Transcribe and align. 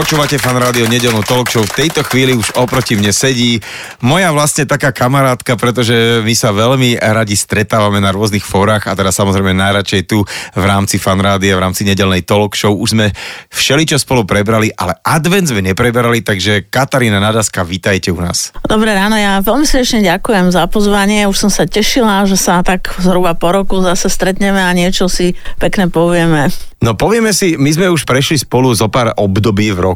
Počúvate 0.00 0.40
fan 0.40 0.56
rádio 0.56 0.88
nedelnú 0.88 1.20
talk 1.20 1.52
show. 1.52 1.60
V 1.60 1.84
tejto 1.84 2.00
chvíli 2.08 2.32
už 2.32 2.56
oproti 2.56 2.96
mne 2.96 3.12
sedí 3.12 3.60
moja 4.00 4.32
vlastne 4.32 4.64
taká 4.64 4.96
kamarátka, 4.96 5.60
pretože 5.60 6.24
my 6.24 6.32
sa 6.32 6.56
veľmi 6.56 6.96
radi 6.96 7.36
stretávame 7.36 8.00
na 8.00 8.08
rôznych 8.08 8.40
fórach 8.40 8.88
a 8.88 8.96
teda 8.96 9.12
samozrejme 9.12 9.52
najradšej 9.52 10.08
tu 10.08 10.24
v 10.56 10.64
rámci 10.64 10.96
fan 10.96 11.20
rádia, 11.20 11.52
v 11.52 11.68
rámci 11.68 11.84
nedelnej 11.84 12.24
talk 12.24 12.56
show. 12.56 12.72
Už 12.72 12.96
sme 12.96 13.12
všeličo 13.52 14.00
spolu 14.00 14.24
prebrali, 14.24 14.72
ale 14.72 14.96
advent 15.04 15.52
sme 15.52 15.60
neprebrali, 15.60 16.24
takže 16.24 16.72
Katarína 16.72 17.20
Nadaska, 17.20 17.60
vítajte 17.60 18.08
u 18.08 18.24
nás. 18.24 18.56
Dobré 18.64 18.96
ráno, 18.96 19.20
ja 19.20 19.44
veľmi 19.44 19.68
srdečne 19.68 20.00
ďakujem 20.00 20.48
za 20.48 20.64
pozvanie. 20.64 21.28
Už 21.28 21.36
som 21.36 21.52
sa 21.52 21.68
tešila, 21.68 22.24
že 22.24 22.40
sa 22.40 22.64
tak 22.64 22.88
zhruba 23.04 23.36
po 23.36 23.52
roku 23.52 23.76
zase 23.84 24.08
stretneme 24.08 24.64
a 24.64 24.72
niečo 24.72 25.12
si 25.12 25.36
pekne 25.60 25.92
povieme. 25.92 26.48
No 26.80 26.96
povieme 26.96 27.36
si, 27.36 27.60
my 27.60 27.68
sme 27.76 27.92
už 27.92 28.08
prešli 28.08 28.40
spolu 28.40 28.72
zo 28.72 28.88
pár 28.88 29.12
období 29.20 29.68
v 29.68 29.80
roku 29.84 29.89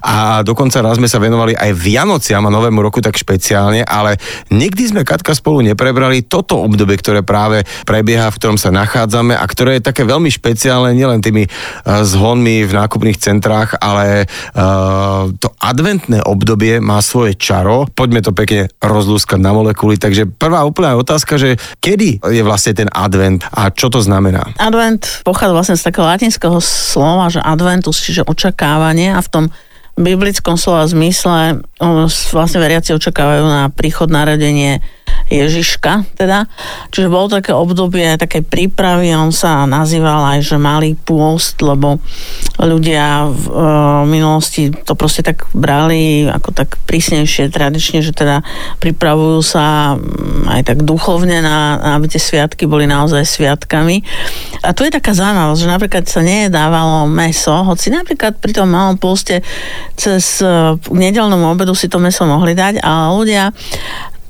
a 0.00 0.40
dokonca 0.46 0.78
raz 0.80 1.00
sme 1.00 1.10
sa 1.10 1.18
venovali 1.18 1.52
aj 1.56 1.70
Vianociam 1.74 2.44
a 2.46 2.54
Novému 2.54 2.80
roku 2.80 3.02
tak 3.02 3.18
špeciálne, 3.18 3.82
ale 3.82 4.16
nikdy 4.52 4.94
sme 4.94 5.02
Katka 5.02 5.34
spolu 5.34 5.64
neprebrali 5.66 6.24
toto 6.24 6.62
obdobie, 6.62 6.96
ktoré 7.00 7.20
práve 7.26 7.66
prebieha, 7.84 8.30
v 8.30 8.38
ktorom 8.38 8.58
sa 8.60 8.70
nachádzame 8.70 9.34
a 9.36 9.44
ktoré 9.44 9.78
je 9.78 9.88
také 9.88 10.06
veľmi 10.06 10.28
špeciálne 10.30 10.92
nielen 10.94 11.20
tými 11.20 11.46
uh, 11.46 12.02
zhonmi 12.06 12.64
v 12.64 12.72
nákupných 12.72 13.18
centrách, 13.18 13.76
ale 13.78 14.26
uh, 14.26 15.30
to 15.36 15.48
adventné 15.60 16.22
obdobie 16.22 16.78
má 16.78 17.02
svoje 17.02 17.34
čaro. 17.34 17.86
Poďme 17.90 18.22
to 18.22 18.30
pekne 18.30 18.70
rozlúskať 18.78 19.38
na 19.40 19.52
molekuly. 19.52 19.98
Takže 19.98 20.28
prvá 20.30 20.62
úplná 20.62 20.94
otázka, 20.94 21.38
že 21.38 21.58
kedy 21.82 22.22
je 22.22 22.42
vlastne 22.46 22.72
ten 22.76 22.88
advent 22.92 23.42
a 23.50 23.70
čo 23.72 23.90
to 23.90 23.98
znamená? 24.02 24.54
Advent 24.60 25.26
pochádza 25.26 25.54
vlastne 25.54 25.76
z 25.78 25.86
takého 25.86 26.06
latinského 26.06 26.58
slova, 26.62 27.26
že 27.32 27.42
adventus, 27.42 27.98
čiže 28.02 28.26
očakávanie 28.26 29.14
a 29.14 29.20
v 29.26 29.32
tom 29.32 29.44
biblickom 29.96 30.60
slova 30.60 30.84
zmysle 30.84 31.64
vlastne 32.30 32.60
veriaci 32.60 32.92
očakávajú 32.92 33.44
na 33.48 33.72
príchod 33.72 34.12
narodenie 34.12 34.84
Ježiška, 35.26 36.06
teda. 36.14 36.46
Čiže 36.94 37.10
bolo 37.10 37.26
také 37.26 37.50
obdobie 37.50 38.14
také 38.14 38.46
prípravy, 38.46 39.10
on 39.16 39.34
sa 39.34 39.66
nazýval 39.66 40.36
aj, 40.36 40.54
že 40.54 40.56
malý 40.60 40.94
pôst, 40.94 41.58
lebo 41.64 41.98
ľudia 42.62 43.26
v 43.26 43.44
e, 43.50 43.54
minulosti 44.06 44.70
to 44.70 44.94
proste 44.94 45.26
tak 45.26 45.50
brali 45.50 46.30
ako 46.30 46.54
tak 46.54 46.78
prísnejšie 46.86 47.50
tradične, 47.50 48.06
že 48.06 48.14
teda 48.14 48.46
pripravujú 48.78 49.40
sa 49.42 49.98
mm, 49.98 50.46
aj 50.46 50.62
tak 50.62 50.78
duchovne 50.86 51.42
na 51.42 51.80
aby 51.98 52.06
tie 52.06 52.22
sviatky 52.22 52.70
boli 52.70 52.86
naozaj 52.86 53.26
sviatkami. 53.26 54.06
A 54.66 54.74
tu 54.74 54.82
je 54.82 54.90
taká 54.90 55.14
zaujímavosť, 55.14 55.60
že 55.62 55.70
napríklad 55.70 56.04
sa 56.10 56.20
nejedávalo 56.26 57.06
meso, 57.06 57.54
hoci 57.62 57.94
napríklad 57.94 58.34
pri 58.42 58.50
tom 58.50 58.66
malom 58.66 58.98
poste 58.98 59.46
cez 59.94 60.42
k 60.42 60.90
nedelnému 60.90 61.54
obedu 61.54 61.72
si 61.78 61.86
to 61.86 62.02
meso 62.02 62.26
mohli 62.26 62.58
dať, 62.58 62.82
ale 62.82 63.14
ľudia 63.14 63.54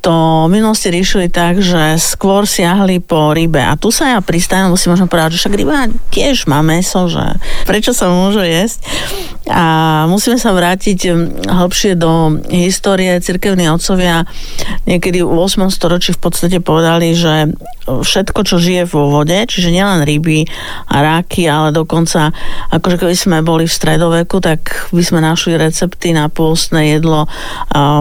to 0.01 0.47
minulosti 0.47 0.93
riešili 0.93 1.33
tak, 1.33 1.59
že 1.61 1.99
skôr 1.99 2.47
siahli 2.47 3.03
po 3.03 3.33
rybe. 3.33 3.61
A 3.61 3.75
tu 3.75 3.91
sa 3.91 4.17
ja 4.17 4.21
pristajem, 4.23 4.71
musím 4.71 4.95
možno 4.95 5.11
povedať, 5.11 5.37
že 5.37 5.47
však 5.47 5.59
ryba 5.59 5.91
tiež 6.13 6.47
má 6.47 6.61
meso, 6.61 7.09
že 7.11 7.23
prečo 7.67 7.97
sa 7.97 8.13
môže 8.13 8.45
jesť. 8.45 8.85
A 9.47 9.65
musíme 10.11 10.43
sa 10.43 10.51
vrátiť 10.51 10.99
hm, 11.07 11.19
hlbšie 11.47 11.95
do 11.95 12.43
histórie. 12.51 13.15
Cirkevní 13.23 13.71
otcovia 13.71 14.27
niekedy 14.85 15.23
v 15.23 15.31
8. 15.31 15.71
storočí 15.71 16.15
v 16.15 16.21
podstate 16.21 16.59
povedali, 16.59 17.15
že 17.15 17.55
všetko, 17.87 18.41
čo 18.43 18.59
žije 18.59 18.91
vo 18.91 19.11
vode, 19.15 19.39
čiže 19.47 19.71
nielen 19.71 20.03
ryby 20.03 20.43
a 20.91 20.97
ráky, 21.03 21.47
ale 21.47 21.71
dokonca, 21.71 22.35
akože 22.75 22.99
keby 22.99 23.15
sme 23.15 23.47
boli 23.47 23.71
v 23.71 23.77
stredoveku, 23.77 24.43
tak 24.43 24.91
by 24.91 25.03
sme 25.03 25.23
našli 25.23 25.55
recepty 25.55 26.11
na 26.11 26.27
pôstne 26.27 26.83
jedlo 26.83 27.31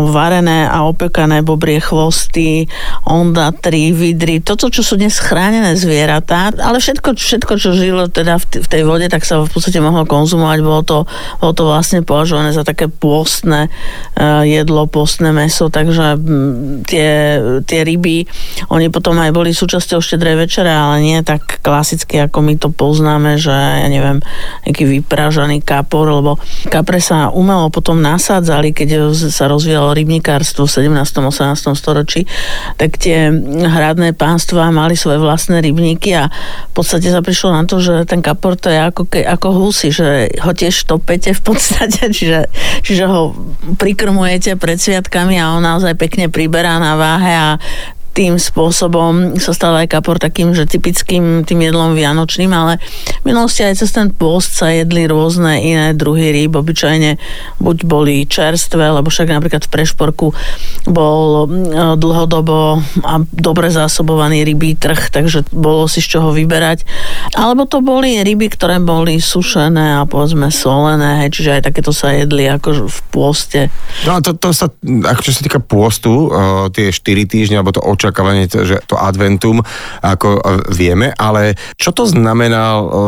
varené 0.09 0.65
a 0.65 0.89
opekané 0.89 1.45
bobrie 1.45 1.77
chvosty, 1.95 2.67
ondatry, 3.07 3.95
vidry, 3.95 4.43
toto, 4.43 4.67
čo 4.67 4.83
sú 4.83 4.99
dnes 4.99 5.15
chránené 5.15 5.79
zvieratá, 5.79 6.51
ale 6.59 6.83
všetko, 6.83 7.15
všetko 7.15 7.55
čo 7.55 7.71
žilo 7.71 8.11
teda 8.11 8.35
v, 8.35 8.59
v 8.59 8.67
tej 8.67 8.83
vode, 8.83 9.07
tak 9.07 9.23
sa 9.23 9.39
v 9.39 9.47
podstate 9.47 9.79
mohlo 9.79 10.03
konzumovať, 10.03 10.59
bolo 10.59 10.83
to, 10.83 10.97
bolo 11.39 11.53
to 11.55 11.63
vlastne 11.63 12.03
považované 12.03 12.51
za 12.51 12.67
také 12.67 12.91
pôstne 12.91 13.71
uh, 13.71 14.43
jedlo, 14.43 14.91
pôstne 14.91 15.31
meso, 15.31 15.71
takže 15.71 16.19
mm, 16.19 16.83
tie, 16.83 17.39
tie 17.63 17.79
ryby, 17.87 18.27
oni 18.67 18.91
potom 18.91 19.15
aj 19.15 19.31
boli 19.31 19.55
súčasťou 19.55 20.03
štedrej 20.03 20.35
večere, 20.35 20.67
ale 20.67 20.99
nie 20.99 21.23
tak 21.23 21.63
klasicky, 21.63 22.19
ako 22.27 22.43
my 22.43 22.59
to 22.59 22.67
poznáme, 22.75 23.39
že 23.39 23.55
ja 23.55 23.87
neviem, 23.87 24.19
nejaký 24.67 24.83
vypražaný 24.99 25.63
kapor, 25.63 26.11
lebo 26.11 26.35
kapre 26.67 26.99
sa 26.99 27.31
umelo 27.31 27.71
potom 27.71 28.03
nasádzali, 28.03 28.75
keď 28.75 29.15
sa 29.15 29.47
rozvíjalo 29.47 29.95
rybníkárstvo 29.95 30.67
v 30.67 30.91
17. 30.91 31.23
18. 31.23 31.74
storočí, 31.75 32.25
tak 32.79 32.97
tie 32.97 33.29
hradné 33.67 34.15
pánstva 34.15 34.73
mali 34.73 34.97
svoje 34.97 35.21
vlastné 35.21 35.61
rybníky 35.61 36.15
a 36.15 36.31
v 36.71 36.73
podstate 36.73 37.11
sa 37.11 37.21
prišlo 37.21 37.53
na 37.53 37.63
to, 37.67 37.83
že 37.83 38.07
ten 38.09 38.23
kapor 38.23 38.57
to 38.57 38.71
je 38.71 38.79
ako, 38.79 39.03
ke, 39.05 39.21
ako 39.21 39.47
husy, 39.53 39.91
že 39.91 40.31
ho 40.41 40.51
tiež 40.51 40.87
topete 40.87 41.35
v 41.35 41.41
podstate, 41.43 42.09
čiže, 42.17 42.47
čiže 42.81 43.05
ho 43.05 43.35
prikrmujete 43.77 44.57
pred 44.57 44.79
sviatkami 44.81 45.37
a 45.37 45.53
on 45.53 45.63
naozaj 45.63 45.93
pekne 45.99 46.31
priberá 46.31 46.79
na 46.81 46.97
váhe 46.97 47.33
a 47.35 47.49
tým 48.15 48.39
spôsobom 48.39 49.35
sa 49.43 49.51
stal 49.51 49.75
aj 49.75 49.91
kapor 49.91 50.15
takým, 50.15 50.55
že 50.55 50.63
typickým 50.63 51.43
tým 51.43 51.59
jedlom 51.67 51.99
vianočným, 51.99 52.47
ale 52.55 52.79
minulosti 53.25 53.65
aj 53.65 53.81
cez 53.81 53.89
ten 53.91 54.13
pôst 54.13 54.53
sa 54.53 54.69
jedli 54.69 55.09
rôzne 55.09 55.57
iné 55.59 55.91
druhy 55.97 56.31
rýb, 56.31 56.55
obyčajne 56.55 57.17
buď 57.59 57.77
boli 57.83 58.23
čerstvé, 58.29 58.93
lebo 58.93 59.09
však 59.09 59.33
napríklad 59.33 59.65
v 59.65 59.73
Prešporku 59.73 60.27
bol 60.85 61.49
dlhodobo 61.97 62.79
a 63.01 63.13
dobre 63.33 63.73
zásobovaný 63.73 64.45
rybí 64.45 64.77
trh, 64.77 65.09
takže 65.09 65.49
bolo 65.49 65.89
si 65.89 66.05
z 66.05 66.17
čoho 66.17 66.29
vyberať. 66.31 66.85
Alebo 67.33 67.65
to 67.65 67.81
boli 67.81 68.21
ryby, 68.21 68.53
ktoré 68.53 68.77
boli 68.77 69.17
sušené 69.17 69.99
a 69.99 70.07
povedzme 70.07 70.53
solené, 70.53 71.25
hej, 71.25 71.29
čiže 71.33 71.53
aj 71.59 71.61
takéto 71.71 71.89
sa 71.89 72.13
jedli 72.13 72.45
ako 72.45 72.85
v 72.85 72.99
pôste. 73.09 73.59
No 74.05 74.17
a 74.17 74.19
to, 74.21 74.37
to 74.37 74.53
sa, 74.53 74.69
ako 74.85 75.21
čo 75.25 75.31
sa 75.33 75.41
týka 75.41 75.59
pôstu, 75.59 76.29
uh, 76.29 76.69
tie 76.69 76.93
4 76.93 77.25
týždne, 77.25 77.57
alebo 77.59 77.73
to 77.73 77.81
očakávanie, 77.81 78.45
že 78.45 78.79
to 78.85 78.95
adventum, 78.99 79.65
ako 80.05 80.37
uh, 80.37 80.61
vieme, 80.69 81.09
ale 81.17 81.57
čo 81.81 81.89
to 81.89 82.05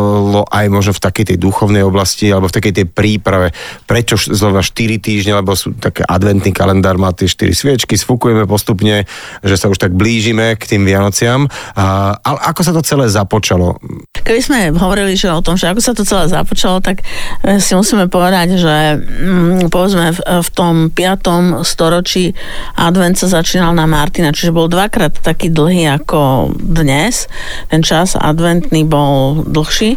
znamenalo 0.07 0.43
aj 0.47 0.65
možno 0.69 0.91
v 0.95 1.03
takej 1.03 1.25
tej 1.33 1.37
duchovnej 1.37 1.83
oblasti, 1.83 2.29
alebo 2.31 2.47
v 2.47 2.55
takej 2.57 2.73
tej 2.73 2.85
príprave, 2.87 3.51
prečo 3.85 4.15
zrovna 4.17 4.61
4 4.61 5.01
týždne, 5.01 5.37
lebo 5.37 5.53
sú 5.57 5.73
také 5.77 6.05
adventný 6.05 6.53
kalendár, 6.53 6.95
má 7.01 7.11
tie 7.11 7.27
4 7.27 7.51
sviečky, 7.53 7.97
sfúkujeme 7.97 8.45
postupne, 8.45 9.05
že 9.41 9.55
sa 9.57 9.67
už 9.67 9.77
tak 9.81 9.93
blížime 9.93 10.55
k 10.55 10.63
tým 10.75 10.83
Vianociam, 10.87 11.45
uh, 11.47 12.15
ale 12.21 12.39
ako 12.47 12.61
sa 12.63 12.71
to 12.73 12.81
celé 12.85 13.09
započalo? 13.09 13.79
Keby 14.23 14.41
sme 14.43 14.59
hovorili 14.75 15.17
že 15.17 15.33
o 15.33 15.41
tom, 15.41 15.57
že 15.57 15.71
ako 15.71 15.81
sa 15.81 15.93
to 15.97 16.05
celé 16.05 16.29
započalo, 16.29 16.83
tak 16.83 17.01
eh, 17.43 17.57
si 17.57 17.73
musíme 17.73 18.05
povedať, 18.05 18.59
že 18.59 18.75
mm, 19.01 19.73
povedzme 19.73 20.13
v, 20.13 20.19
v 20.21 20.49
tom 20.53 20.73
5. 20.93 21.65
storočí 21.65 22.37
advent 22.77 23.17
sa 23.17 23.41
začínal 23.41 23.73
na 23.73 23.89
Martina, 23.89 24.29
čiže 24.29 24.53
bol 24.53 24.69
dvakrát 24.69 25.17
taký 25.25 25.49
dlhý 25.49 25.89
ako 26.03 26.53
dnes. 26.53 27.25
Ten 27.71 27.81
čas 27.81 28.13
adventný 28.13 28.85
bol 28.85 29.41
dlhší. 29.47 29.96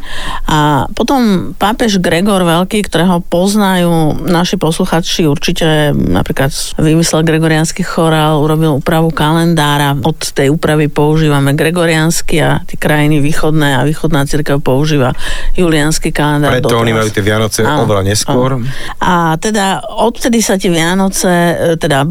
A 0.50 0.87
potom 0.93 1.53
pápež 1.55 2.03
Gregor 2.03 2.43
Veľký, 2.43 2.83
ktorého 2.87 3.22
poznajú 3.22 4.19
naši 4.27 4.56
posluchači 4.56 5.28
určite 5.28 5.95
napríklad 5.95 6.51
vymyslel 6.80 7.22
gregoriánsky 7.22 7.86
chorál, 7.86 8.42
urobil 8.42 8.80
úpravu 8.80 9.13
kalendára. 9.15 9.95
Od 10.01 10.19
tej 10.19 10.51
úpravy 10.51 10.91
používame 10.91 11.54
gregoriánsky 11.54 12.41
a 12.41 12.63
tie 12.66 12.77
krajiny 12.80 13.21
východné 13.21 13.78
a 13.78 13.86
východná 13.86 14.25
cirkev 14.27 14.65
používa 14.65 15.13
juliánsky 15.54 16.10
kalendár. 16.10 16.57
Preto 16.57 16.77
oni 16.78 16.91
doteraz. 16.91 16.98
majú 16.98 17.09
tie 17.13 17.25
Vianoce 17.25 17.60
Áno, 17.63 17.84
oveľa 17.86 18.03
neskôr. 18.07 18.51
áno. 18.59 18.66
A 19.01 19.36
teda 19.36 19.84
odtedy 19.86 20.41
sa 20.41 20.57
tie 20.57 20.72
Vianoce, 20.72 21.28
e, 21.28 21.54
teda 21.77 22.07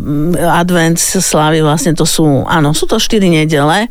advent, 0.54 1.00
slávy, 1.00 1.64
vlastne 1.64 1.96
to 1.96 2.04
sú, 2.04 2.46
áno. 2.46 2.72
Sú 2.72 2.86
to 2.86 3.02
4 3.02 3.26
nedele, 3.28 3.88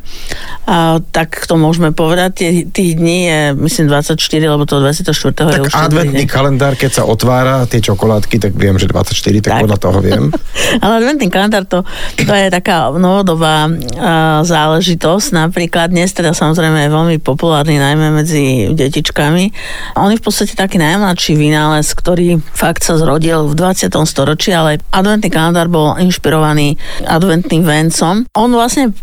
a, 0.65 0.97
tak 1.11 1.45
to 1.45 1.59
môžeme 1.59 1.91
povedať. 1.91 2.29
Tie, 2.33 2.49
tých 2.69 2.95
dní 2.95 3.19
je, 3.27 3.41
myslím, 3.57 3.88
24, 3.89 4.53
lebo 4.53 4.63
to 4.69 4.79
24. 4.79 5.33
Tak 5.33 5.57
je 5.57 5.61
už 5.67 5.73
adventný 5.73 6.25
kalendár, 6.29 6.77
keď 6.77 7.01
sa 7.01 7.03
otvára 7.09 7.65
tie 7.65 7.81
čokoládky, 7.81 8.37
tak 8.37 8.53
viem, 8.53 8.77
že 8.77 8.85
24, 8.85 9.17
tak, 9.41 9.51
tak. 9.57 9.61
podľa 9.65 9.77
toho 9.81 9.99
viem. 9.99 10.23
Ale 10.83 11.03
adventný 11.03 11.27
kalendár 11.27 11.65
to, 11.65 11.81
to 12.15 12.33
je 12.33 12.47
taká 12.53 12.93
novodobá 12.93 13.67
uh, 13.67 14.45
záležitosť. 14.45 15.27
Napríklad 15.33 15.89
dnes 15.89 16.13
teda 16.13 16.37
samozrejme 16.37 16.85
je 16.85 16.89
veľmi 16.93 17.15
populárny 17.19 17.81
najmä 17.81 18.13
medzi 18.13 18.71
detičkami. 18.71 19.51
On 19.97 20.13
je 20.13 20.21
v 20.21 20.23
podstate 20.23 20.53
taký 20.53 20.77
najmladší 20.77 21.33
vynález, 21.33 21.89
ktorý 21.97 22.39
fakt 22.53 22.85
sa 22.85 22.95
zrodil 22.95 23.49
v 23.49 23.53
20. 23.57 23.89
storočí, 24.05 24.53
ale 24.53 24.77
adventný 24.93 25.33
kalendár 25.33 25.67
bol 25.67 25.97
inšpirovaný 25.97 26.77
adventným 27.07 27.65
vencom. 27.65 28.29
On 28.37 28.49
vlastne 28.53 28.93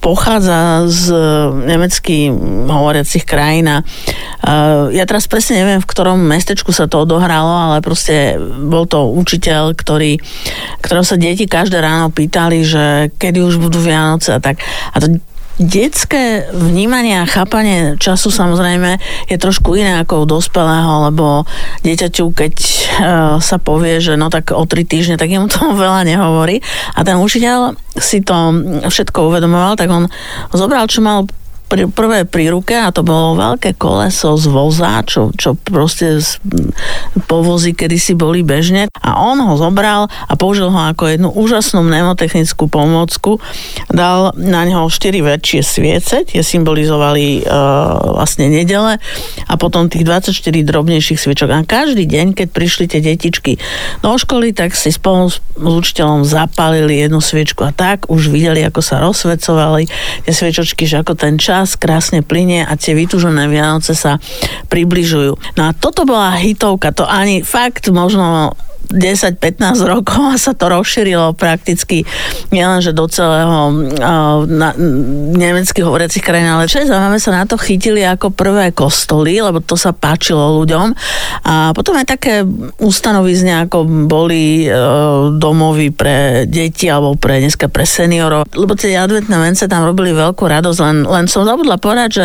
pochádza 0.00 0.88
z 0.88 1.12
e, 1.12 1.18
nemeckých 1.68 2.32
hovoriacich 2.66 3.28
krajín 3.28 3.68
a 3.68 3.84
uh, 3.84 4.88
ja 4.88 5.04
teraz 5.04 5.28
presne 5.28 5.60
neviem, 5.60 5.80
v 5.82 5.90
ktorom 5.90 6.16
mestečku 6.16 6.72
sa 6.72 6.88
to 6.88 7.04
odohralo, 7.04 7.52
ale 7.52 7.84
proste 7.84 8.40
bol 8.40 8.88
to 8.88 9.12
učiteľ, 9.12 9.76
ktorý, 9.76 10.16
ktorého 10.80 11.04
sa 11.04 11.20
deti 11.20 11.44
každé 11.44 11.84
ráno 11.84 12.08
pýtali, 12.08 12.64
že 12.64 12.84
kedy 13.20 13.44
už 13.44 13.60
budú 13.60 13.82
Vianoce 13.82 14.32
a 14.32 14.40
tak. 14.40 14.64
A 14.94 14.96
to 15.04 15.20
detské 15.60 16.48
vnímanie 16.56 17.20
a 17.20 17.28
chápanie 17.28 18.00
času 18.00 18.32
samozrejme 18.32 18.96
je 19.28 19.36
trošku 19.36 19.76
iné 19.76 20.00
ako 20.00 20.24
u 20.24 20.26
dospelého, 20.26 21.12
lebo 21.12 21.44
dieťaťu, 21.84 22.24
keď 22.32 22.54
uh, 22.56 23.36
sa 23.38 23.60
povie, 23.60 24.00
že 24.00 24.16
no 24.16 24.32
tak 24.32 24.56
o 24.56 24.64
tri 24.64 24.88
týždne, 24.88 25.20
tak 25.20 25.28
jemu 25.28 25.52
to 25.52 25.60
veľa 25.84 26.08
nehovorí. 26.08 26.64
A 26.96 27.04
ten 27.04 27.20
učiteľ 27.20 27.76
si 27.92 28.24
to 28.24 28.34
všetko 28.88 29.28
uvedomoval, 29.28 29.76
tak 29.76 29.92
on 29.92 30.08
zobral, 30.56 30.88
čo 30.88 31.04
mal 31.04 31.28
pr- 31.70 31.86
prvé 31.86 32.26
pri 32.26 32.50
ruke 32.50 32.74
a 32.74 32.90
to 32.90 33.06
bolo 33.06 33.38
veľké 33.38 33.78
koleso 33.78 34.34
z 34.34 34.50
voza, 34.50 34.98
čo, 35.06 35.30
čo 35.38 35.54
proste 35.54 36.18
z 36.18 36.42
povozy 37.30 37.72
kedysi 37.78 38.18
boli 38.18 38.42
bežne 38.42 38.90
a 38.98 39.22
on 39.22 39.38
ho 39.38 39.54
zobral 39.54 40.10
a 40.10 40.32
použil 40.34 40.74
ho 40.74 40.80
ako 40.90 41.06
jednu 41.06 41.30
úžasnú 41.30 41.86
mnemotechnickú 41.86 42.66
pomôcku. 42.66 43.38
Dal 43.86 44.34
na 44.34 44.66
neho 44.66 44.90
štyri 44.90 45.22
väčšie 45.22 45.60
sviece, 45.62 46.26
tie 46.26 46.42
symbolizovali 46.42 47.40
e, 47.40 47.56
vlastne 48.18 48.50
nedele 48.50 48.98
a 49.46 49.54
potom 49.54 49.86
tých 49.86 50.02
24 50.02 50.34
drobnejších 50.66 51.20
sviečok. 51.22 51.48
A 51.54 51.62
každý 51.62 52.08
deň, 52.08 52.34
keď 52.34 52.48
prišli 52.50 52.84
tie 52.90 52.98
detičky 53.04 53.60
do 54.02 54.16
školy, 54.18 54.50
tak 54.50 54.74
si 54.74 54.90
spolu 54.90 55.30
s 55.30 55.38
učiteľom 55.60 56.26
zapálili 56.26 57.04
jednu 57.04 57.20
sviečku 57.20 57.62
a 57.68 57.70
tak 57.70 58.08
už 58.08 58.32
videli, 58.32 58.64
ako 58.64 58.80
sa 58.80 58.98
rozsvecovali 59.04 59.86
tie 60.24 60.32
sviečočky, 60.32 60.88
že 60.88 61.04
ako 61.04 61.12
ten 61.14 61.36
čas 61.36 61.59
čas 61.60 61.76
krásne 61.76 62.24
plinie 62.24 62.64
a 62.64 62.72
tie 62.72 62.96
vytúžené 62.96 63.44
Vianoce 63.52 63.92
sa 63.92 64.16
približujú. 64.72 65.36
No 65.60 65.62
a 65.68 65.76
toto 65.76 66.08
bola 66.08 66.32
hitovka, 66.40 66.96
to 66.96 67.04
ani 67.04 67.44
fakt 67.44 67.92
možno 67.92 68.56
10-15 68.90 69.86
rokov 69.86 70.22
a 70.34 70.36
sa 70.36 70.52
to 70.52 70.66
rozšírilo 70.66 71.32
prakticky 71.38 72.02
nielenže 72.50 72.90
do 72.90 73.06
celého 73.06 73.70
na, 74.46 74.74
nemeckých 75.34 75.86
hovoriacich 75.86 76.24
krajín, 76.24 76.50
ale 76.50 76.66
čo 76.66 76.82
je 76.82 76.90
zaujímavé, 76.90 77.18
sa 77.22 77.32
na 77.32 77.46
to 77.46 77.54
chytili 77.54 78.02
ako 78.02 78.34
prvé 78.34 78.74
kostoly, 78.74 79.38
lebo 79.38 79.62
to 79.62 79.78
sa 79.78 79.94
páčilo 79.94 80.60
ľuďom. 80.62 80.92
A 81.46 81.70
potom 81.72 81.94
aj 81.94 82.06
také 82.10 82.42
ustanovizne, 82.82 83.66
ako 83.66 83.86
boli 84.10 84.66
uh, 84.66 85.30
domovy 85.34 85.94
pre 85.94 86.44
deti 86.50 86.90
alebo 86.90 87.14
pre 87.14 87.38
dneska 87.38 87.70
pre 87.70 87.86
seniorov, 87.86 88.50
lebo 88.54 88.74
tie 88.74 88.98
adventné 88.98 89.36
vence 89.38 89.64
tam 89.70 89.86
robili 89.86 90.10
veľkú 90.10 90.42
radosť, 90.42 90.78
len, 90.82 90.96
len 91.06 91.24
som 91.30 91.46
zabudla 91.46 91.78
povedať, 91.78 92.08
že 92.10 92.24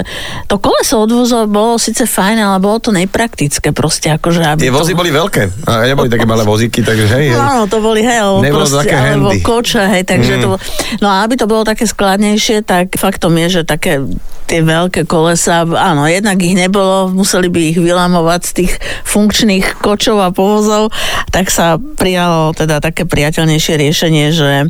to 0.49 0.57
koleso 0.57 1.05
odvozov 1.05 1.45
bolo 1.47 1.77
síce 1.77 2.09
fajn, 2.09 2.37
ale 2.41 2.57
bolo 2.57 2.81
to 2.81 2.89
nepraktické 2.89 3.71
proste. 3.71 4.09
Akože, 4.09 4.41
aby 4.41 4.67
Tie 4.67 4.73
vozy 4.73 4.93
to... 4.93 4.99
boli 4.99 5.11
veľké, 5.13 5.67
a 5.69 5.85
neboli 5.85 6.09
také 6.09 6.25
malé 6.25 6.41
vozíky, 6.55 6.79
takže 6.81 7.05
hej, 7.11 7.35
hej. 7.35 7.37
Áno, 7.37 7.67
to 7.67 7.83
boli, 7.83 7.99
hej, 7.99 8.23
alebo, 8.23 8.39
Nebolo 8.39 8.63
proste, 8.63 8.79
také 8.87 8.95
alebo 8.95 9.29
koče, 9.35 9.83
hej, 9.91 10.03
takže 10.07 10.33
Mm. 10.35 10.41
to 10.41 10.47
bolo, 10.55 10.59
no 11.03 11.07
a 11.11 11.15
aby 11.21 11.35
to 11.35 11.45
bolo 11.45 11.61
také 11.61 11.83
skladnejšie, 11.83 12.63
tak 12.63 12.95
faktom 12.95 13.35
je, 13.43 13.59
že 13.59 13.61
také 13.61 13.99
tie 14.45 14.61
veľké 14.61 15.09
kolesa, 15.09 15.65
áno, 15.65 16.05
jednak 16.05 16.37
ich 16.39 16.53
nebolo, 16.53 17.09
museli 17.09 17.49
by 17.49 17.59
ich 17.73 17.79
vylamovať 17.81 18.41
z 18.45 18.51
tých 18.63 18.73
funkčných 19.05 19.81
kočov 19.81 20.21
a 20.21 20.29
povozov, 20.29 20.93
tak 21.33 21.49
sa 21.49 21.77
prijalo 21.77 22.53
teda 22.53 22.79
také 22.79 23.09
priateľnejšie 23.09 23.73
riešenie, 23.75 24.25
že 24.31 24.51
e, 24.63 24.67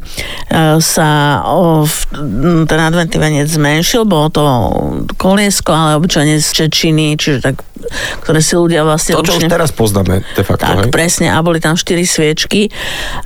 sa 0.79 1.41
o, 1.43 1.83
ten 2.65 2.79
adventný 2.79 3.17
venec 3.19 3.47
zmenšil, 3.51 4.07
bolo 4.07 4.27
to 4.31 4.43
koliesko, 5.19 5.71
ale 5.75 5.99
obyčajne 5.99 6.39
z 6.39 6.47
Čečiny, 6.55 7.19
čiže 7.19 7.39
tak, 7.43 7.61
ktoré 8.23 8.39
si 8.39 8.55
ľudia 8.55 8.81
vlastne 8.87 9.19
To, 9.19 9.25
čo 9.25 9.37
už 9.37 9.51
teraz 9.51 9.75
poznáme, 9.75 10.23
de 10.23 10.43
facto, 10.43 10.65
tak, 10.65 10.87
hej? 10.87 10.91
presne. 10.91 11.27
A 11.29 11.43
boli 11.43 11.59
tam 11.59 11.77
4 11.77 12.01
sviečky. 12.07 12.71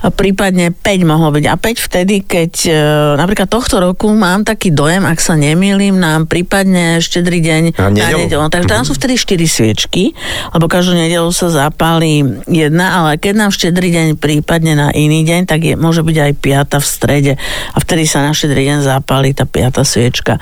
A 0.04 0.12
prípadne 0.12 0.74
5 0.74 1.08
mohlo 1.08 1.30
byť. 1.32 1.44
A 1.48 1.54
5 1.56 1.86
vtedy, 1.88 2.26
keď 2.26 2.52
e, 2.68 2.72
napríklad 3.16 3.48
tohto 3.48 3.80
roku 3.80 4.10
mám 4.12 4.42
taký 4.44 4.74
dojem, 4.74 5.06
ak 5.06 5.18
sa 5.22 5.38
nemýlim, 5.38 5.96
nám 5.96 6.26
prípadne 6.40 7.04
štedrý 7.04 7.44
deň 7.44 7.62
Na 7.76 7.92
na 7.92 8.08
nedeľu. 8.08 8.18
nedelu. 8.24 8.42
Takže 8.48 8.64
tam 8.72 8.88
sú 8.88 8.96
vtedy 8.96 9.20
4 9.20 9.44
sviečky, 9.44 10.16
lebo 10.56 10.72
každú 10.72 10.96
nedelu 10.96 11.28
sa 11.36 11.52
zapálí 11.52 12.24
jedna, 12.48 12.96
ale 13.04 13.20
keď 13.20 13.34
nám 13.36 13.50
štedrý 13.52 13.92
deň 13.92 14.06
prípadne 14.16 14.72
na 14.72 14.88
iný 14.88 15.20
deň, 15.20 15.44
tak 15.44 15.60
je, 15.68 15.76
môže 15.76 16.00
byť 16.00 16.16
aj 16.16 16.32
piata 16.40 16.80
v 16.80 16.86
strede. 16.88 17.32
A 17.76 17.76
vtedy 17.76 18.08
sa 18.08 18.24
na 18.24 18.32
štedrý 18.32 18.72
deň 18.72 18.88
zapálí 18.88 19.36
tá 19.36 19.44
piata 19.44 19.84
sviečka. 19.84 20.40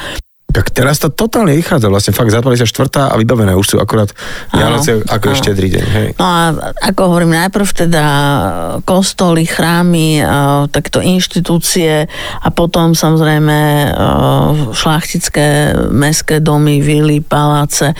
Tak 0.48 0.72
teraz 0.72 0.96
to 0.96 1.12
totálne 1.12 1.52
vychádza, 1.52 1.92
vlastne 1.92 2.16
fakt 2.16 2.32
sa 2.32 2.40
štvrtá 2.40 3.12
a 3.12 3.20
vybavené, 3.20 3.52
už 3.52 3.76
sú 3.76 3.76
akurát 3.76 4.08
Vianoce 4.48 5.04
ako 5.04 5.36
áno. 5.36 5.38
štedrý 5.44 5.68
deň, 5.76 5.86
hej. 5.92 6.08
No 6.16 6.24
a 6.24 6.40
ako 6.88 7.00
hovorím, 7.04 7.36
najprv 7.36 7.68
teda 7.68 8.04
kostoly, 8.88 9.44
chrámy, 9.44 10.24
eh, 10.24 10.26
takto 10.72 11.04
inštitúcie 11.04 12.08
a 12.40 12.48
potom 12.48 12.96
samozrejme 12.96 13.56
eh, 13.60 13.88
šlachtické 14.72 15.76
mestské 15.92 16.40
domy, 16.40 16.80
vily, 16.80 17.20
paláce. 17.20 17.92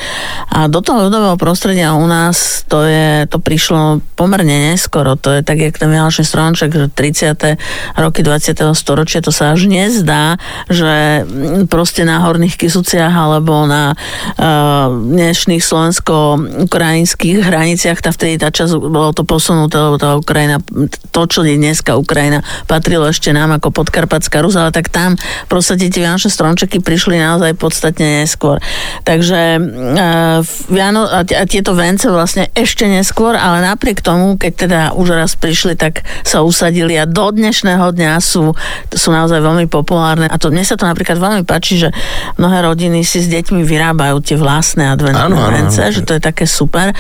A 0.48 0.72
do 0.72 0.80
toho 0.80 1.12
ľudového 1.12 1.36
prostredia 1.36 1.92
u 1.92 2.08
nás 2.08 2.64
to, 2.64 2.88
je, 2.88 3.28
to 3.28 3.44
prišlo 3.44 4.00
pomerne 4.16 4.72
neskoro. 4.72 5.20
To 5.20 5.36
je 5.36 5.44
tak, 5.44 5.60
jak 5.60 5.76
ten 5.76 5.92
Vianočný 5.92 6.24
stromček, 6.24 6.72
že 6.72 6.88
30. 6.88 7.60
roky 8.00 8.24
20. 8.24 8.56
storočia, 8.72 9.20
to 9.20 9.36
sa 9.36 9.52
až 9.52 9.68
nezdá, 9.68 10.40
že 10.72 11.28
proste 11.68 12.08
na 12.08 12.24
Horných 12.38 12.55
Kisuciach 12.55 13.11
alebo 13.11 13.67
na 13.67 13.99
uh, 13.99 14.94
dnešných 14.94 15.58
slovensko-ukrajinských 15.58 17.43
hraniciach, 17.43 17.99
tá 17.99 18.14
vtedy 18.14 18.38
tá 18.38 18.55
časť 18.55 18.79
bolo 18.79 19.11
to 19.11 19.26
posunuté, 19.26 19.75
lebo 19.75 19.99
tá 19.99 20.14
Ukrajina, 20.14 20.62
to, 21.11 21.26
čo 21.26 21.43
je 21.43 21.58
dneska 21.58 21.99
Ukrajina, 21.99 22.46
patrilo 22.70 23.11
ešte 23.11 23.35
nám 23.35 23.58
ako 23.58 23.75
podkarpatská 23.75 24.38
Rus, 24.38 24.55
ale 24.55 24.70
tak 24.70 24.87
tam 24.87 25.19
proste 25.50 25.75
tie 25.82 25.90
Vianočné 25.90 26.31
stromčeky 26.31 26.79
prišli 26.79 27.19
naozaj 27.19 27.58
podstatne 27.58 28.23
neskôr. 28.23 28.62
Takže 29.02 29.58
uh, 29.58 30.38
Viano, 30.70 31.11
a, 31.11 31.26
a 31.26 31.43
tieto 31.43 31.75
vence 31.75 32.06
vlastne 32.06 32.55
ešte 32.55 32.87
neskôr, 32.87 33.35
ale 33.35 33.67
napriek 33.67 33.99
tomu, 33.99 34.38
keď 34.38 34.52
teda 34.55 34.81
už 34.94 35.11
raz 35.11 35.35
prišli, 35.35 35.75
tak 35.75 36.06
sa 36.23 36.46
usadili 36.46 36.95
a 36.95 37.02
do 37.02 37.35
dnešného 37.35 37.90
dňa 37.99 38.23
sú, 38.23 38.54
sú 38.95 39.09
naozaj 39.11 39.42
veľmi 39.42 39.66
populárne. 39.66 40.30
A 40.30 40.38
to 40.38 40.54
mne 40.54 40.62
sa 40.62 40.78
to 40.78 40.87
napríklad 40.87 41.18
veľmi 41.18 41.42
páči, 41.42 41.83
že 41.83 41.90
mnohé 42.37 42.68
rodiny 42.68 43.00
si 43.06 43.25
s 43.25 43.30
deťmi 43.30 43.64
vyrábajú 43.64 44.20
tie 44.20 44.37
vlastné 44.37 44.92
adventné 44.92 45.32
vence, 45.32 45.80
že 45.80 46.02
to 46.04 46.18
je 46.18 46.23
také 46.23 46.44
super. 46.44 46.92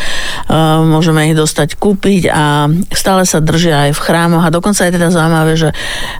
Uh, 0.48 0.86
môžeme 0.86 1.28
ich 1.28 1.36
dostať 1.36 1.76
kúpiť 1.76 2.30
a 2.30 2.70
stále 2.94 3.26
sa 3.28 3.42
držia 3.42 3.90
aj 3.90 3.98
v 3.98 4.00
chrámoch 4.00 4.44
a 4.46 4.54
dokonca 4.54 4.86
je 4.86 4.94
teda 4.94 5.10
zaujímavé, 5.10 5.52
že 5.58 5.70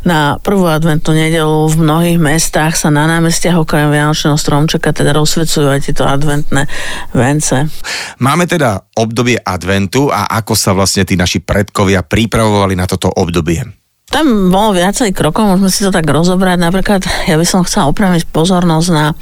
na 0.03 0.37
prvú 0.43 0.67
adventnú 0.69 1.15
nedelu 1.15 1.71
v 1.71 1.77
mnohých 1.79 2.19
mestách 2.19 2.75
sa 2.75 2.91
na 2.91 3.07
námestiach 3.07 3.57
okrem 3.57 3.89
Vianočného 3.89 4.37
stromčeka 4.37 4.91
teda 4.91 5.15
rozsvecujú 5.15 5.71
aj 5.71 5.81
tieto 5.87 6.05
adventné 6.05 6.67
vence. 7.15 7.71
Máme 8.19 8.51
teda 8.51 8.83
obdobie 8.99 9.39
adventu 9.39 10.11
a 10.11 10.27
ako 10.27 10.59
sa 10.59 10.75
vlastne 10.75 11.07
tí 11.07 11.15
naši 11.15 11.39
predkovia 11.39 12.03
pripravovali 12.03 12.75
na 12.75 12.91
toto 12.91 13.09
obdobie. 13.09 13.78
Tam 14.09 14.49
bolo 14.49 14.73
viacej 14.73 15.13
krokov, 15.13 15.45
môžeme 15.45 15.69
si 15.69 15.85
to 15.85 15.93
tak 15.93 16.09
rozobrať. 16.09 16.57
Napríklad 16.57 17.05
ja 17.29 17.37
by 17.37 17.45
som 17.45 17.61
chcela 17.69 17.93
upraviť 17.93 18.25
pozornosť 18.33 18.89
na, 18.89 19.13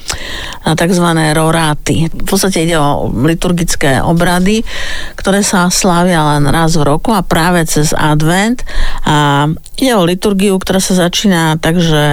na 0.63 0.73
tzv. 0.79 1.07
roráty. 1.35 2.07
V 2.07 2.23
podstate 2.23 2.63
ide 2.63 2.79
o 2.79 3.11
liturgické 3.11 3.99
obrady, 3.99 4.63
ktoré 5.19 5.43
sa 5.43 5.75
slávia 5.75 6.23
len 6.39 6.47
raz 6.47 6.79
v 6.79 6.87
roku 6.87 7.11
a 7.11 7.27
práve 7.27 7.67
cez 7.67 7.91
advent. 7.99 8.63
A 9.03 9.51
ide 9.75 9.91
o 9.99 10.07
liturgiu, 10.07 10.55
ktorá 10.55 10.79
sa 10.79 10.95
začína 10.95 11.59
takže 11.59 12.05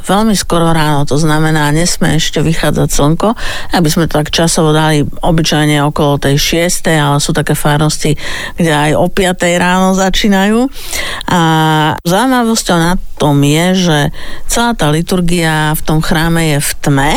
veľmi 0.00 0.32
skoro 0.32 0.72
ráno, 0.72 1.04
to 1.04 1.20
znamená, 1.20 1.68
nesme 1.68 2.16
ešte 2.16 2.40
vychádzať 2.40 2.88
slnko, 2.90 3.28
aby 3.76 3.88
sme 3.92 4.08
to 4.08 4.24
tak 4.24 4.32
časovo 4.32 4.72
dali 4.72 5.04
obyčajne 5.04 5.84
okolo 5.84 6.16
tej 6.16 6.64
6, 6.64 6.88
ale 6.96 7.20
sú 7.20 7.36
také 7.36 7.52
farnosti, 7.52 8.16
kde 8.56 8.72
aj 8.72 8.90
o 8.96 9.06
5 9.12 9.36
ráno 9.60 9.92
začínajú. 9.92 10.64
A 11.28 11.40
zaujímavosťou 12.06 12.76
na 12.78 12.94
tom 13.18 13.42
je, 13.42 13.90
že 13.90 13.98
celá 14.46 14.78
tá 14.78 14.86
liturgia 14.94 15.74
v 15.74 15.82
tom 15.82 15.98
chráme 15.98 16.54
je 16.54 16.58
v 16.62 16.72
tme 16.78 17.12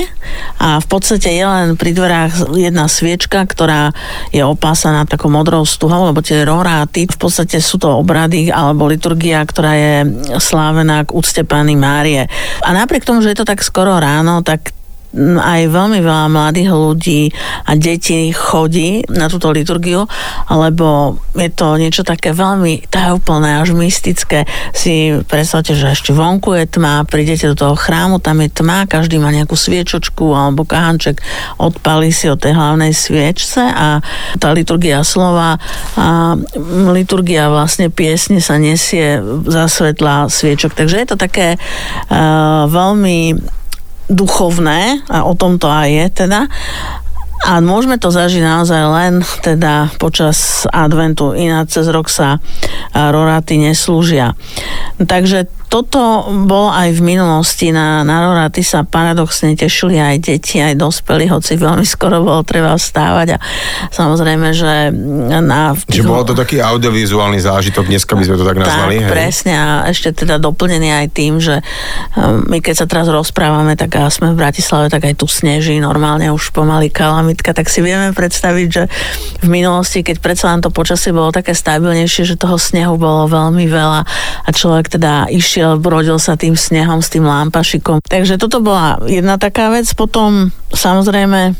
a 0.57 0.81
v 0.81 0.87
podstate 0.89 1.29
je 1.29 1.45
len 1.45 1.77
pri 1.77 1.93
dverách 1.93 2.57
jedna 2.57 2.89
sviečka, 2.89 3.45
ktorá 3.45 3.93
je 4.33 4.41
opásaná 4.41 5.05
takou 5.05 5.29
modrou 5.29 5.61
stuhou, 5.61 6.09
lebo 6.09 6.25
tie 6.25 6.41
roráty 6.41 7.05
v 7.05 7.17
podstate 7.21 7.61
sú 7.61 7.77
to 7.77 7.93
obrady 7.93 8.49
alebo 8.49 8.89
liturgia, 8.89 9.45
ktorá 9.45 9.77
je 9.77 9.95
slávená 10.41 11.05
k 11.05 11.13
úcte 11.13 11.45
Pány 11.45 11.77
Márie. 11.77 12.25
A 12.65 12.69
napriek 12.73 13.05
tomu, 13.05 13.21
že 13.21 13.37
je 13.37 13.39
to 13.39 13.49
tak 13.49 13.61
skoro 13.61 14.01
ráno, 14.01 14.41
tak 14.41 14.73
aj 15.17 15.73
veľmi 15.73 15.99
veľa 16.05 16.27
mladých 16.29 16.69
ľudí 16.69 17.21
a 17.65 17.73
detí 17.73 18.29
chodí 18.29 19.01
na 19.09 19.25
túto 19.25 19.49
liturgiu, 19.49 20.05
lebo 20.53 21.17
je 21.33 21.49
to 21.49 21.81
niečo 21.81 22.05
také 22.05 22.29
veľmi 22.29 22.85
tajúplné, 22.93 23.57
až 23.57 23.73
mystické. 23.73 24.45
Si 24.69 25.17
predstavte, 25.25 25.73
že 25.73 25.97
ešte 25.97 26.13
vonku 26.13 26.53
je 26.53 26.69
tma, 26.69 27.09
prídete 27.09 27.49
do 27.49 27.57
toho 27.57 27.73
chrámu, 27.73 28.21
tam 28.21 28.45
je 28.45 28.53
tma, 28.53 28.85
každý 28.85 29.17
má 29.17 29.33
nejakú 29.33 29.57
sviečočku 29.57 30.29
alebo 30.29 30.61
kahanček, 30.61 31.17
odpali 31.57 32.13
si 32.13 32.29
od 32.29 32.37
tej 32.37 32.53
hlavnej 32.53 32.93
sviečce 32.93 33.65
a 33.65 34.05
tá 34.37 34.53
liturgia 34.53 35.01
slova 35.01 35.57
a 35.97 36.37
liturgia 36.93 37.49
vlastne 37.49 37.89
piesne 37.89 38.37
sa 38.39 38.61
nesie 38.61 39.17
za 39.49 39.65
svetla 39.65 40.29
sviečok. 40.29 40.77
Takže 40.77 40.95
je 41.01 41.07
to 41.09 41.17
také 41.17 41.57
uh, 41.57 42.69
veľmi 42.69 43.57
duchovné, 44.09 45.05
a 45.05 45.23
o 45.23 45.37
tom 45.37 45.61
to 45.61 45.69
aj 45.69 45.89
je 45.89 46.05
teda. 46.25 46.49
A 47.39 47.63
môžeme 47.63 47.95
to 47.95 48.11
zažiť 48.11 48.43
naozaj 48.43 48.81
len 48.91 49.13
teda 49.39 49.95
počas 49.95 50.67
adventu, 50.67 51.31
ináč 51.31 51.79
cez 51.79 51.87
rok 51.87 52.11
sa 52.11 52.43
roráty 52.91 53.55
neslúžia. 53.55 54.35
Takže 54.99 55.47
toto 55.69 56.25
bolo 56.49 56.73
aj 56.73 56.97
v 56.97 57.01
minulosti. 57.05 57.69
Na, 57.69 58.01
na 58.01 58.25
Roraty 58.25 58.65
sa 58.65 58.81
paradoxne 58.81 59.53
tešili 59.53 60.01
aj 60.01 60.17
deti, 60.25 60.57
aj 60.57 60.73
dospelí, 60.73 61.29
hoci 61.29 61.55
veľmi 61.61 61.85
skoro 61.85 62.25
bolo 62.25 62.41
treba 62.41 62.73
vstávať 62.73 63.37
a 63.37 63.39
samozrejme, 63.93 64.49
že 64.51 64.89
na... 65.45 65.77
Čiže 65.77 66.09
bolo 66.09 66.25
to 66.25 66.33
taký 66.33 66.57
audiovizuálny 66.57 67.37
zážitok, 67.37 67.85
dneska 67.85 68.17
by 68.17 68.23
sme 68.25 68.37
to 68.41 68.45
tak 68.49 68.57
nazvali. 68.57 68.97
Tak, 68.97 69.05
hej? 69.05 69.13
presne 69.13 69.53
a 69.53 69.69
ešte 69.93 70.25
teda 70.25 70.41
doplnený 70.41 70.89
aj 71.05 71.07
tým, 71.13 71.37
že 71.37 71.61
um, 72.17 72.49
my 72.49 72.57
keď 72.65 72.83
sa 72.83 72.85
teraz 72.89 73.05
rozprávame, 73.05 73.77
tak 73.77 73.93
a 74.01 74.09
sme 74.09 74.33
v 74.33 74.41
Bratislave, 74.41 74.89
tak 74.89 75.05
aj 75.05 75.21
tu 75.21 75.29
sneží 75.29 75.77
normálne 75.77 76.33
už 76.33 76.49
pomaly 76.49 76.89
kalamitka, 76.89 77.53
tak 77.53 77.69
si 77.69 77.85
vieme 77.85 78.09
predstaviť, 78.09 78.67
že 78.73 78.83
v 79.45 79.47
minulosti, 79.47 80.01
keď 80.01 80.17
predsa 80.17 80.49
len 80.49 80.65
to 80.65 80.73
počasie 80.73 81.13
bolo 81.13 81.29
také 81.29 81.53
stabilnejšie, 81.53 82.25
že 82.25 82.41
toho 82.41 82.57
snehu 82.57 82.97
bolo 82.97 83.29
veľmi 83.29 83.69
veľa 83.69 84.01
a 84.43 84.49
človek 84.49 84.97
teda 84.97 85.29
išiel 85.29 85.58
išiel, 85.59 85.75
brodil 85.75 86.15
sa 86.23 86.39
tým 86.39 86.55
snehom, 86.55 87.03
s 87.03 87.11
tým 87.11 87.27
lámpašikom. 87.27 87.99
Takže 88.07 88.39
toto 88.39 88.63
bola 88.63 88.95
jedna 89.03 89.35
taká 89.35 89.67
vec. 89.67 89.91
Potom 89.91 90.55
samozrejme 90.71 91.51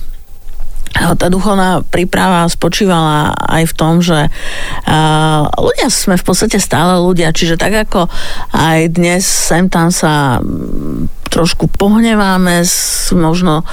tá 1.19 1.27
duchovná 1.27 1.83
príprava 1.83 2.47
spočívala 2.47 3.35
aj 3.35 3.63
v 3.67 3.73
tom, 3.75 3.99
že 3.99 4.31
uh, 4.31 5.43
ľudia 5.51 5.91
sme 5.91 6.15
v 6.15 6.23
podstate 6.23 6.57
stále 6.57 6.97
ľudia, 6.97 7.35
čiže 7.35 7.59
tak 7.59 7.75
ako 7.75 8.07
aj 8.55 8.95
dnes 8.95 9.21
sem 9.27 9.67
tam 9.67 9.91
sa 9.91 10.39
trošku 11.39 11.71
pohneváme 11.71 12.67
s, 12.67 13.15
možno 13.15 13.63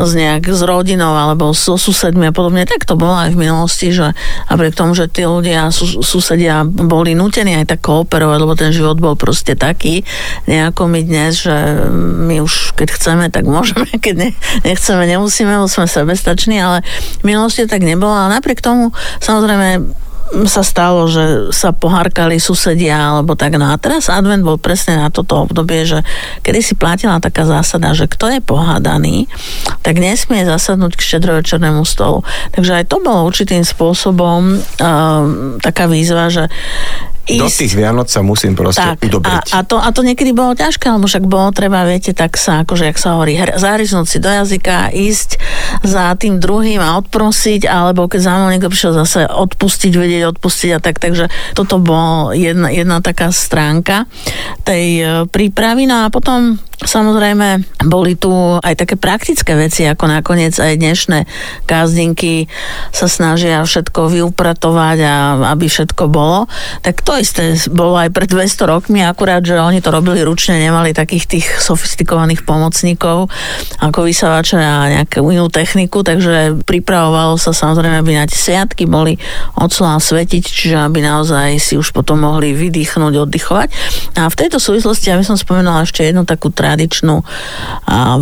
s 0.00 0.16
nejak 0.16 0.48
s 0.48 0.64
rodinou 0.64 1.12
alebo 1.12 1.52
so 1.52 1.76
susedmi 1.76 2.32
a 2.32 2.32
podobne. 2.32 2.64
Tak 2.64 2.88
to 2.88 2.96
bolo 2.96 3.12
aj 3.12 3.36
v 3.36 3.44
minulosti, 3.44 3.92
že 3.92 4.16
napriek 4.48 4.72
tomu, 4.72 4.96
že 4.96 5.04
tí 5.12 5.28
ľudia, 5.28 5.68
sus, 5.68 6.00
susedia 6.00 6.64
boli 6.64 7.12
nutení 7.12 7.60
aj 7.60 7.76
tak 7.76 7.84
kooperovať, 7.84 8.38
lebo 8.40 8.56
ten 8.56 8.72
život 8.72 8.96
bol 8.96 9.20
proste 9.20 9.52
taký, 9.52 10.00
nejako 10.48 10.88
my 10.88 11.00
dnes, 11.04 11.44
že 11.44 11.52
my 12.24 12.40
už 12.40 12.72
keď 12.72 12.88
chceme, 12.96 13.28
tak 13.28 13.44
môžeme, 13.44 13.84
keď 14.04 14.14
ne, 14.16 14.30
nechceme, 14.64 15.04
nemusíme, 15.04 15.60
lebo 15.60 15.68
sme 15.68 15.84
sebestační, 15.84 16.56
ale 16.64 16.80
v 17.20 17.24
minulosti 17.28 17.68
tak 17.68 17.84
nebolo 17.84 18.16
a 18.16 18.32
napriek 18.32 18.64
tomu 18.64 18.96
samozrejme 19.20 20.00
sa 20.46 20.62
stalo, 20.62 21.10
že 21.10 21.50
sa 21.50 21.74
pohárkali 21.74 22.38
susedia 22.38 22.96
alebo 22.96 23.34
tak. 23.34 23.58
No 23.58 23.70
a 23.70 23.76
teraz 23.76 24.06
advent 24.06 24.46
bol 24.46 24.56
presne 24.56 24.98
na 24.98 25.10
toto 25.10 25.42
obdobie, 25.42 25.82
že 25.82 26.06
kedy 26.46 26.60
si 26.62 26.74
platila 26.78 27.18
taká 27.18 27.46
zásada, 27.46 27.90
že 27.92 28.06
kto 28.06 28.38
je 28.38 28.40
pohádaný, 28.42 29.26
tak 29.82 29.98
nesmie 29.98 30.46
zasadnúť 30.46 30.94
k 30.94 31.06
štedrovečernému 31.06 31.82
stolu. 31.82 32.22
Takže 32.54 32.82
aj 32.82 32.84
to 32.86 33.02
bolo 33.02 33.26
určitým 33.26 33.66
spôsobom 33.66 34.58
uh, 34.58 35.22
taká 35.58 35.90
výzva, 35.90 36.30
že 36.30 36.46
ísť. 37.28 37.42
Do 37.42 37.48
tých 37.48 37.72
Vianoc 37.76 38.08
sa 38.08 38.20
musím 38.24 38.56
proste 38.56 38.96
tak, 38.96 39.02
udobriť. 39.02 39.52
A, 39.52 39.60
a, 39.60 39.66
to, 39.66 39.76
a 39.76 39.88
to 39.92 40.00
niekedy 40.00 40.32
bolo 40.32 40.56
ťažké, 40.56 40.86
lebo 40.88 41.04
však 41.08 41.24
bolo 41.26 41.50
treba, 41.52 41.84
viete, 41.84 42.16
tak 42.16 42.38
sa, 42.40 42.64
akože, 42.64 42.88
jak 42.88 42.98
sa 42.98 43.18
hovorí, 43.18 43.36
zahryznúť 43.36 44.06
si 44.06 44.18
do 44.22 44.30
jazyka, 44.30 44.94
ísť 44.94 45.30
za 45.84 46.14
tým 46.16 46.40
druhým 46.40 46.80
a 46.80 46.96
odprosiť, 47.00 47.68
alebo 47.68 48.08
keď 48.08 48.20
za 48.20 48.32
mnou 48.36 48.50
niekto 48.52 48.72
prišiel 48.72 48.92
zase 48.96 49.28
odpustiť, 49.28 49.92
vedieť 49.92 50.22
odpustiť 50.36 50.70
a 50.76 50.78
tak, 50.80 51.02
takže 51.02 51.28
toto 51.52 51.76
bolo 51.80 52.32
jedna, 52.32 52.72
jedna 52.72 53.02
taká 53.04 53.34
stránka 53.34 54.08
tej 54.64 54.86
e, 55.00 55.04
prípravy. 55.28 55.84
No 55.88 56.06
a 56.06 56.12
potom 56.12 56.60
Samozrejme, 56.80 57.60
boli 57.92 58.16
tu 58.16 58.32
aj 58.56 58.72
také 58.72 58.96
praktické 58.96 59.52
veci, 59.52 59.84
ako 59.84 60.08
nakoniec 60.08 60.56
aj 60.56 60.80
dnešné 60.80 61.18
kázdinky 61.68 62.48
sa 62.88 63.04
snažia 63.04 63.60
všetko 63.60 64.08
vyupratovať 64.08 64.98
a 65.04 65.16
aby 65.52 65.68
všetko 65.68 66.08
bolo. 66.08 66.48
Tak 66.80 67.04
to 67.04 67.20
isté 67.20 67.52
bolo 67.68 68.00
aj 68.00 68.08
pred 68.16 68.32
200 68.32 68.64
rokmi, 68.64 69.04
akurát, 69.04 69.44
že 69.44 69.60
oni 69.60 69.84
to 69.84 69.92
robili 69.92 70.24
ručne, 70.24 70.56
nemali 70.56 70.96
takých 70.96 71.28
tých 71.28 71.46
sofistikovaných 71.60 72.48
pomocníkov 72.48 73.28
ako 73.84 74.08
vysavače 74.08 74.56
a 74.56 75.04
nejakú 75.04 75.20
inú 75.28 75.52
techniku, 75.52 76.00
takže 76.00 76.64
pripravovalo 76.64 77.36
sa 77.36 77.52
samozrejme, 77.52 78.00
aby 78.00 78.16
na 78.16 78.24
tie 78.24 78.40
sviatky 78.40 78.88
boli 78.88 79.20
oclá 79.52 80.00
svetiť, 80.00 80.42
čiže 80.48 80.80
aby 80.80 81.04
naozaj 81.04 81.60
si 81.60 81.76
už 81.76 81.92
potom 81.92 82.24
mohli 82.24 82.56
vydýchnuť, 82.56 83.12
oddychovať. 83.20 83.68
A 84.16 84.32
v 84.32 84.38
tejto 84.38 84.56
súvislosti, 84.56 85.12
ja 85.12 85.20
som 85.20 85.36
spomenula 85.36 85.84
ešte 85.84 86.08
jednu 86.08 86.24
takú 86.24 86.48
tradičnú 86.70 87.26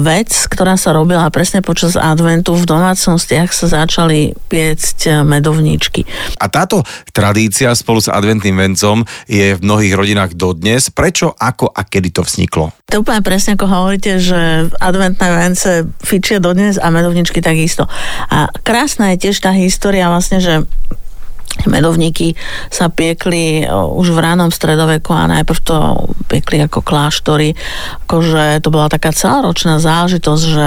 vec, 0.01 0.33
ktorá 0.49 0.81
sa 0.81 0.97
robila 0.97 1.29
presne 1.29 1.61
počas 1.61 2.01
adventu. 2.01 2.57
V 2.57 2.65
domácnostiach 2.65 3.53
sa 3.53 3.69
začali 3.69 4.33
piecť 4.49 5.21
medovníčky. 5.21 6.09
A 6.41 6.49
táto 6.49 6.81
tradícia 7.13 7.77
spolu 7.77 8.01
s 8.01 8.09
adventným 8.09 8.57
vencom 8.57 9.05
je 9.29 9.53
v 9.53 9.61
mnohých 9.61 9.93
rodinách 9.93 10.33
dodnes. 10.33 10.89
Prečo, 10.89 11.37
ako 11.37 11.69
a 11.69 11.85
kedy 11.85 12.09
to 12.09 12.25
vzniklo? 12.25 12.73
To 12.89 13.05
úplne 13.05 13.21
presne 13.21 13.53
ako 13.61 13.69
hovoríte, 13.69 14.17
že 14.17 14.73
adventné 14.81 15.29
vence 15.29 15.85
fičia 16.01 16.41
dodnes 16.41 16.81
a 16.81 16.89
medovničky 16.89 17.45
takisto. 17.45 17.85
A 18.33 18.49
krásna 18.65 19.13
je 19.13 19.29
tiež 19.29 19.45
tá 19.45 19.53
história 19.53 20.09
vlastne, 20.09 20.41
že 20.41 20.65
medovníky 21.67 22.39
sa 22.71 22.87
piekli 22.93 23.67
už 23.71 24.15
v 24.15 24.19
ránom 24.23 24.55
stredoveku 24.55 25.11
a 25.11 25.27
najprv 25.27 25.59
to 25.65 25.77
piekli 26.31 26.63
ako 26.63 26.85
kláštory. 26.85 27.57
Akože 28.07 28.63
to 28.63 28.69
bola 28.71 28.87
taká 28.87 29.11
celoročná 29.11 29.83
záležitosť, 29.83 30.45
že 30.45 30.67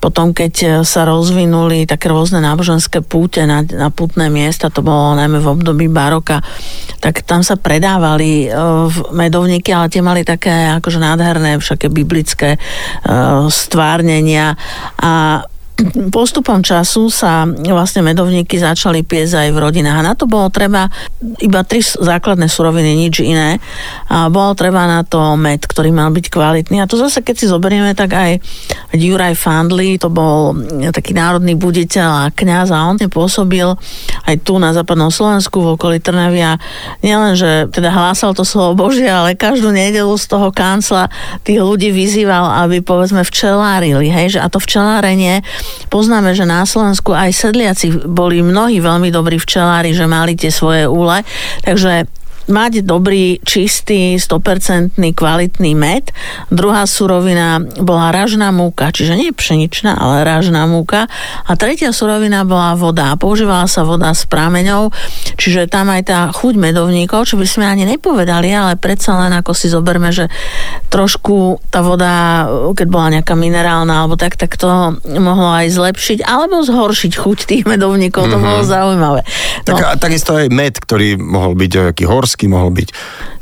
potom 0.00 0.32
keď 0.32 0.82
sa 0.86 1.04
rozvinuli 1.04 1.84
také 1.84 2.08
rôzne 2.08 2.40
náboženské 2.40 3.04
púte 3.04 3.44
na, 3.44 3.60
na 3.66 3.92
putné 3.92 4.32
miesta, 4.32 4.72
to 4.72 4.80
bolo 4.80 5.18
najmä 5.18 5.42
v 5.42 5.50
období 5.50 5.86
baroka, 5.92 6.40
tak 7.02 7.26
tam 7.26 7.44
sa 7.44 7.60
predávali 7.60 8.48
medovníky, 9.12 9.74
ale 9.74 9.92
tie 9.92 10.00
mali 10.00 10.24
také 10.24 10.72
akože 10.80 11.00
nádherné, 11.00 11.60
všaké 11.60 11.92
biblické 11.92 12.56
stvárnenia 13.50 14.56
a 14.96 15.44
postupom 16.12 16.60
času 16.60 17.08
sa 17.08 17.44
vlastne 17.48 18.04
medovníky 18.04 18.60
začali 18.60 19.02
piesť 19.04 19.46
aj 19.46 19.48
v 19.52 19.58
rodinách 19.58 19.98
a 20.00 20.06
na 20.12 20.14
to 20.14 20.28
bolo 20.28 20.48
treba 20.52 20.88
iba 21.40 21.60
tri 21.64 21.80
základné 21.80 22.46
suroviny, 22.46 22.96
nič 23.08 23.24
iné. 23.24 23.58
A 24.10 24.28
bolo 24.28 24.52
treba 24.56 24.84
na 24.84 25.04
to 25.06 25.36
med, 25.36 25.64
ktorý 25.64 25.92
mal 25.92 26.12
byť 26.12 26.26
kvalitný. 26.28 26.82
A 26.82 26.88
to 26.90 27.00
zase, 27.00 27.24
keď 27.24 27.34
si 27.36 27.46
zoberieme, 27.48 27.92
tak 27.96 28.12
aj 28.12 28.30
Juraj 28.94 29.34
Fandli, 29.38 29.96
to 29.96 30.10
bol 30.12 30.56
taký 30.92 31.16
národný 31.16 31.56
buditeľ 31.56 32.28
a 32.28 32.32
kňaz 32.32 32.68
a 32.74 32.84
on 32.86 32.96
pôsobil 33.10 33.66
aj 34.26 34.36
tu 34.44 34.60
na 34.60 34.70
západnom 34.76 35.08
Slovensku 35.08 35.62
v 35.62 35.74
okolí 35.78 35.98
Trnavia. 35.98 36.60
Nielen, 37.00 37.34
že 37.34 37.66
teda 37.72 37.90
hlásal 37.90 38.36
to 38.36 38.44
slovo 38.44 38.86
Božie, 38.86 39.08
ale 39.08 39.38
každú 39.38 39.72
nedelu 39.72 40.12
z 40.18 40.26
toho 40.28 40.52
kancla 40.52 41.08
tých 41.42 41.62
ľudí 41.62 41.90
vyzýval, 41.90 42.66
aby 42.66 42.84
povedzme 42.84 43.24
včelárili, 43.26 44.10
hej, 44.10 44.36
že 44.36 44.40
a 44.40 44.46
to 44.50 44.62
včelárenie 44.62 45.42
Poznáme, 45.90 46.36
že 46.36 46.46
na 46.46 46.62
Slovensku 46.62 47.10
aj 47.10 47.30
sedliaci 47.34 48.06
boli 48.06 48.44
mnohí 48.44 48.78
veľmi 48.78 49.10
dobrí 49.10 49.40
včelári, 49.40 49.90
že 49.96 50.06
mali 50.06 50.38
tie 50.38 50.52
svoje 50.52 50.86
úle, 50.86 51.26
takže 51.66 52.06
mať 52.50 52.82
dobrý, 52.84 53.38
čistý, 53.46 54.18
100% 54.18 54.98
kvalitný 55.14 55.72
med. 55.78 56.10
Druhá 56.50 56.84
surovina 56.84 57.62
bola 57.80 58.10
ražná 58.10 58.50
múka, 58.50 58.90
čiže 58.90 59.16
nie 59.16 59.30
pšeničná, 59.30 59.96
ale 59.96 60.26
ražná 60.26 60.66
múka. 60.66 61.06
A 61.46 61.52
tretia 61.54 61.94
surovina 61.94 62.42
bola 62.44 62.74
voda. 62.74 63.14
Používala 63.16 63.70
sa 63.70 63.86
voda 63.86 64.12
s 64.12 64.26
prámeňou, 64.26 64.90
čiže 65.38 65.70
tam 65.70 65.88
aj 65.90 66.02
tá 66.10 66.18
chuť 66.34 66.54
medovníkov, 66.58 67.30
čo 67.30 67.38
by 67.38 67.46
sme 67.46 67.64
ani 67.66 67.86
nepovedali, 67.86 68.50
ale 68.50 68.74
predsa 68.76 69.16
len 69.16 69.32
ako 69.34 69.52
si 69.54 69.70
zoberme, 69.70 70.10
že 70.10 70.26
trošku 70.90 71.62
tá 71.70 71.80
voda, 71.80 72.46
keď 72.74 72.86
bola 72.90 73.06
nejaká 73.20 73.38
minerálna 73.38 74.04
alebo 74.04 74.18
tak, 74.18 74.34
tak 74.34 74.58
to 74.58 74.98
mohlo 75.06 75.50
aj 75.54 75.70
zlepšiť 75.70 76.26
alebo 76.26 76.62
zhoršiť 76.66 77.12
chuť 77.14 77.38
tých 77.46 77.64
medovníkov. 77.64 78.26
Mm-hmm. 78.26 78.40
To 78.40 78.44
bolo 78.44 78.60
mhm. 78.62 78.68
zaujímavé. 78.68 79.20
No. 79.68 79.76
Tak, 79.76 80.00
takisto 80.00 80.34
aj 80.34 80.48
med, 80.50 80.74
ktorý 80.80 81.20
mohol 81.20 81.54
byť 81.54 81.94
aký 81.94 82.04
horský, 82.08 82.39
mohol 82.46 82.70
byť 82.70 82.88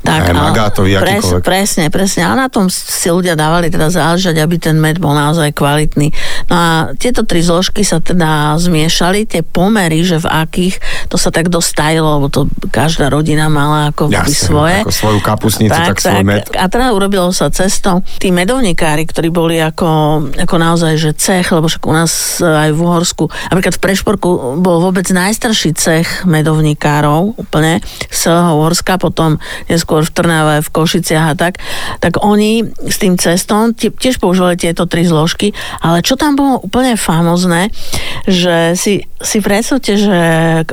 tak, 0.08 0.30
aj 0.30 0.34
magátový, 0.34 0.96
pres, 1.02 1.26
Presne, 1.42 1.90
presne. 1.92 2.22
A 2.24 2.32
na 2.32 2.48
tom 2.48 2.70
si 2.72 3.10
ľudia 3.10 3.36
dávali 3.36 3.68
teda 3.68 3.92
záležať, 3.92 4.40
aby 4.40 4.56
ten 4.56 4.78
med 4.78 5.02
bol 5.02 5.12
naozaj 5.12 5.52
kvalitný. 5.52 6.14
No 6.48 6.54
a 6.54 6.68
tieto 6.96 7.26
tri 7.26 7.44
zložky 7.44 7.84
sa 7.84 8.00
teda 8.00 8.56
zmiešali, 8.56 9.28
tie 9.28 9.42
pomery, 9.44 10.06
že 10.06 10.22
v 10.22 10.26
akých, 10.30 10.76
to 11.12 11.20
sa 11.20 11.28
tak 11.28 11.52
dostajilo, 11.52 12.22
lebo 12.22 12.32
to 12.32 12.48
každá 12.72 13.12
rodina 13.12 13.50
mala 13.52 13.92
ako 13.92 14.08
Jasne, 14.08 14.32
svoje. 14.32 14.78
Ako 14.86 14.94
svoju 14.94 15.20
kapusnicu, 15.20 15.74
tak, 15.74 15.98
tak, 15.98 15.98
svoj 16.00 16.24
med. 16.24 16.46
A 16.56 16.66
teda 16.70 16.94
urobilo 16.94 17.28
sa 17.34 17.52
cesto. 17.52 18.00
Tí 18.22 18.32
medovníkári, 18.32 19.04
ktorí 19.04 19.28
boli 19.28 19.60
ako, 19.60 20.24
ako 20.40 20.56
naozaj, 20.56 20.94
že 20.96 21.10
cech, 21.12 21.52
lebo 21.52 21.68
však 21.68 21.84
u 21.84 21.92
nás 21.92 22.40
aj 22.40 22.70
v 22.72 22.80
Uhorsku, 22.80 23.24
napríklad 23.52 23.74
v 23.76 23.82
Prešporku 23.82 24.28
bol 24.62 24.78
vôbec 24.80 25.04
najstarší 25.10 25.74
cech 25.76 26.08
medovníkárov, 26.24 27.36
úplne 27.36 27.82
z 28.08 28.30
celého 28.30 28.56
Uhorska, 28.88 28.96
potom 28.96 29.36
neskôr 29.68 29.88
skôr 29.88 30.04
v 30.04 30.12
Trnave, 30.12 30.56
v 30.60 30.68
Košiciach 30.68 31.26
a 31.32 31.34
tak, 31.34 31.64
tak 31.98 32.20
oni 32.20 32.60
s 32.76 32.96
tým 33.00 33.16
cestom 33.16 33.72
tiež 33.72 34.20
používali 34.20 34.60
tieto 34.60 34.84
tri 34.84 35.08
zložky, 35.08 35.56
ale 35.80 36.04
čo 36.04 36.14
tam 36.20 36.36
bolo 36.36 36.60
úplne 36.60 36.92
famozné, 37.00 37.72
že 38.28 38.76
si, 38.76 39.08
si 39.16 39.38
predstavte, 39.40 39.96
že 39.96 40.18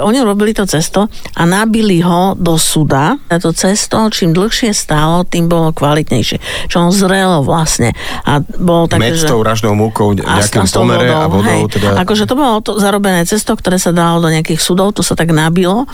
oni 0.04 0.20
robili 0.20 0.52
to 0.52 0.68
cesto 0.68 1.08
a 1.10 1.42
nabili 1.48 2.04
ho 2.04 2.36
do 2.36 2.60
suda. 2.60 3.16
A 3.32 3.40
to 3.40 3.56
cesto, 3.56 4.12
čím 4.12 4.36
dlhšie 4.36 4.76
stálo, 4.76 5.24
tým 5.24 5.48
bolo 5.48 5.72
kvalitnejšie. 5.72 6.68
Čo 6.68 6.86
on 6.86 6.92
zrelo 6.92 7.40
vlastne. 7.42 7.96
A 8.28 8.44
bolo 8.44 8.92
také, 8.92 9.00
Med 9.00 9.16
že... 9.16 9.26
s 9.26 9.32
tou 9.32 9.40
ražnou 9.42 9.80
múkou, 9.80 10.12
nejakým 10.12 10.68
pomere 10.68 11.08
vodou, 11.08 11.24
a 11.24 11.26
vodou. 11.32 11.48
Hej, 11.48 11.62
teda... 11.72 12.04
Akože 12.04 12.28
to 12.28 12.36
bolo 12.36 12.60
to 12.60 12.76
zarobené 12.84 13.24
cesto, 13.24 13.56
ktoré 13.56 13.80
sa 13.80 13.96
dalo 13.96 14.20
do 14.20 14.28
nejakých 14.28 14.60
sudov, 14.60 14.92
to 14.92 15.02
sa 15.02 15.16
tak 15.16 15.32
nabilo 15.32 15.88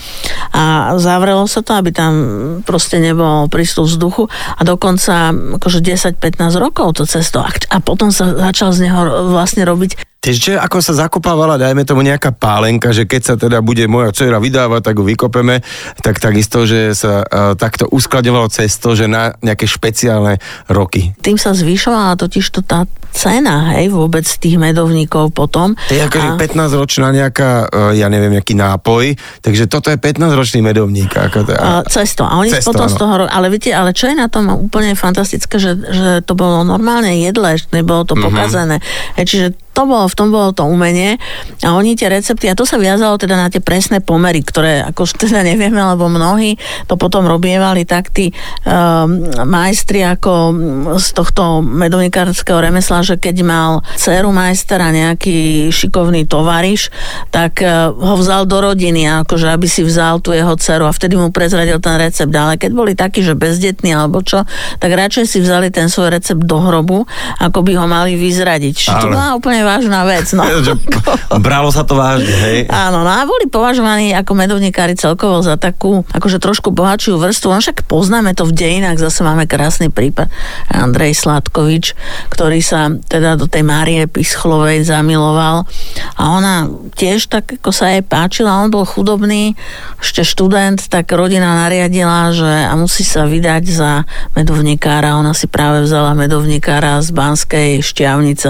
a 0.50 0.92
zavrelo 0.98 1.46
sa 1.46 1.62
to, 1.62 1.78
aby 1.78 1.94
tam 1.94 2.01
proste 2.66 2.98
nebolo 2.98 3.22
nebol 3.22 3.46
prístup 3.46 3.86
vzduchu 3.86 4.26
a 4.58 4.60
dokonca 4.66 5.30
akože 5.62 5.78
10-15 5.78 6.58
rokov 6.58 6.98
to 6.98 7.04
cesto. 7.06 7.38
A 7.44 7.76
potom 7.78 8.10
sa 8.10 8.34
začal 8.34 8.74
z 8.74 8.88
neho 8.88 9.30
vlastne 9.30 9.62
robiť 9.62 10.11
Takže 10.22 10.54
ako 10.54 10.78
sa 10.78 10.94
zakopávala, 10.94 11.58
dajme 11.58 11.82
tomu 11.82 12.06
nejaká 12.06 12.30
pálenka, 12.30 12.94
že 12.94 13.10
keď 13.10 13.22
sa 13.26 13.34
teda 13.34 13.58
bude 13.58 13.82
moja 13.90 14.14
dcera 14.14 14.38
vydávať, 14.38 14.80
tak 14.86 14.94
ju 14.94 15.02
vykopeme, 15.02 15.58
tak 15.98 16.22
takisto, 16.22 16.62
že 16.62 16.94
sa 16.94 17.26
uh, 17.26 17.58
takto 17.58 17.90
uskladňovalo 17.90 18.46
cesto, 18.46 18.94
že 18.94 19.10
na 19.10 19.34
nejaké 19.42 19.66
špeciálne 19.66 20.38
roky. 20.70 21.10
Tým 21.18 21.34
sa 21.42 21.50
zvyšovala 21.58 22.14
totiž 22.14 22.46
to 22.54 22.62
tá 22.62 22.86
cena, 23.10 23.74
hej, 23.74 23.90
vôbec 23.90 24.22
tých 24.22 24.62
medovníkov 24.62 25.34
potom. 25.34 25.74
To 25.74 25.94
je 25.98 26.06
akože 26.06 26.28
a... 26.32 26.38
15-ročná 26.38 27.10
nejaká, 27.10 27.50
uh, 27.66 27.90
ja 27.90 28.06
neviem, 28.06 28.38
nejaký 28.38 28.54
nápoj, 28.54 29.18
takže 29.42 29.66
toto 29.66 29.90
je 29.90 29.98
15-ročný 29.98 30.62
medovník. 30.62 31.10
Ako 31.18 31.50
to, 31.50 31.52
a... 31.58 31.82
cesto. 31.90 32.22
A 32.22 32.38
oni 32.38 32.54
cesto, 32.54 32.70
potom 32.70 32.86
áno. 32.86 32.94
z 32.94 32.96
toho, 32.96 33.12
ale 33.26 33.50
viete, 33.50 33.74
ale 33.74 33.90
čo 33.90 34.06
je 34.06 34.14
na 34.14 34.30
tom 34.30 34.54
úplne 34.54 34.94
fantastické, 34.94 35.58
že, 35.58 35.74
že 35.82 36.10
to 36.22 36.38
bolo 36.38 36.62
normálne 36.62 37.10
jedle, 37.18 37.58
nebolo 37.74 38.06
to 38.06 38.14
mm-hmm. 38.14 38.26
pokazené. 38.30 38.76
Hej, 39.18 39.26
čiže 39.26 39.46
to 39.72 39.88
bolo, 39.88 40.04
v 40.04 40.16
tom 40.16 40.28
bolo 40.28 40.52
to 40.52 40.68
umenie 40.68 41.16
a 41.64 41.72
oni 41.72 41.96
tie 41.96 42.12
recepty, 42.12 42.48
a 42.52 42.56
to 42.56 42.68
sa 42.68 42.76
viazalo 42.76 43.16
teda 43.16 43.40
na 43.40 43.48
tie 43.48 43.64
presné 43.64 44.04
pomery, 44.04 44.44
ktoré 44.44 44.84
ako 44.84 45.08
teda 45.16 45.40
nevieme, 45.50 45.80
lebo 45.80 46.12
mnohí 46.12 46.60
to 46.86 47.00
potom 47.00 47.24
robievali 47.24 47.88
tak 47.88 48.12
tí 48.12 48.36
um, 48.68 49.24
majstri 49.48 50.04
ako 50.04 50.32
z 51.00 51.08
tohto 51.16 51.64
medovnikárskeho 51.64 52.60
remesla, 52.60 53.00
že 53.00 53.16
keď 53.16 53.36
mal 53.42 53.72
dceru 53.96 54.28
majstera 54.28 54.92
nejaký 54.92 55.68
šikovný 55.72 56.28
tovariš, 56.28 56.92
tak 57.32 57.64
uh, 57.64 57.90
ho 57.96 58.14
vzal 58.20 58.44
do 58.44 58.60
rodiny, 58.60 59.08
akože 59.24 59.48
aby 59.48 59.66
si 59.66 59.80
vzal 59.80 60.20
tú 60.20 60.36
jeho 60.36 60.52
dceru 60.54 60.84
a 60.84 60.92
vtedy 60.92 61.16
mu 61.16 61.32
prezradil 61.32 61.80
ten 61.80 61.96
recept. 61.96 62.30
Ale 62.30 62.60
keď 62.60 62.70
boli 62.76 62.92
takí, 62.92 63.24
že 63.24 63.32
bezdetní 63.32 63.96
alebo 63.96 64.20
čo, 64.20 64.44
tak 64.78 64.90
radšej 64.92 65.24
si 65.24 65.38
vzali 65.40 65.72
ten 65.72 65.88
svoj 65.88 66.12
recept 66.12 66.44
do 66.44 66.60
hrobu, 66.60 67.08
ako 67.40 67.64
by 67.64 67.72
ho 67.80 67.86
mali 67.88 68.20
vyzradiť. 68.20 68.74
Čiže 68.76 68.96
to 69.00 69.08
bola 69.08 69.32
úplne 69.32 69.61
vážna 69.62 70.04
vec. 70.06 70.30
No. 70.34 70.44
Bralo 71.46 71.70
sa 71.72 71.82
to 71.86 71.98
vážne, 71.98 72.30
hej? 72.30 72.58
Áno, 72.68 73.06
no 73.06 73.10
a 73.10 73.24
boli 73.24 73.48
považovaní 73.48 74.12
ako 74.12 74.32
medovníkári 74.36 74.94
celkovo 74.98 75.40
za 75.40 75.58
takú, 75.58 76.04
akože 76.12 76.38
trošku 76.38 76.70
bohatšiu 76.70 77.18
vrstvu. 77.18 77.48
On 77.50 77.62
však 77.62 77.86
poznáme 77.86 78.34
to 78.36 78.46
v 78.48 78.52
dejinách, 78.54 78.98
zase 79.00 79.22
máme 79.22 79.46
krásny 79.46 79.88
prípad. 79.88 80.30
Andrej 80.70 81.18
Sladkovič, 81.18 81.94
ktorý 82.30 82.60
sa 82.60 82.90
teda 82.90 83.38
do 83.38 83.46
tej 83.46 83.62
Márie 83.66 84.04
Pischlovej 84.06 84.84
zamiloval 84.84 85.64
a 86.18 86.22
ona 86.32 86.66
tiež 86.94 87.30
tak 87.30 87.58
ako 87.60 87.70
sa 87.70 87.94
jej 87.94 88.04
páčila, 88.04 88.60
on 88.60 88.72
bol 88.72 88.84
chudobný, 88.84 89.54
ešte 90.02 90.26
študent, 90.26 90.82
tak 90.88 91.08
rodina 91.12 91.66
nariadila, 91.66 92.34
že 92.34 92.50
a 92.66 92.74
musí 92.74 93.06
sa 93.06 93.28
vydať 93.28 93.64
za 93.68 93.90
medovníkára. 94.34 95.14
Ona 95.20 95.36
si 95.36 95.46
práve 95.46 95.84
vzala 95.84 96.16
medovníkára 96.18 96.98
z 97.04 97.08
Banskej 97.14 97.70
šťavnice 97.84 98.48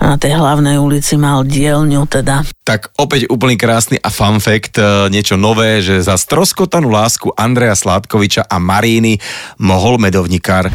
na 0.00 0.16
tej 0.16 0.39
hlavnej 0.40 0.80
ulici 0.80 1.20
mal 1.20 1.44
dielňu 1.44 2.08
teda. 2.08 2.48
Tak 2.64 2.96
opäť 2.96 3.28
úplný 3.28 3.60
krásny 3.60 4.00
a 4.00 4.08
fun 4.08 4.40
fact, 4.40 4.80
e, 4.80 5.12
niečo 5.12 5.36
nové, 5.36 5.84
že 5.84 6.00
za 6.00 6.16
stroskotanú 6.16 6.88
lásku 6.88 7.28
Andreja 7.36 7.76
Sládkoviča 7.76 8.48
a 8.48 8.56
Maríny 8.56 9.20
mohol 9.60 10.00
medovníkár 10.00 10.72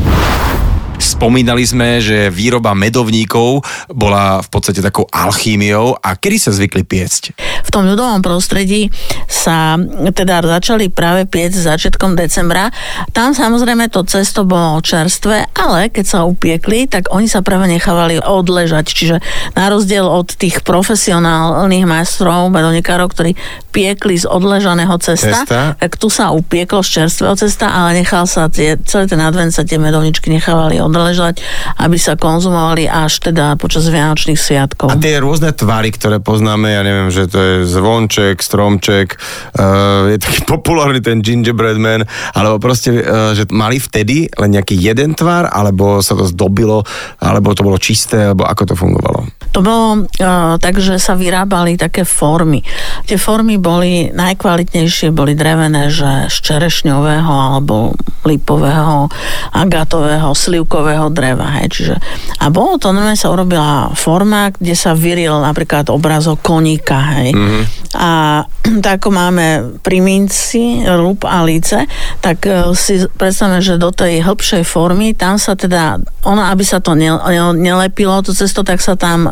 Spomínali 0.97 1.63
sme, 1.67 1.99
že 1.99 2.31
výroba 2.31 2.71
medovníkov 2.73 3.61
bola 3.91 4.39
v 4.41 4.49
podstate 4.49 4.79
takou 4.79 5.05
alchímiou 5.11 5.95
a 5.99 6.15
kedy 6.15 6.37
sa 6.39 6.51
zvykli 6.55 6.87
piecť? 6.87 7.35
V 7.65 7.69
tom 7.73 7.87
ľudovom 7.89 8.21
prostredí 8.21 8.89
sa 9.25 9.75
teda 10.11 10.41
začali 10.45 10.87
práve 10.91 11.27
piecť 11.27 11.55
začiatkom 11.55 12.15
decembra. 12.15 12.71
Tam 13.11 13.35
samozrejme 13.35 13.91
to 13.91 14.05
cesto 14.07 14.47
bolo 14.47 14.79
čerstvé, 14.79 15.51
ale 15.57 15.91
keď 15.91 16.05
sa 16.05 16.19
upiekli, 16.23 16.87
tak 16.87 17.11
oni 17.11 17.27
sa 17.27 17.43
práve 17.43 17.67
nechávali 17.67 18.21
odležať. 18.21 18.85
Čiže 18.87 19.15
na 19.57 19.67
rozdiel 19.67 20.05
od 20.05 20.31
tých 20.31 20.61
profesionálnych 20.63 21.83
majstrov, 21.83 22.53
medovníkárov, 22.53 23.07
ktorí 23.11 23.31
piekli 23.73 24.15
z 24.15 24.29
odležaného 24.29 24.95
cesta, 25.01 25.43
cesta, 25.43 25.59
tak 25.75 25.91
tu 25.99 26.07
sa 26.07 26.31
upieklo 26.31 26.79
z 26.85 27.03
čerstvého 27.03 27.35
cesta, 27.35 27.71
ale 27.71 27.99
nechal 27.99 28.23
sa 28.29 28.47
tie, 28.47 28.79
celý 28.87 29.09
ten 29.09 29.19
advent 29.19 29.51
sa 29.51 29.67
tie 29.67 29.75
medovničky 29.75 30.31
nechávali 30.31 30.79
odležať, 30.85 31.41
aby 31.81 31.97
sa 31.97 32.13
konzumovali 32.13 32.85
až 32.85 33.19
teda 33.19 33.57
počas 33.57 33.89
Vianočných 33.89 34.37
sviatkov. 34.37 34.93
A 34.93 34.95
tie 34.95 35.17
rôzne 35.17 35.49
tvary, 35.51 35.89
ktoré 35.89 36.21
poznáme, 36.21 36.69
ja 36.69 36.81
neviem, 36.85 37.09
že 37.09 37.25
to 37.25 37.37
je 37.41 37.53
zvonček, 37.65 38.39
stromček, 38.39 39.17
uh, 39.57 40.13
je 40.13 40.17
taký 40.21 40.45
populárny 40.53 41.01
ten 41.01 41.19
gingerbread 41.25 41.81
man, 41.81 42.05
alebo 42.37 42.61
proste, 42.61 43.01
uh, 43.01 43.33
že 43.33 43.49
mali 43.49 43.81
vtedy 43.81 44.29
len 44.37 44.49
nejaký 44.53 44.77
jeden 44.77 45.17
tvar, 45.17 45.49
alebo 45.49 45.99
sa 46.05 46.13
to 46.13 46.29
zdobilo, 46.29 46.85
alebo 47.19 47.57
to 47.57 47.65
bolo 47.65 47.81
čisté, 47.81 48.31
alebo 48.31 48.45
ako 48.45 48.63
to 48.69 48.75
fungovalo? 48.77 49.34
To 49.55 49.63
bolo 49.63 50.03
uh, 50.03 50.59
tak, 50.59 50.83
že 50.83 50.99
sa 50.99 51.15
vyrábali 51.15 51.79
také 51.79 52.03
formy. 52.03 52.59
Tie 53.07 53.15
formy 53.15 53.55
boli 53.55 54.11
najkvalitnejšie, 54.11 55.15
boli 55.15 55.31
drevené, 55.31 55.87
že 55.87 56.27
z 56.27 56.35
čerešňového 56.43 57.31
alebo 57.31 57.95
lipového, 58.27 59.07
agatového, 59.55 60.35
slivkového 60.35 61.07
dreva. 61.07 61.61
Hej. 61.61 61.67
Čiže, 61.71 61.95
a 62.41 62.51
bolo 62.51 62.75
to, 62.75 62.91
normálne 62.91 63.15
sa 63.15 63.31
urobila 63.31 63.95
forma, 63.95 64.51
kde 64.51 64.75
sa 64.75 64.91
vyril 64.91 65.39
napríklad 65.39 65.87
obrazok 65.87 66.43
koníka. 66.43 67.15
Hej. 67.15 67.31
Mm-hmm. 67.31 67.63
A 67.95 68.43
tak 68.83 68.99
ako 68.99 69.09
máme 69.13 69.45
pri 69.85 70.03
minci, 70.03 70.83
rúb 70.83 71.23
a 71.23 71.45
líce, 71.47 71.87
tak 72.19 72.43
uh, 72.49 72.75
si 72.75 73.07
predstavme, 73.07 73.63
že 73.63 73.79
do 73.79 73.93
tej 73.93 74.19
hĺbšej 74.19 74.67
formy, 74.67 75.15
tam 75.15 75.39
sa 75.39 75.55
teda, 75.55 76.01
ona, 76.27 76.51
aby 76.51 76.65
sa 76.65 76.83
to 76.83 76.97
ne, 76.97 77.13
ne, 77.13 77.55
nelepilo, 77.55 78.19
to 78.19 78.33
cesto, 78.33 78.65
tak 78.65 78.81
sa 78.81 78.97
tam 78.97 79.29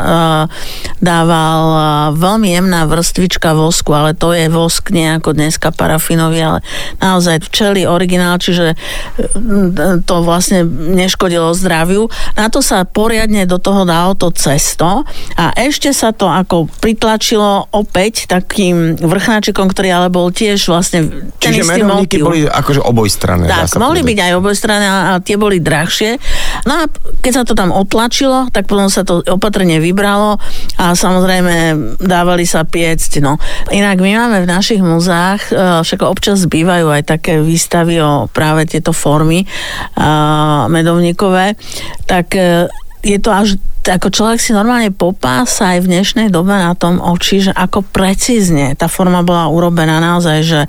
dával 1.03 1.63
veľmi 2.15 2.55
jemná 2.55 2.87
vrstvička 2.87 3.51
vosku, 3.57 3.91
ale 3.91 4.15
to 4.15 4.31
je 4.31 4.47
vosk 4.47 4.93
nie 4.93 5.09
ako 5.11 5.35
dneska 5.35 5.73
parafinový, 5.73 6.39
ale 6.39 6.59
naozaj 7.01 7.43
včeli 7.43 7.83
originál, 7.83 8.39
čiže 8.39 8.73
uh, 8.73 9.99
to 10.03 10.15
vlastne 10.23 10.63
neškodilo 10.93 11.51
zdraviu. 11.57 12.07
Na 12.37 12.47
to 12.47 12.61
sa 12.63 12.85
poriadne 12.87 13.43
do 13.49 13.57
toho 13.57 13.83
dalo 13.83 14.13
to 14.13 14.29
cesto 14.31 15.03
a 15.35 15.45
ešte 15.57 15.91
sa 15.91 16.13
to 16.13 16.29
ako 16.29 16.69
pritlačilo 16.79 17.67
opäť 17.73 18.29
takým 18.29 18.95
vrchnáčikom, 18.95 19.67
ktorý 19.67 19.89
ale 19.91 20.07
bol 20.13 20.29
tiež 20.29 20.69
vlastne 20.69 21.31
ten 21.41 21.51
Čiže 21.55 21.61
istý 21.65 21.81
motív. 21.83 22.23
boli 22.29 22.45
akože 22.45 22.81
obojstranné. 22.83 23.49
Tak, 23.49 23.81
mohli 23.81 24.05
byť 24.05 24.17
povedať. 24.17 24.27
aj 24.29 24.39
obojstranné 24.39 24.87
a 24.87 25.11
tie 25.19 25.35
boli 25.35 25.57
drahšie. 25.59 26.21
No 26.69 26.83
a 26.83 26.91
keď 27.19 27.31
sa 27.31 27.43
to 27.43 27.53
tam 27.57 27.73
otlačilo, 27.73 28.51
tak 28.53 28.69
potom 28.69 28.87
sa 28.87 29.01
to 29.07 29.23
opatrne 29.25 29.79
vybralo 29.81 30.02
a 30.77 30.85
samozrejme 30.93 31.55
dávali 32.03 32.43
sa 32.43 32.67
piecť. 32.67 33.23
No. 33.23 33.39
Inak 33.71 34.03
my 34.03 34.11
máme 34.19 34.37
v 34.43 34.51
našich 34.51 34.81
múzeách, 34.83 35.41
e, 35.49 35.53
však 35.81 36.03
občas 36.03 36.45
bývajú 36.45 36.91
aj 36.91 37.03
také 37.07 37.39
výstavy 37.39 38.03
o 38.03 38.27
práve 38.27 38.67
tieto 38.67 38.91
formy 38.91 39.47
a, 39.95 40.67
medovníkové, 40.67 41.55
tak 42.05 42.35
e, 42.35 42.67
je 43.03 43.19
to 43.19 43.31
až 43.31 43.59
ako 43.83 44.15
človek 44.15 44.39
si 44.39 44.55
normálne 44.55 44.95
popása 44.95 45.75
aj 45.75 45.83
v 45.83 45.91
dnešnej 45.91 46.27
dobe 46.31 46.55
na 46.55 46.71
tom 46.71 47.03
oči, 47.03 47.43
že 47.43 47.51
ako 47.51 47.83
precízne 47.83 48.79
tá 48.79 48.87
forma 48.87 49.27
bola 49.27 49.51
urobená 49.51 49.99
naozaj, 49.99 50.37
že 50.39 50.61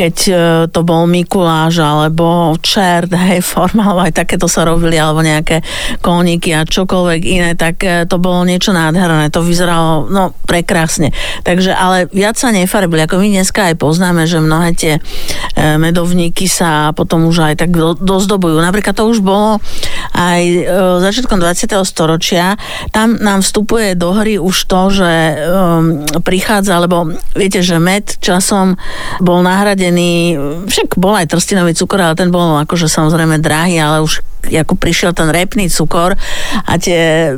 keď 0.00 0.16
e, 0.16 0.32
to 0.72 0.80
bol 0.80 1.04
Mikuláš 1.04 1.84
alebo 1.84 2.56
čert, 2.64 3.12
hej, 3.12 3.44
forma, 3.52 3.92
aj 4.00 4.24
takéto 4.24 4.48
sa 4.48 4.64
robili, 4.64 4.96
alebo 4.96 5.20
nejaké 5.20 5.60
koníky 6.00 6.56
a 6.56 6.64
čokoľvek 6.64 7.20
iné, 7.28 7.52
tak 7.52 7.84
e, 7.84 8.08
to 8.08 8.16
bolo 8.16 8.48
niečo 8.48 8.72
nádherné, 8.72 9.28
to 9.28 9.44
vyzeralo, 9.44 10.08
no, 10.08 10.32
prekrásne. 10.48 11.12
Takže, 11.44 11.76
ale 11.76 12.08
viac 12.08 12.40
sa 12.40 12.48
nefarbili, 12.48 13.04
ako 13.04 13.20
my 13.20 13.28
dneska 13.28 13.68
aj 13.68 13.76
poznáme, 13.76 14.24
že 14.24 14.40
mnohé 14.40 14.72
tie 14.72 14.94
e, 14.96 15.00
medovníky 15.76 16.48
sa 16.48 16.96
potom 16.96 17.28
už 17.28 17.52
aj 17.52 17.54
tak 17.60 17.76
do, 17.76 17.92
dozdobujú. 17.92 18.56
Napríklad 18.56 18.96
to 18.96 19.04
už 19.04 19.20
bolo 19.20 19.60
aj 20.16 20.42
začiatkom 21.00 21.36
20. 21.42 21.76
storočia, 21.84 22.56
tam 22.94 23.20
nám 23.20 23.44
vstupuje 23.44 23.98
do 23.98 24.16
hry 24.16 24.40
už 24.40 24.56
to, 24.70 24.80
že 25.02 25.10
um, 25.10 26.04
prichádza, 26.22 26.78
lebo 26.78 27.10
viete, 27.34 27.60
že 27.60 27.82
med 27.82 28.20
časom 28.22 28.78
bol 29.18 29.42
nahradený, 29.42 29.89
však 30.66 30.98
bol 31.00 31.14
aj 31.16 31.30
trstinový 31.30 31.72
cukor, 31.74 32.00
ale 32.02 32.14
ten 32.18 32.28
bol 32.28 32.58
akože 32.62 32.86
samozrejme 32.86 33.40
drahý, 33.42 33.80
ale 33.80 34.04
už 34.04 34.22
ako 34.48 34.74
prišiel 34.80 35.12
ten 35.12 35.28
repný 35.28 35.68
cukor 35.68 36.16
a 36.64 36.72
tie, 36.80 37.34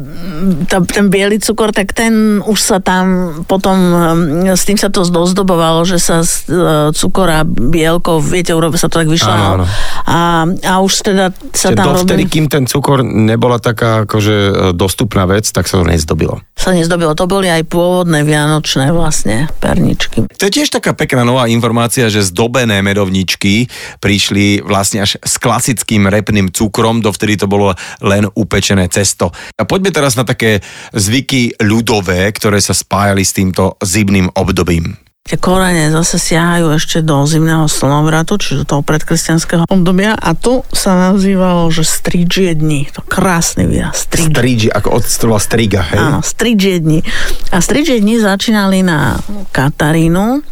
tá, 0.71 0.79
ten 0.87 1.11
biely 1.11 1.43
cukor, 1.43 1.75
tak 1.75 1.91
ten 1.91 2.39
už 2.47 2.59
sa 2.63 2.79
tam 2.79 3.35
potom, 3.51 3.77
um, 3.77 4.55
s 4.55 4.63
tým 4.63 4.79
sa 4.79 4.87
to 4.87 5.03
dozdobovalo, 5.03 5.83
že 5.83 5.99
sa 5.99 6.23
z 6.23 6.47
uh, 6.47 6.95
cukora 6.95 7.43
bielko, 7.47 8.23
viete, 8.23 8.55
urobi 8.55 8.79
sa 8.79 8.87
to 8.87 9.03
tak 9.03 9.11
vyšlo. 9.11 9.33
Áno, 9.35 9.47
áno. 9.59 9.65
A, 10.07 10.47
a 10.47 10.75
už 10.79 10.93
teda 11.03 11.35
sa 11.51 11.75
Čiže 11.75 11.79
tam 11.79 11.87
dovtedy, 11.91 12.25
robí... 12.27 12.33
kým 12.39 12.47
ten 12.47 12.65
cukor 12.71 13.03
nebola 13.03 13.59
taká 13.59 14.07
akože 14.07 14.37
e, 14.37 14.53
dostupná 14.77 15.27
vec, 15.27 15.49
tak 15.51 15.67
sa 15.67 15.83
to 15.83 15.85
nezdobilo. 15.87 16.43
sa 16.55 16.71
nezdobilo. 16.75 17.15
To 17.19 17.27
boli 17.27 17.51
aj 17.51 17.67
pôvodné 17.67 18.23
vianočné 18.23 18.95
vlastne 18.95 19.51
perničky. 19.59 20.27
To 20.27 20.43
je 20.47 20.53
tiež 20.53 20.71
taká 20.71 20.95
pekná 20.95 21.27
nová 21.27 21.51
informácia, 21.51 22.07
že 22.13 22.23
zdobené 22.43 22.83
medovničky 22.83 23.71
prišli 24.03 24.67
vlastne 24.67 25.07
až 25.07 25.15
s 25.23 25.39
klasickým 25.39 26.11
repným 26.11 26.51
cukrom, 26.51 26.99
dovtedy 26.99 27.39
to 27.39 27.47
bolo 27.47 27.71
len 28.03 28.27
upečené 28.35 28.91
cesto. 28.91 29.31
A 29.55 29.63
poďme 29.63 29.95
teraz 29.95 30.19
na 30.19 30.27
také 30.27 30.59
zvyky 30.91 31.55
ľudové, 31.63 32.27
ktoré 32.35 32.59
sa 32.59 32.75
spájali 32.75 33.23
s 33.23 33.39
týmto 33.39 33.79
zimným 33.79 34.27
obdobím. 34.35 34.99
Tie 35.23 35.39
korene 35.39 35.87
zase 35.95 36.19
siahajú 36.19 36.75
ešte 36.75 36.99
do 36.99 37.23
zimného 37.31 37.71
slnovratu, 37.71 38.43
čiže 38.43 38.67
do 38.67 38.75
toho 38.75 38.83
predkresťanského 38.83 39.71
obdobia 39.71 40.19
a 40.19 40.35
tu 40.35 40.67
sa 40.75 41.15
nazývalo, 41.15 41.71
že 41.71 41.87
stridžie 41.87 42.59
dni. 42.59 42.91
To 42.91 43.07
krásny 43.07 43.71
výraz, 43.71 44.11
stridžie. 44.11 44.35
Stríži, 44.35 44.69
ako 44.75 44.99
od 44.99 45.07
slova 45.07 45.39
striga, 45.39 45.87
hej? 45.95 46.03
Áno, 46.03 46.27
stridžie 46.27 46.83
dni. 46.83 47.07
A 47.55 47.63
stridžie 47.63 48.03
dni 48.03 48.19
začínali 48.19 48.83
na 48.83 49.23
Katarínu 49.55 50.43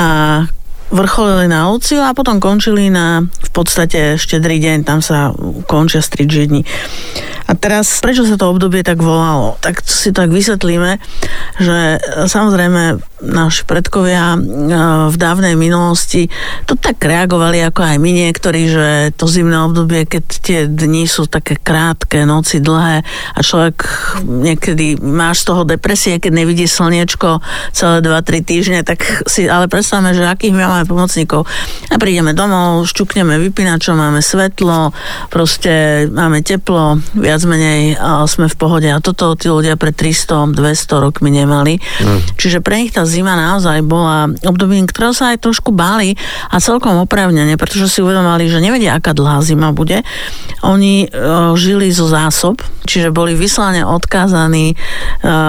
a 0.00 0.08
vrcholili 0.90 1.50
na 1.50 1.66
Luciu 1.70 1.98
a 2.02 2.14
potom 2.14 2.38
končili 2.38 2.88
na 2.92 3.26
v 3.26 3.50
podstate 3.50 4.20
štedrý 4.20 4.62
deň, 4.62 4.78
tam 4.86 5.02
sa 5.02 5.34
končia 5.66 6.04
stridžie 6.04 6.46
dni. 6.46 6.62
A 7.46 7.54
teraz, 7.54 8.02
prečo 8.02 8.26
sa 8.26 8.34
to 8.34 8.50
obdobie 8.50 8.82
tak 8.82 8.98
volalo? 8.98 9.54
Tak 9.62 9.86
si 9.86 10.10
tak 10.10 10.34
vysvetlíme, 10.34 10.98
že 11.62 11.78
e, 11.94 12.26
samozrejme 12.26 12.98
naši 13.22 13.62
predkovia 13.62 14.34
e, 14.34 14.38
v 15.06 15.16
dávnej 15.16 15.54
minulosti 15.54 16.26
to 16.66 16.74
tak 16.74 16.98
reagovali 16.98 17.62
ako 17.62 17.86
aj 17.86 17.96
my 18.02 18.10
niektorí, 18.10 18.66
že 18.66 18.88
to 19.14 19.30
zimné 19.30 19.62
obdobie, 19.62 20.10
keď 20.10 20.24
tie 20.42 20.60
dni 20.66 21.06
sú 21.06 21.30
také 21.30 21.54
krátke, 21.54 22.26
noci 22.26 22.58
dlhé 22.58 23.06
a 23.06 23.38
človek 23.38 23.78
niekedy 24.26 24.98
máš 24.98 25.46
z 25.46 25.54
toho 25.54 25.62
depresie, 25.62 26.18
keď 26.18 26.32
nevidí 26.34 26.66
slniečko 26.66 27.38
celé 27.70 28.02
2-3 28.02 28.42
týždne, 28.42 28.80
tak 28.82 29.22
si 29.30 29.46
ale 29.46 29.70
predstavme, 29.70 30.10
že 30.10 30.26
akých 30.26 30.50
my 30.50 30.75
máme 30.76 30.84
pomocníkov. 30.84 31.48
A 31.88 31.96
prídeme 31.96 32.36
domov, 32.36 32.84
šťukneme 32.84 33.40
vypínačom, 33.40 33.96
máme 33.96 34.20
svetlo, 34.20 34.92
proste 35.32 36.04
máme 36.12 36.44
teplo, 36.44 37.00
viac 37.16 37.40
menej 37.48 37.96
a 37.96 38.28
sme 38.28 38.46
v 38.46 38.56
pohode. 38.56 38.88
A 38.92 39.00
toto 39.00 39.32
tí 39.32 39.48
ľudia 39.48 39.80
pred 39.80 39.96
300, 39.96 40.52
200 40.52 41.04
rokmi 41.04 41.32
nemali. 41.32 41.80
Mm. 41.80 42.20
Čiže 42.36 42.60
pre 42.60 42.84
nich 42.84 42.92
tá 42.92 43.08
zima 43.08 43.32
naozaj 43.32 43.80
bola 43.80 44.28
obdobím, 44.44 44.84
ktorého 44.84 45.16
sa 45.16 45.32
aj 45.32 45.40
trošku 45.40 45.72
báli 45.72 46.12
a 46.52 46.60
celkom 46.60 47.00
opravnene, 47.00 47.56
pretože 47.56 47.88
si 47.88 48.04
uvedomali, 48.04 48.50
že 48.50 48.60
nevedia, 48.60 48.92
aká 48.92 49.16
dlhá 49.16 49.40
zima 49.40 49.72
bude. 49.72 50.04
Oni 50.60 51.06
e, 51.06 51.08
žili 51.56 51.88
zo 51.88 52.04
zásob, 52.04 52.58
čiže 52.84 53.08
boli 53.08 53.32
vyslane 53.32 53.86
odkázaní 53.86 54.72
e, 54.72 54.76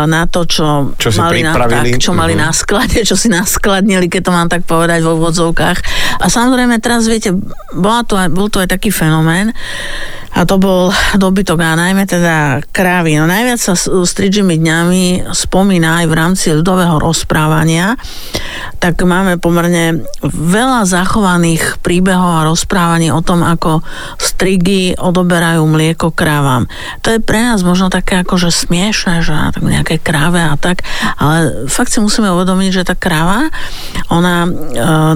na 0.06 0.24
to, 0.30 0.46
čo, 0.46 0.94
Čo 0.96 1.10
mali 1.18 1.42
na, 1.42 1.52
tak, 1.52 1.98
čo 1.98 2.14
mali 2.14 2.38
Mhm. 2.38 2.40
na 2.40 2.52
sklade, 2.54 3.02
čo 3.02 3.18
si 3.18 3.28
naskladnili, 3.28 4.08
keď 4.08 4.22
to 4.24 4.32
mám 4.32 4.48
tak 4.48 4.64
povedať 4.64 5.02
vo 5.02 5.17
vodzovkách. 5.22 5.80
A 6.22 6.26
samozrejme 6.28 6.82
teraz, 6.82 7.06
viete, 7.06 7.34
bola 7.74 8.06
to 8.06 8.18
bol 8.34 8.48
to 8.48 8.62
aj 8.62 8.70
taký 8.72 8.90
fenomén, 8.94 9.54
a 10.38 10.46
to 10.46 10.62
bol 10.62 10.94
dobytok 11.18 11.58
a 11.66 11.74
najmä 11.74 12.06
teda 12.06 12.62
krávy. 12.70 13.18
No 13.18 13.26
najviac 13.26 13.58
sa 13.58 13.74
s 13.74 13.90
stridžimi 13.90 14.62
dňami 14.62 15.34
spomína 15.34 16.04
aj 16.04 16.06
v 16.06 16.14
rámci 16.14 16.46
ľudového 16.54 17.02
rozprávania. 17.02 17.98
Tak 18.78 19.02
máme 19.02 19.42
pomerne 19.42 20.06
veľa 20.22 20.86
zachovaných 20.86 21.82
príbehov 21.82 22.46
a 22.46 22.46
rozprávaní 22.46 23.10
o 23.10 23.26
tom, 23.26 23.42
ako 23.42 23.82
strigy 24.22 24.94
odoberajú 24.94 25.66
mlieko 25.66 26.14
krávam. 26.14 26.70
To 27.02 27.10
je 27.10 27.18
pre 27.18 27.42
nás 27.42 27.66
možno 27.66 27.90
také 27.90 28.22
akože 28.22 28.54
smiešné, 28.54 29.26
že 29.26 29.34
tak 29.34 29.66
nejaké 29.66 29.98
kráve 29.98 30.38
a 30.38 30.54
tak, 30.54 30.86
ale 31.18 31.66
fakt 31.66 31.90
si 31.90 31.98
musíme 31.98 32.30
uvedomiť, 32.30 32.70
že 32.70 32.88
tá 32.88 32.94
kráva, 32.94 33.50
ona 34.14 34.46
e, 34.46 34.50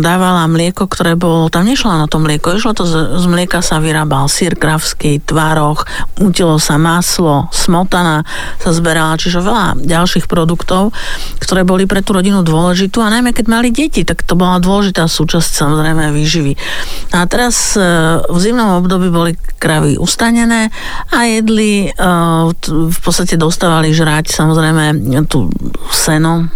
dávala 0.01 0.49
mlieko, 0.49 0.89
ktoré 0.89 1.13
bolo, 1.13 1.53
tam 1.53 1.69
nešlo 1.69 1.93
na 1.93 2.07
to 2.09 2.17
mlieko, 2.17 2.57
išlo 2.57 2.73
to 2.73 2.89
z, 2.89 3.21
z 3.21 3.25
mlieka 3.27 3.61
sa 3.61 3.77
vyrábal 3.77 4.25
sír 4.31 4.57
kravský, 4.57 5.10
tvároch, 5.19 5.83
utilo 6.21 6.61
sa 6.61 6.79
maslo, 6.79 7.51
smotana 7.51 8.23
sa 8.61 8.71
zberala, 8.71 9.19
čiže 9.19 9.43
veľa 9.43 9.81
ďalších 9.83 10.29
produktov, 10.29 10.95
ktoré 11.41 11.67
boli 11.67 11.89
pre 11.89 11.99
tú 12.05 12.15
rodinu 12.15 12.45
dôležitú 12.45 13.03
a 13.03 13.11
najmä 13.11 13.35
keď 13.35 13.45
mali 13.49 13.73
deti, 13.73 14.05
tak 14.07 14.23
to 14.23 14.37
bola 14.37 14.61
dôležitá 14.61 15.09
súčasť 15.09 15.49
samozrejme 15.65 16.13
výživy. 16.13 16.53
A 17.17 17.25
teraz 17.27 17.75
e, 17.75 17.81
v 18.21 18.37
zimnom 18.39 18.79
období 18.79 19.09
boli 19.09 19.31
kravy 19.59 19.97
ustanené 19.97 20.69
a 21.11 21.19
jedli, 21.27 21.89
e, 21.89 21.89
v 22.69 22.99
podstate 23.01 23.35
dostávali 23.35 23.91
žrať 23.91 24.31
samozrejme 24.31 24.95
tú 25.27 25.49
seno. 25.89 26.47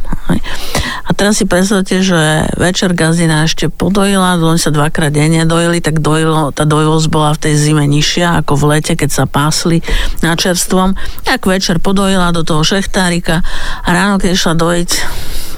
A 1.03 1.11
teraz 1.11 1.43
si 1.43 1.45
predstavte, 1.49 1.99
že 1.99 2.47
večer 2.55 2.95
gazdina 2.95 3.43
ešte 3.43 3.67
podojila, 3.67 4.39
oni 4.39 4.61
sa 4.61 4.71
dvakrát 4.71 5.11
denne 5.11 5.43
dojili, 5.43 5.83
tak 5.83 5.99
dojilo, 5.99 6.55
tá 6.55 6.63
dojivosť 6.63 7.07
bola 7.11 7.35
v 7.35 7.41
tej 7.49 7.53
zime 7.59 7.83
nižšia 7.83 8.39
ako 8.39 8.55
v 8.55 8.63
lete, 8.77 8.93
keď 8.95 9.09
sa 9.11 9.23
pásli 9.27 9.83
na 10.23 10.39
čerstvom. 10.39 10.95
Tak 11.27 11.43
večer 11.43 11.83
podojila 11.83 12.31
do 12.31 12.47
toho 12.47 12.63
šechtárika 12.63 13.43
a 13.83 13.89
ráno, 13.91 14.15
keď 14.15 14.29
išla 14.31 14.53
dojiť, 14.55 14.91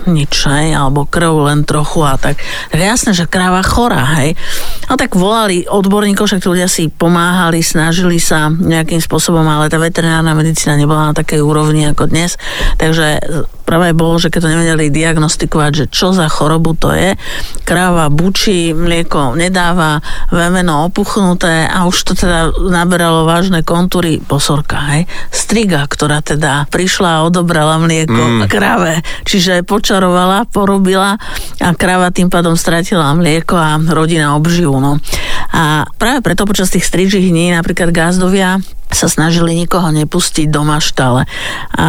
nič, 0.07 0.47
hej, 0.47 0.71
alebo 0.71 1.03
krv 1.03 1.51
len 1.51 1.67
trochu 1.67 1.99
a 2.07 2.15
tak. 2.15 2.39
Tak 2.71 2.79
jasné, 2.79 3.11
že 3.11 3.27
kráva 3.27 3.59
chorá, 3.59 4.23
hej. 4.23 4.39
A 4.87 4.95
tak 4.95 5.19
volali 5.19 5.67
odborníkov, 5.67 6.31
však 6.31 6.41
tí 6.41 6.47
ľudia 6.47 6.71
si 6.71 6.87
pomáhali, 6.87 7.59
snažili 7.59 8.15
sa 8.17 8.47
nejakým 8.47 9.03
spôsobom, 9.03 9.43
ale 9.43 9.67
tá 9.67 9.75
veterinárna 9.75 10.31
medicína 10.31 10.79
nebola 10.79 11.11
na 11.11 11.13
takej 11.13 11.43
úrovni 11.43 11.91
ako 11.91 12.07
dnes. 12.07 12.39
Takže 12.79 13.19
práve 13.67 13.91
bolo, 13.91 14.15
že 14.15 14.31
keď 14.31 14.39
to 14.47 14.53
nevedeli 14.55 14.87
diagnostikovať, 14.87 15.71
že 15.75 15.85
čo 15.91 16.15
za 16.15 16.31
chorobu 16.31 16.71
to 16.79 16.95
je, 16.95 17.19
kráva 17.67 18.07
bučí, 18.07 18.71
mlieko 18.71 19.35
nedáva, 19.35 19.99
vemeno 20.31 20.87
opuchnuté 20.87 21.67
a 21.67 21.83
už 21.83 21.97
to 22.07 22.13
teda 22.15 22.55
naberalo 22.71 23.27
vážne 23.27 23.67
kontúry 23.67 24.23
posorka, 24.23 24.79
hej. 24.95 25.03
Striga, 25.27 25.83
ktorá 25.83 26.23
teda 26.23 26.71
prišla 26.71 27.19
a 27.19 27.23
odobrala 27.27 27.75
mlieko 27.83 28.15
mm. 28.15 28.47
kráve, 28.47 29.03
čiže 29.27 29.67
počarovala, 29.67 30.47
porobila 30.47 31.19
a 31.59 31.69
kráva 31.75 32.15
tým 32.15 32.31
pádom 32.31 32.55
stratila 32.55 33.11
mlieko 33.11 33.59
a 33.59 33.75
rodina 33.83 34.39
obživu. 34.39 34.79
No. 34.79 35.03
A 35.51 35.83
práve 35.99 36.23
preto 36.23 36.47
počas 36.47 36.71
tých 36.71 36.87
strižích 36.87 37.27
dní 37.27 37.51
napríklad 37.51 37.91
gázdovia 37.91 38.63
sa 38.87 39.11
snažili 39.11 39.51
nikoho 39.53 39.91
nepustiť 39.91 40.47
do 40.47 40.63
maštale. 40.63 41.27
A 41.75 41.87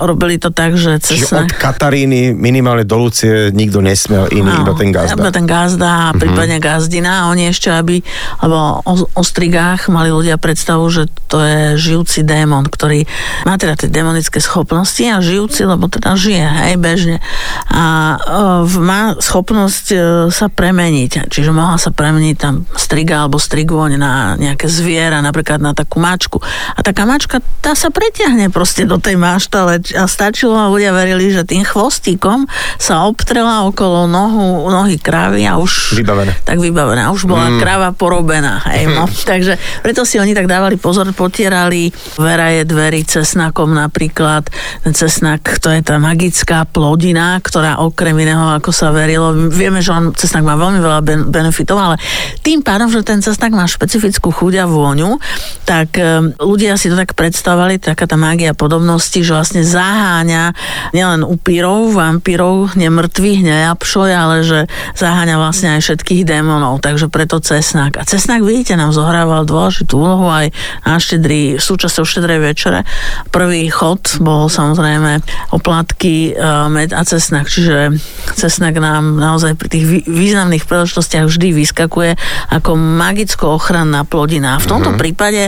robili 0.00 0.40
to 0.40 0.48
tak, 0.48 0.80
že 0.80 0.96
cez... 0.98 1.28
Čiže 1.28 1.44
od 1.44 1.52
Kataríny 1.52 2.32
minimálne 2.32 2.88
do 2.88 2.96
Lucie 2.96 3.52
nikto 3.52 3.84
nesmel 3.84 4.32
iný, 4.32 4.48
no, 4.48 4.64
iba 4.64 4.72
ten 4.72 4.88
gazda. 4.88 5.20
Iba 5.20 5.28
ten 5.28 5.44
gazda 5.44 5.88
a 5.88 6.06
uh-huh. 6.10 6.20
prípadne 6.20 6.56
gazdina. 6.56 7.28
A 7.28 7.28
oni 7.28 7.52
ešte, 7.52 7.68
aby, 7.68 8.00
lebo 8.40 8.80
o, 8.80 8.94
o 9.12 9.22
strigách 9.22 9.92
mali 9.92 10.08
ľudia 10.08 10.40
predstavu, 10.40 10.88
že 10.88 11.12
to 11.28 11.44
je 11.44 11.76
žijúci 11.76 12.24
démon, 12.24 12.64
ktorý 12.64 13.04
má 13.44 13.60
teda 13.60 13.76
tie 13.76 13.92
demonické 13.92 14.40
schopnosti 14.40 15.04
a 15.04 15.20
žijúci, 15.20 15.68
lebo 15.68 15.92
teda 15.92 16.16
žije, 16.16 16.44
hej, 16.64 16.74
bežne. 16.80 17.20
A 17.68 18.16
e, 18.16 18.80
má 18.80 19.12
schopnosť 19.20 19.86
e, 19.92 19.96
sa 20.32 20.48
premeniť. 20.48 21.28
Čiže 21.28 21.52
mohla 21.52 21.76
sa 21.76 21.92
premeniť 21.92 22.36
tam 22.40 22.64
striga 22.72 23.28
alebo 23.28 23.36
strigvoň 23.36 24.00
na 24.00 24.12
nejaké 24.40 24.64
zviera, 24.64 25.20
napríklad 25.20 25.60
na 25.60 25.76
takú 25.76 26.00
mačku 26.00 26.37
a 26.74 26.80
tá 26.80 26.90
kamačka, 26.96 27.42
tá 27.60 27.74
sa 27.74 27.92
preťahne 27.92 28.48
proste 28.48 28.88
do 28.88 28.96
tej 28.96 29.18
máštale 29.18 29.82
a 29.94 30.04
stačilo 30.08 30.56
a 30.56 30.70
ľudia 30.72 30.94
verili, 30.94 31.30
že 31.30 31.44
tým 31.44 31.62
chvostíkom 31.62 32.48
sa 32.78 33.04
obtrela 33.06 33.66
okolo 33.68 34.08
nohu, 34.08 34.70
nohy 34.70 34.96
krávy 34.98 35.44
a 35.44 35.60
už... 35.60 35.98
Vybavené. 35.98 36.32
Tak 36.42 36.58
vybavená. 36.58 37.10
Už 37.12 37.28
bola 37.28 37.52
mm. 37.52 37.58
kráva 37.60 37.88
porobená. 37.92 38.62
Hej, 38.70 38.90
no. 38.94 39.04
Takže 39.30 39.58
preto 39.84 40.02
si 40.08 40.16
oni 40.18 40.32
tak 40.32 40.48
dávali 40.48 40.80
pozor, 40.80 41.10
potierali 41.12 41.90
veraje 42.16 42.64
dverí 42.64 43.04
cesnakom 43.04 43.74
napríklad. 43.74 44.48
Ten 44.82 44.92
cesnak, 44.94 45.60
to 45.60 45.70
je 45.70 45.80
tá 45.84 46.00
magická 46.00 46.64
plodina, 46.64 47.38
ktorá 47.42 47.80
okrem 47.82 48.16
iného, 48.18 48.54
ako 48.56 48.70
sa 48.70 48.90
verilo, 48.94 49.34
vieme, 49.48 49.84
že 49.84 49.92
on 49.92 50.14
cesnak 50.14 50.42
má 50.42 50.54
veľmi 50.56 50.80
veľa 50.80 51.00
benefitov, 51.28 51.78
ale 51.78 51.96
tým 52.42 52.64
pádom, 52.64 52.88
že 52.90 53.04
ten 53.04 53.20
cesnak 53.20 53.52
má 53.52 53.64
špecifickú 53.68 54.30
chuť 54.32 54.62
a 54.62 54.66
vôňu, 54.66 55.18
tak 55.64 55.98
ľudia 56.36 56.76
si 56.76 56.92
to 56.92 56.96
tak 56.98 57.16
predstavovali, 57.16 57.80
taká 57.80 58.04
tá 58.04 58.20
mágia 58.20 58.52
podobnosti, 58.52 59.16
že 59.16 59.32
vlastne 59.32 59.64
zaháňa 59.64 60.52
nielen 60.92 61.24
upírov, 61.24 61.96
vampírov, 61.96 62.76
nemrtvých, 62.76 63.40
nejapšoj, 63.46 64.10
ale 64.12 64.36
že 64.44 64.68
zaháňa 64.98 65.40
vlastne 65.40 65.78
aj 65.78 65.80
všetkých 65.84 66.28
démonov, 66.28 66.84
takže 66.84 67.08
preto 67.08 67.40
cesnak. 67.40 67.96
A 67.96 68.04
cesnak, 68.04 68.44
vidíte, 68.44 68.76
nám 68.76 68.92
zohrával 68.92 69.48
dôležitú 69.48 69.96
úlohu 69.96 70.28
aj 70.28 70.52
na 70.84 71.00
štedrý, 71.00 71.56
súčasťou 71.56 72.04
štedrej 72.04 72.40
večere. 72.52 72.84
Prvý 73.32 73.70
chod 73.72 74.20
bol 74.20 74.50
samozrejme 74.50 75.24
oplatky, 75.54 76.32
e, 76.32 76.48
med 76.68 76.92
a 76.92 77.02
cesnak, 77.06 77.48
čiže 77.48 77.96
cesnak 78.34 78.76
nám 78.76 79.16
naozaj 79.16 79.54
pri 79.54 79.68
tých 79.70 79.84
významných 80.06 80.66
príležitostiach 80.66 81.30
vždy 81.30 81.48
vyskakuje 81.54 82.18
ako 82.50 82.74
magicko 82.74 83.56
ochranná 83.56 84.02
plodina. 84.02 84.58
V 84.58 84.66
tomto 84.66 84.94
mm-hmm. 84.94 85.02
prípade 85.02 85.42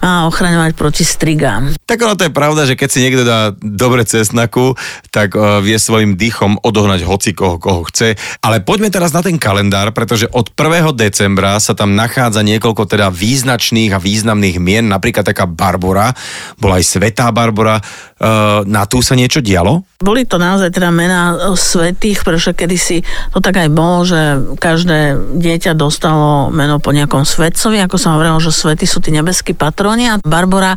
má 0.00 0.23
ochraňovať 0.28 0.72
proti 0.76 1.04
strigám. 1.06 1.74
Tak 1.84 1.98
ono 2.00 2.16
to 2.16 2.26
je 2.28 2.32
pravda, 2.32 2.64
že 2.64 2.74
keď 2.74 2.88
si 2.88 3.02
niekto 3.04 3.22
dá 3.22 3.52
dobre 3.58 4.04
cesnaku, 4.04 4.76
tak 5.12 5.36
uh, 5.36 5.60
vie 5.60 5.76
svojim 5.76 6.16
dýchom 6.16 6.60
odohnať 6.64 7.04
hoci 7.06 7.30
koho, 7.36 7.60
koho 7.60 7.84
chce. 7.88 8.16
Ale 8.40 8.64
poďme 8.64 8.88
teraz 8.88 9.12
na 9.12 9.20
ten 9.20 9.36
kalendár, 9.36 9.92
pretože 9.92 10.30
od 10.32 10.50
1. 10.52 10.94
decembra 10.96 11.56
sa 11.60 11.76
tam 11.76 11.92
nachádza 11.92 12.40
niekoľko 12.42 12.88
teda 12.88 13.12
význačných 13.12 13.94
a 13.94 14.02
významných 14.02 14.56
mien, 14.58 14.86
napríklad 14.88 15.26
taká 15.28 15.44
Barbora, 15.44 16.12
bola 16.56 16.80
aj 16.80 16.84
Svetá 16.84 17.30
Barbora. 17.30 17.78
Uh, 18.14 18.64
na 18.64 18.88
tú 18.88 19.04
sa 19.04 19.12
niečo 19.18 19.44
dialo? 19.44 19.84
Boli 20.00 20.24
to 20.24 20.40
naozaj 20.40 20.72
teda 20.72 20.88
mená 20.88 21.52
svetých, 21.58 22.24
pretože 22.24 22.56
kedysi 22.56 23.04
to 23.34 23.42
tak 23.42 23.60
aj 23.60 23.68
bolo, 23.68 24.06
že 24.06 24.40
každé 24.56 25.16
dieťa 25.38 25.76
dostalo 25.76 26.48
meno 26.48 26.78
po 26.80 26.94
nejakom 26.94 27.26
svetcovi, 27.26 27.82
ako 27.84 27.96
som 27.98 28.16
hovoril, 28.16 28.38
že 28.40 28.54
svety 28.54 28.86
sú 28.86 29.02
tí 29.02 29.10
nebeskí 29.10 29.52
patroni 29.52 30.08
Barbara 30.22 30.76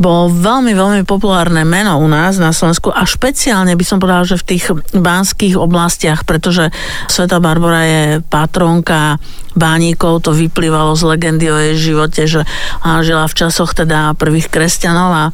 bol 0.00 0.32
veľmi, 0.32 0.72
veľmi 0.72 1.02
populárne 1.04 1.66
meno 1.66 1.98
u 2.00 2.06
nás 2.08 2.40
na 2.40 2.54
Slovensku 2.54 2.88
a 2.94 3.04
špeciálne 3.04 3.76
by 3.76 3.84
som 3.84 3.98
povedala, 4.00 4.24
že 4.24 4.40
v 4.40 4.56
tých 4.56 4.64
banských 4.96 5.58
oblastiach, 5.58 6.24
pretože 6.24 6.72
Sveta 7.10 7.42
Barbara 7.42 7.82
je 7.84 8.04
patronka 8.24 9.20
bánikov, 9.54 10.22
to 10.22 10.30
vyplývalo 10.30 10.94
z 10.94 11.02
legendy 11.06 11.46
o 11.50 11.58
jej 11.58 11.76
živote, 11.92 12.26
že 12.26 12.46
žila 12.82 13.26
v 13.26 13.34
časoch 13.34 13.74
teda 13.74 14.14
prvých 14.14 14.50
kresťanov 14.50 15.10
a 15.10 15.24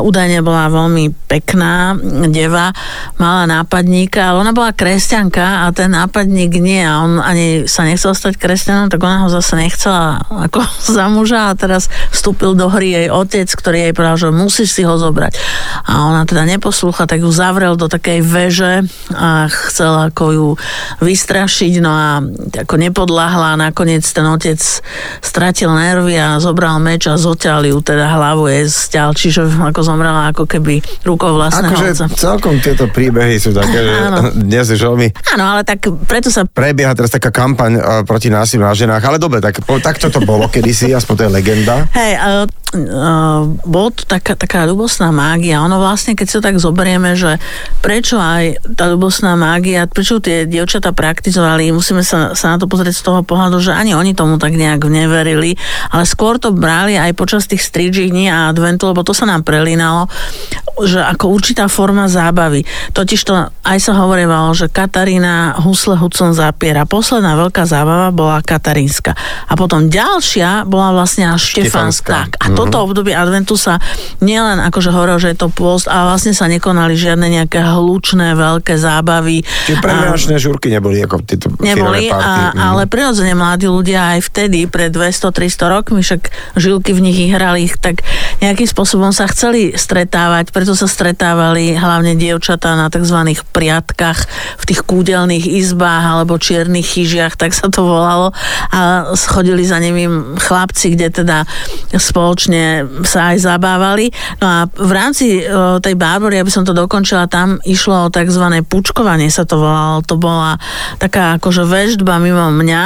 údajne 0.00 0.40
bola 0.40 0.72
veľmi 0.72 1.12
pekná 1.28 1.98
deva, 2.30 2.72
mala 3.20 3.44
nápadníka, 3.48 4.32
ale 4.32 4.46
ona 4.48 4.52
bola 4.56 4.70
kresťanka 4.72 5.68
a 5.68 5.72
ten 5.74 5.92
nápadník 5.92 6.56
nie 6.60 6.80
a 6.80 7.02
on 7.04 7.20
ani 7.20 7.66
sa 7.68 7.84
nechcel 7.84 8.14
stať 8.16 8.40
kresťanom, 8.40 8.88
tak 8.88 9.02
ona 9.02 9.26
ho 9.26 9.28
zase 9.28 9.58
nechcela 9.58 10.22
ako 10.28 10.64
za 10.96 11.04
muža 11.10 11.52
a 11.52 11.58
teraz 11.58 11.92
vstúpil 12.14 12.56
do 12.56 12.70
hry 12.70 12.94
jej 12.94 13.08
otec, 13.10 13.48
ktorý 13.50 13.90
jej 13.90 13.94
povedal, 13.96 14.16
že 14.16 14.28
musíš 14.30 14.76
si 14.76 14.82
ho 14.86 14.96
zobrať. 14.96 15.36
A 15.88 16.08
ona 16.08 16.24
teda 16.24 16.46
neposlúcha, 16.48 17.04
tak 17.04 17.20
ju 17.20 17.30
zavrel 17.30 17.76
do 17.76 17.90
takej 17.90 18.20
veže 18.24 18.74
a 19.12 19.50
chcel 19.68 20.10
ako 20.12 20.24
ju 20.32 20.48
vystrašiť, 21.02 21.72
no 21.82 21.90
a 21.92 22.08
ako 22.64 22.74
nepodláhla 23.34 23.58
a 23.58 23.60
nakoniec 23.70 24.06
ten 24.06 24.26
otec 24.30 24.60
stratil 25.18 25.70
nervy 25.74 26.14
a 26.14 26.38
zobral 26.38 26.78
meč 26.78 27.10
a 27.10 27.18
zoťal 27.18 27.66
ju, 27.66 27.82
teda 27.82 28.06
hlavu 28.14 28.46
jej 28.46 28.70
zťal, 28.70 29.10
čiže 29.14 29.40
ako 29.74 29.80
zomrela 29.82 30.30
ako 30.30 30.46
keby 30.46 30.78
rukou 31.02 31.34
vlastného 31.34 31.74
akože 31.74 31.90
otca. 31.90 32.06
celkom 32.14 32.62
tieto 32.62 32.86
príbehy 32.86 33.36
sú 33.42 33.50
také, 33.50 33.74
že 33.74 33.94
dnes 34.46 34.66
je 34.70 34.78
veľmi... 34.78 35.08
Áno, 35.34 35.44
ale 35.58 35.66
tak 35.66 35.82
preto 36.06 36.30
sa... 36.30 36.46
Prebieha 36.46 36.94
teraz 36.94 37.10
taká 37.10 37.34
kampaň 37.34 37.72
uh, 37.74 37.82
proti 38.06 38.30
násiliu 38.30 38.64
na 38.64 38.76
ženách, 38.76 39.02
ale 39.02 39.18
dobre, 39.18 39.42
tak, 39.42 39.58
takto 39.66 40.06
to 40.14 40.22
bolo 40.22 40.46
kedysi, 40.46 40.94
aspoň 40.94 41.14
to 41.18 41.22
je 41.26 41.30
legenda. 41.30 41.74
Hej, 41.90 42.12
uh, 42.74 43.90
to 43.94 44.02
taká, 44.04 44.34
taká 44.34 44.66
ľubosná 44.66 45.14
mágia. 45.14 45.62
Ono 45.62 45.78
vlastne, 45.78 46.18
keď 46.18 46.26
to 46.26 46.40
tak 46.42 46.56
zoberieme, 46.58 47.14
že 47.14 47.38
prečo 47.80 48.18
aj 48.18 48.74
tá 48.74 48.90
ľubosná 48.90 49.38
mágia, 49.38 49.86
prečo 49.86 50.18
tie 50.18 50.44
dievčatá 50.44 50.90
praktizovali, 50.90 51.70
musíme 51.70 52.02
sa, 52.02 52.34
sa 52.34 52.54
na 52.54 52.56
to 52.58 52.66
pozrieť 52.66 52.94
z 52.98 53.04
toho 53.06 53.20
pohľadu, 53.22 53.62
že 53.62 53.72
ani 53.72 53.94
oni 53.94 54.12
tomu 54.12 54.36
tak 54.36 54.58
nejak 54.58 54.82
neverili, 54.90 55.54
ale 55.94 56.04
skôr 56.04 56.42
to 56.42 56.50
brali 56.50 56.98
aj 56.98 57.14
počas 57.14 57.46
tých 57.46 57.62
strižíní 57.62 58.28
a 58.28 58.50
adventu, 58.50 58.90
lebo 58.90 59.06
to 59.06 59.14
sa 59.14 59.24
nám 59.24 59.46
prelínalo, 59.46 60.10
že 60.82 60.98
ako 60.98 61.30
určitá 61.30 61.70
forma 61.70 62.10
zábavy. 62.10 62.66
Totiž 62.90 63.20
to 63.22 63.46
aj 63.46 63.78
sa 63.78 63.92
hovorilo, 63.94 64.50
že 64.52 64.66
Katarína 64.66 65.62
husle 65.62 65.94
Hudson 65.94 66.34
zapiera. 66.34 66.82
Posledná 66.88 67.38
veľká 67.38 67.62
zábava 67.62 68.10
bola 68.10 68.42
katarínska. 68.42 69.14
A 69.46 69.52
potom 69.54 69.86
ďalšia 69.86 70.66
bola 70.66 70.90
vlastne 70.90 71.30
až 71.30 71.54
Štefanská. 71.54 72.34
A 72.42 72.46
to 72.52 72.63
toto 72.64 72.90
obdobie 72.90 73.12
adventu 73.12 73.54
sa 73.58 73.76
nielen 74.24 74.60
akože 74.64 74.90
hovoril, 74.90 75.18
že 75.20 75.32
je 75.34 75.38
to 75.44 75.48
pôst, 75.52 75.86
a 75.90 76.08
vlastne 76.08 76.32
sa 76.32 76.48
nekonali 76.48 76.96
žiadne 76.96 77.26
nejaké 77.28 77.60
hlučné 77.60 78.34
veľké 78.34 78.74
zábavy. 78.80 79.44
Čiže 79.44 79.78
premiačné 79.80 80.34
žurky 80.40 80.72
neboli 80.72 81.04
ako 81.04 81.22
tieto 81.24 81.46
Neboli, 81.60 82.10
a, 82.10 82.52
mm. 82.52 82.60
ale 82.60 82.82
prirodzene 82.90 83.32
mladí 83.36 83.70
ľudia 83.70 84.18
aj 84.18 84.20
vtedy, 84.32 84.66
pred 84.68 84.90
200-300 84.90 85.74
rokmi, 85.74 86.00
však 86.02 86.22
žilky 86.58 86.92
v 86.92 87.00
nich 87.00 87.18
hrali, 87.30 87.68
tak 87.80 88.04
nejakým 88.42 88.68
spôsobom 88.68 89.10
sa 89.14 89.28
chceli 89.30 89.74
stretávať, 89.74 90.50
preto 90.50 90.76
sa 90.76 90.90
stretávali 90.90 91.74
hlavne 91.74 92.18
dievčatá 92.18 92.76
na 92.76 92.92
tzv. 92.92 93.34
priatkách 93.54 94.20
v 94.60 94.64
tých 94.68 94.80
kúdelných 94.84 95.46
izbách 95.46 96.04
alebo 96.04 96.38
čiernych 96.38 96.84
chyžiach, 96.84 97.34
tak 97.38 97.56
sa 97.56 97.70
to 97.72 97.82
volalo 97.86 98.30
a 98.70 99.12
schodili 99.16 99.64
za 99.66 99.78
nimi 99.80 100.06
chlapci, 100.38 100.94
kde 100.94 101.08
teda 101.10 101.38
spoločne 101.96 102.53
spoločne 102.54 103.04
sa 103.04 103.34
aj 103.34 103.36
zabávali. 103.42 104.06
No 104.38 104.46
a 104.46 104.58
v 104.70 104.92
rámci 104.92 105.42
o, 105.42 105.78
tej 105.82 105.94
Barbory, 105.98 106.38
aby 106.38 106.50
som 106.50 106.62
to 106.62 106.76
dokončila, 106.76 107.26
tam 107.26 107.58
išlo 107.66 108.08
o 108.08 108.12
tzv. 108.12 108.44
pučkovanie 108.66 109.28
sa 109.30 109.42
to 109.42 109.58
volalo. 109.58 110.00
To 110.06 110.14
bola 110.14 110.56
taká 111.02 111.36
akože 111.38 111.66
veždba 111.66 112.22
mimo 112.22 112.50
mňa, 112.54 112.82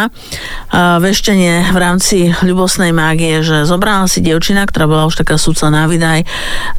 veštenie 1.02 1.72
v 1.72 1.78
rámci 1.78 2.16
ľubosnej 2.40 2.94
mágie, 2.94 3.44
že 3.44 3.68
zobrala 3.68 4.08
si 4.08 4.24
dievčina, 4.24 4.64
ktorá 4.64 4.88
bola 4.88 5.08
už 5.08 5.20
taká 5.20 5.36
súca 5.36 5.68
na 5.68 5.84
vydaj, 5.84 6.24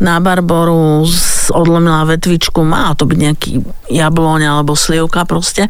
na 0.02 0.18
Barboru, 0.24 1.06
odlomila 1.52 2.06
vetvičku, 2.06 2.62
má 2.62 2.94
to 2.94 3.10
byť 3.10 3.18
nejaký 3.18 3.52
jabloň 3.90 4.42
alebo 4.46 4.78
slivka 4.78 5.26
proste 5.26 5.66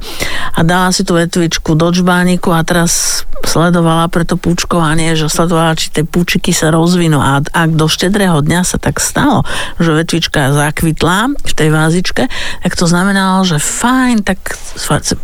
a 0.54 0.60
dala 0.62 0.92
si 0.92 1.08
tú 1.08 1.16
vetvičku 1.16 1.74
do 1.74 1.88
čbániku 1.90 2.52
a 2.52 2.62
teraz 2.68 3.24
sledovala 3.48 4.12
pre 4.12 4.28
to 4.28 4.36
púčkovanie, 4.36 5.18
že 5.18 5.32
sledovala, 5.32 5.80
či 5.80 5.90
tie 5.90 6.04
púčiky 6.06 6.54
sa 6.54 6.70
rozvinú 6.70 7.09
a 7.18 7.42
ak 7.42 7.74
do 7.74 7.90
štedrého 7.90 8.46
dňa 8.46 8.62
sa 8.62 8.78
tak 8.78 9.02
stalo, 9.02 9.42
že 9.82 9.90
vetvička 9.90 10.54
zakvitla 10.54 11.34
v 11.34 11.54
tej 11.58 11.70
vázičke, 11.74 12.24
tak 12.62 12.72
to 12.78 12.86
znamenalo, 12.86 13.42
že 13.42 13.58
fajn, 13.58 14.22
tak 14.22 14.38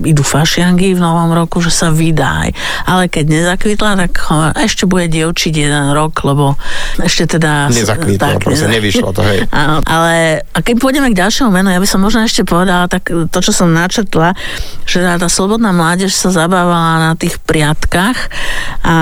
idú 0.02 0.26
fašiangy 0.26 0.98
v 0.98 1.02
novom 1.02 1.30
roku, 1.38 1.62
že 1.62 1.70
sa 1.70 1.94
vydá. 1.94 2.50
Ale 2.90 3.06
keď 3.06 3.26
nezakvitla, 3.30 3.92
tak 4.10 4.12
ešte 4.58 4.90
bude 4.90 5.06
dievčiť 5.06 5.54
jeden 5.54 5.94
rok, 5.94 6.26
lebo 6.26 6.58
ešte 6.98 7.38
teda... 7.38 7.70
Nezakvitla, 7.70 8.42
tak, 8.42 8.42
proste 8.42 8.66
nevyšlo 8.66 9.14
to, 9.14 9.22
hej. 9.22 9.46
Áno, 9.62 9.86
ale 9.86 10.42
a 10.50 10.60
keď 10.66 10.76
pôjdeme 10.82 11.14
k 11.14 11.20
ďalšiemu 11.22 11.50
menu, 11.54 11.70
ja 11.70 11.80
by 11.84 11.88
som 11.88 12.02
možno 12.02 12.26
ešte 12.26 12.48
povedala 12.48 12.90
tak 12.90 13.12
to, 13.12 13.40
čo 13.44 13.52
som 13.52 13.70
načetla, 13.76 14.34
že 14.88 15.04
tá, 15.04 15.20
tá 15.20 15.28
slobodná 15.28 15.76
mládež 15.76 16.16
sa 16.16 16.32
zabávala 16.32 17.12
na 17.12 17.14
tých 17.20 17.38
priatkách 17.44 18.18
a 18.82 18.96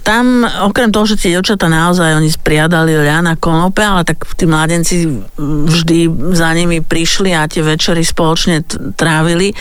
tam, 0.00 0.46
okrem 0.46 0.94
toho, 0.94 1.04
že 1.04 1.18
tie 1.18 1.34
dievčatá 1.34 1.66
naozaj 1.66 2.16
oni 2.16 2.30
spriadali 2.30 2.94
ľana 2.94 3.34
konope, 3.36 3.82
ale 3.82 4.06
tak 4.06 4.22
tí 4.38 4.46
mladenci 4.46 4.96
vždy 5.68 6.32
za 6.32 6.54
nimi 6.54 6.78
prišli 6.80 7.34
a 7.34 7.50
tie 7.50 7.60
večery 7.66 8.06
spoločne 8.06 8.62
trávili. 8.94 9.52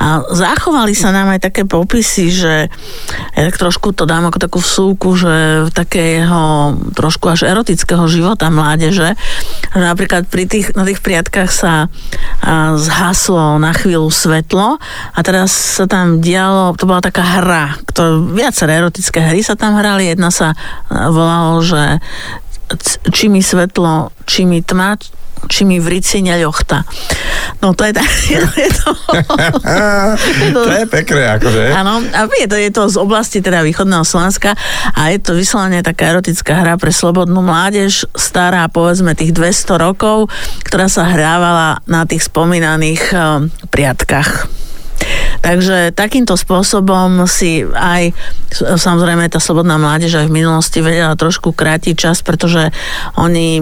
A 0.00 0.24
zachovali 0.32 0.96
sa 0.96 1.12
nám 1.12 1.36
aj 1.36 1.52
také 1.52 1.62
popisy, 1.68 2.32
že 2.32 2.54
ja 3.36 3.42
tak 3.46 3.60
trošku 3.60 3.92
to 3.92 4.08
dám 4.08 4.32
ako 4.32 4.38
takú 4.40 4.58
vsúku, 4.58 5.14
že 5.14 5.68
takého 5.76 6.74
trošku 6.96 7.28
až 7.28 7.46
erotického 7.46 8.08
života 8.08 8.48
mládeže, 8.48 9.18
že 9.72 9.78
napríklad 9.78 10.30
pri 10.30 10.44
tých, 10.46 10.74
na 10.78 10.86
tých 10.86 11.02
priatkách 11.04 11.50
sa 11.50 11.86
zhaslo 12.76 13.58
na 13.58 13.74
chvíľu 13.74 14.10
svetlo 14.10 14.78
a 15.12 15.18
teraz 15.22 15.50
sa 15.52 15.86
tam 15.86 16.22
dialo, 16.22 16.74
to 16.78 16.86
bola 16.86 17.02
taká 17.02 17.22
hra, 17.22 17.78
ktoré, 17.86 18.18
viaceré 18.34 18.78
erotické 18.78 19.20
hry 19.22 19.42
sa 19.42 19.58
tam 19.58 19.74
hrali. 19.74 19.81
Jedna 20.02 20.30
sa 20.30 20.54
volalo, 20.88 21.60
že 21.60 22.00
či 23.12 23.28
mi 23.28 23.44
svetlo, 23.44 24.14
či 24.24 24.48
mi 24.48 24.64
tma, 24.64 24.96
či 25.50 25.66
mi 25.66 25.82
v 25.82 25.98
rici 25.98 26.22
neľochta. 26.22 26.86
No 27.62 27.74
to 27.74 27.86
je, 27.86 27.92
tak, 27.94 28.06
je, 28.30 28.38
je 28.66 28.70
to... 28.70 28.90
je 30.22 30.50
to, 30.54 30.60
to 30.66 30.72
je 30.82 30.86
pekné, 30.86 31.22
akože. 31.38 31.62
Áno, 31.74 32.02
a 32.14 32.26
je 32.30 32.46
to, 32.46 32.56
je 32.58 32.70
to 32.70 32.82
z 32.86 32.96
oblasti 32.98 33.38
teda 33.42 33.66
východného 33.66 34.06
Slovenska 34.06 34.54
a 34.94 35.10
je 35.10 35.18
to 35.18 35.34
vyslovene 35.34 35.82
taká 35.82 36.14
erotická 36.14 36.62
hra 36.62 36.74
pre 36.78 36.94
slobodnú 36.94 37.42
mládež, 37.42 38.06
stará 38.14 38.66
povedzme 38.70 39.18
tých 39.18 39.34
200 39.34 39.78
rokov, 39.82 40.30
ktorá 40.66 40.86
sa 40.86 41.06
hrávala 41.10 41.82
na 41.90 42.06
tých 42.06 42.26
spomínaných 42.30 43.02
um, 43.14 43.50
priatkách. 43.70 44.62
Takže 45.42 45.90
takýmto 45.90 46.38
spôsobom 46.38 47.26
si 47.26 47.66
aj 47.66 48.14
samozrejme 48.78 49.26
tá 49.26 49.42
slobodná 49.42 49.74
mládež 49.74 50.22
aj 50.22 50.26
v 50.30 50.36
minulosti 50.38 50.78
vedela 50.78 51.18
trošku 51.18 51.50
krátiť 51.50 51.94
čas, 51.98 52.22
pretože 52.22 52.70
oni 53.18 53.58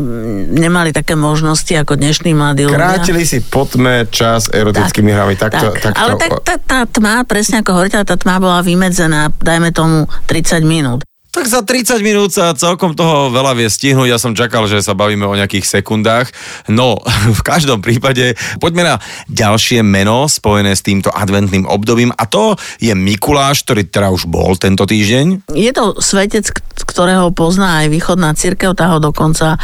nemali 0.52 0.92
také 0.92 1.16
možnosti 1.16 1.72
ako 1.72 1.96
dnešní 1.96 2.36
mladí 2.36 2.68
ľudia. 2.68 3.00
Krátili 3.00 3.24
si 3.24 3.40
potme 3.40 4.04
čas 4.12 4.52
erotickými 4.52 5.08
tak, 5.08 5.16
hrami. 5.16 5.34
Takto, 5.40 5.66
tak. 5.72 5.80
Takto... 5.80 5.98
Ale 5.98 6.12
tak, 6.20 6.30
tá, 6.44 6.54
tá 6.60 6.80
tma, 6.84 7.24
presne 7.24 7.64
ako 7.64 7.72
hovoríte, 7.72 8.04
tá 8.04 8.16
tma 8.20 8.36
bola 8.36 8.60
vymedzená, 8.60 9.32
dajme 9.40 9.72
tomu 9.72 10.04
30 10.28 10.60
minút. 10.62 11.09
Tak 11.40 11.48
za 11.48 11.64
30 11.64 12.04
minút 12.04 12.36
sa 12.36 12.52
celkom 12.52 12.92
toho 12.92 13.32
veľa 13.32 13.56
vie 13.56 13.64
stihnúť. 13.64 14.12
Ja 14.12 14.20
som 14.20 14.36
čakal, 14.36 14.68
že 14.68 14.84
sa 14.84 14.92
bavíme 14.92 15.24
o 15.24 15.32
nejakých 15.32 15.64
sekundách. 15.64 16.28
No, 16.68 17.00
v 17.38 17.40
každom 17.40 17.80
prípade 17.80 18.36
poďme 18.60 18.84
na 18.84 18.94
ďalšie 19.32 19.80
meno 19.80 20.28
spojené 20.28 20.76
s 20.76 20.84
týmto 20.84 21.08
adventným 21.08 21.64
obdobím 21.64 22.12
a 22.12 22.28
to 22.28 22.60
je 22.76 22.92
Mikuláš, 22.92 23.64
ktorý 23.64 23.88
teda 23.88 24.12
už 24.12 24.28
bol 24.28 24.52
tento 24.60 24.84
týždeň. 24.84 25.48
Je 25.56 25.72
to 25.72 25.96
svetec, 26.04 26.52
ktorého 26.84 27.32
pozná 27.32 27.80
aj 27.80 27.86
východná 27.88 28.36
církev, 28.36 28.76
tá 28.76 28.92
ho 28.92 29.00
dokonca 29.00 29.56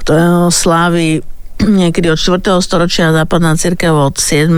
ktorého 0.00 0.48
slávy 0.48 1.20
niekedy 1.62 2.12
od 2.12 2.18
4. 2.18 2.62
storočia 2.62 3.10
západná 3.10 3.58
církev 3.58 3.90
od 3.90 4.14
7. 4.14 4.50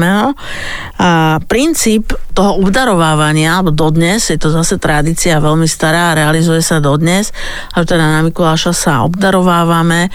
A 1.00 1.40
princíp 1.48 2.12
toho 2.36 2.60
obdarovávania, 2.60 3.58
alebo 3.58 3.72
dodnes, 3.74 4.30
je 4.30 4.38
to 4.38 4.52
zase 4.52 4.76
tradícia 4.76 5.40
veľmi 5.42 5.66
stará 5.66 6.12
a 6.12 6.16
realizuje 6.16 6.60
sa 6.60 6.78
dodnes, 6.78 7.32
a 7.74 7.82
teda 7.82 8.20
na 8.20 8.20
Mikuláša 8.22 8.72
sa 8.76 8.92
obdarovávame, 9.04 10.12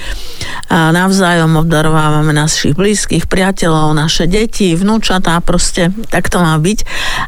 a 0.72 0.94
navzájom 0.94 1.60
obdarovávame 1.66 2.32
našich 2.32 2.78
blízkych, 2.78 3.28
priateľov, 3.28 3.98
naše 3.98 4.30
deti, 4.30 4.78
vnúčatá, 4.78 5.42
proste 5.42 5.92
tak 6.10 6.30
to 6.32 6.40
má 6.40 6.56
byť. 6.56 6.80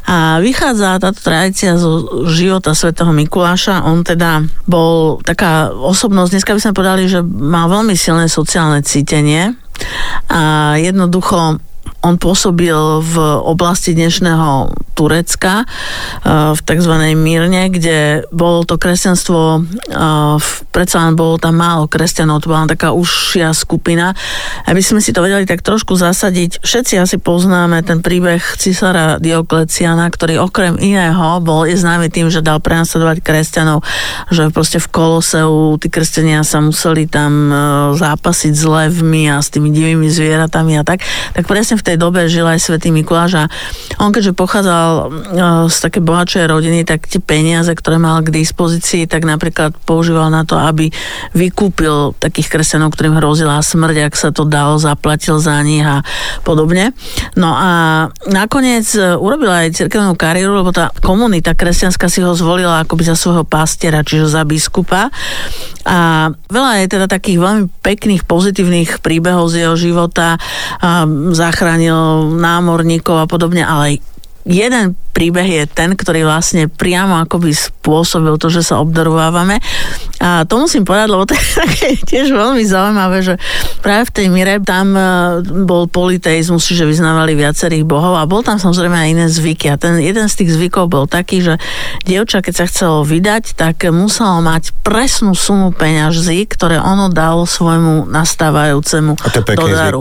A 0.08 0.40
vychádza 0.40 1.02
táto 1.02 1.20
tradícia 1.20 1.76
zo 1.76 2.24
života 2.30 2.72
svätého 2.72 3.10
Mikuláša, 3.12 3.84
on 3.84 4.06
teda 4.06 4.46
bol 4.64 5.20
taká 5.20 5.70
osobnosť, 5.74 6.30
dneska 6.32 6.54
by 6.56 6.60
sme 6.62 6.76
povedali, 6.76 7.04
že 7.10 7.20
mal 7.22 7.68
veľmi 7.68 7.92
silné 7.92 8.26
sociálne 8.30 8.80
cítenie, 8.80 9.47
a 10.28 10.72
jednoducho 10.76 11.58
on 12.02 12.14
pôsobil 12.14 13.02
v 13.02 13.16
oblasti 13.42 13.90
dnešného 13.90 14.70
Turecka, 14.94 15.62
eh, 15.62 16.54
v 16.54 16.60
tzv. 16.62 16.94
Mírne, 17.14 17.70
kde 17.70 18.26
bolo 18.30 18.62
to 18.62 18.78
kresťanstvo, 18.78 19.62
eh, 19.62 20.36
predsa 20.70 21.06
len 21.06 21.18
bolo 21.18 21.38
tam 21.38 21.58
málo 21.58 21.90
kresťanov, 21.90 22.42
to 22.42 22.50
bola 22.50 22.70
taká 22.70 22.94
užšia 22.94 23.50
skupina. 23.54 24.14
Aby 24.66 24.82
sme 24.82 25.02
si 25.02 25.10
to 25.10 25.22
vedeli 25.22 25.46
tak 25.46 25.62
trošku 25.62 25.98
zasadiť, 25.98 26.62
všetci 26.62 26.94
asi 27.02 27.16
poznáme 27.18 27.82
ten 27.82 27.98
príbeh 28.02 28.42
cisára 28.58 29.18
Diokleciana, 29.18 30.06
ktorý 30.10 30.42
okrem 30.42 30.78
iného 30.78 31.42
bol 31.42 31.66
je 31.66 31.78
známy 31.78 32.10
tým, 32.10 32.30
že 32.30 32.42
dal 32.42 32.62
prenasledovať 32.62 33.22
kresťanov, 33.22 33.82
že 34.30 34.50
proste 34.54 34.78
v 34.82 34.90
Koloseu 34.90 35.78
tí 35.78 35.90
kresťania 35.90 36.46
sa 36.46 36.62
museli 36.62 37.10
tam 37.10 37.32
eh, 37.50 37.58
zápasiť 37.98 38.52
s 38.54 38.64
levmi 38.66 39.30
a 39.30 39.42
s 39.42 39.50
tými 39.50 39.70
divými 39.74 40.06
zvieratami 40.06 40.78
a 40.78 40.82
tak. 40.86 41.02
Tak 41.34 41.46
presne 41.46 41.78
v 41.78 41.86
tej 41.88 41.96
dobe 41.96 42.28
žil 42.28 42.44
aj 42.44 42.60
svätý 42.60 42.92
Mikuláš 42.92 43.40
a 43.40 43.44
on 43.96 44.12
keďže 44.12 44.36
pochádzal 44.36 44.88
e, 44.92 45.06
z 45.72 45.76
také 45.80 46.04
bohatšej 46.04 46.44
rodiny, 46.44 46.84
tak 46.84 47.08
tie 47.08 47.16
peniaze, 47.16 47.72
ktoré 47.72 47.96
mal 47.96 48.20
k 48.20 48.28
dispozícii, 48.28 49.08
tak 49.08 49.24
napríklad 49.24 49.72
používal 49.88 50.28
na 50.28 50.44
to, 50.44 50.60
aby 50.60 50.92
vykúpil 51.32 52.12
takých 52.20 52.52
kresťanov, 52.52 52.92
ktorým 52.92 53.16
hrozila 53.16 53.64
smrť, 53.64 53.96
ak 54.04 54.14
sa 54.14 54.28
to 54.28 54.44
dalo, 54.44 54.76
zaplatil 54.76 55.40
za 55.40 55.56
nich 55.64 55.82
a 55.82 56.04
podobne. 56.44 56.92
No 57.40 57.56
a 57.56 57.70
nakoniec 58.28 58.84
e, 58.92 59.16
urobil 59.16 59.48
aj 59.48 59.80
cirkevnú 59.80 60.12
kariéru, 60.12 60.60
lebo 60.60 60.76
tá 60.76 60.92
komunita 61.00 61.56
kresťanská 61.56 62.12
si 62.12 62.20
ho 62.20 62.36
zvolila 62.36 62.84
akoby 62.84 63.08
za 63.08 63.16
svojho 63.16 63.48
pastiera, 63.48 64.04
čiže 64.04 64.28
za 64.28 64.44
biskupa. 64.44 65.08
A 65.88 66.28
veľa 66.52 66.84
je 66.84 66.92
teda 66.92 67.06
takých 67.08 67.40
veľmi 67.40 67.64
pekných, 67.80 68.28
pozitívnych 68.28 69.00
príbehov 69.00 69.48
z 69.48 69.64
jeho 69.64 69.74
života. 69.80 70.36
A 70.84 71.08
zachránil 71.32 72.28
námorníkov 72.36 73.24
a 73.24 73.26
podobne, 73.26 73.64
ale 73.64 74.04
jeden 74.48 74.96
príbeh 75.12 75.44
je 75.44 75.62
ten, 75.68 75.92
ktorý 75.92 76.24
vlastne 76.24 76.70
priamo 76.72 77.20
akoby 77.20 77.52
spôsobil 77.52 78.38
to, 78.40 78.48
že 78.48 78.64
sa 78.64 78.80
obdarovávame. 78.80 79.60
A 80.22 80.46
to 80.48 80.62
musím 80.62 80.86
povedať, 80.88 81.10
lebo 81.10 81.26
to 81.28 81.34
je 81.34 81.46
také 81.66 81.88
tiež 82.00 82.32
veľmi 82.32 82.64
zaujímavé, 82.64 83.20
že 83.20 83.34
práve 83.84 84.08
v 84.08 84.14
tej 84.14 84.26
mire 84.32 84.56
tam 84.62 84.94
e, 84.94 85.02
bol 85.66 85.90
politeizmus, 85.90 86.70
že 86.70 86.86
vyznávali 86.86 87.34
viacerých 87.34 87.82
bohov 87.82 88.16
a 88.16 88.30
bol 88.30 88.46
tam 88.46 88.56
samozrejme 88.62 88.94
aj 88.94 89.08
iné 89.10 89.26
zvyky. 89.26 89.68
A 89.68 89.76
ten 89.76 90.00
jeden 90.00 90.24
z 90.30 90.34
tých 90.38 90.54
zvykov 90.56 90.86
bol 90.88 91.04
taký, 91.04 91.42
že 91.44 91.60
dievča, 92.06 92.40
keď 92.40 92.54
sa 92.54 92.64
chcelo 92.70 93.02
vydať, 93.02 93.58
tak 93.58 93.84
muselo 93.90 94.38
mať 94.40 94.70
presnú 94.86 95.34
sumu 95.34 95.74
peňaží, 95.74 96.46
ktoré 96.46 96.78
ono 96.78 97.10
dalo 97.10 97.42
svojmu 97.42 98.06
nastávajúcemu 98.06 99.12
do 99.58 99.66
daru. 99.66 100.00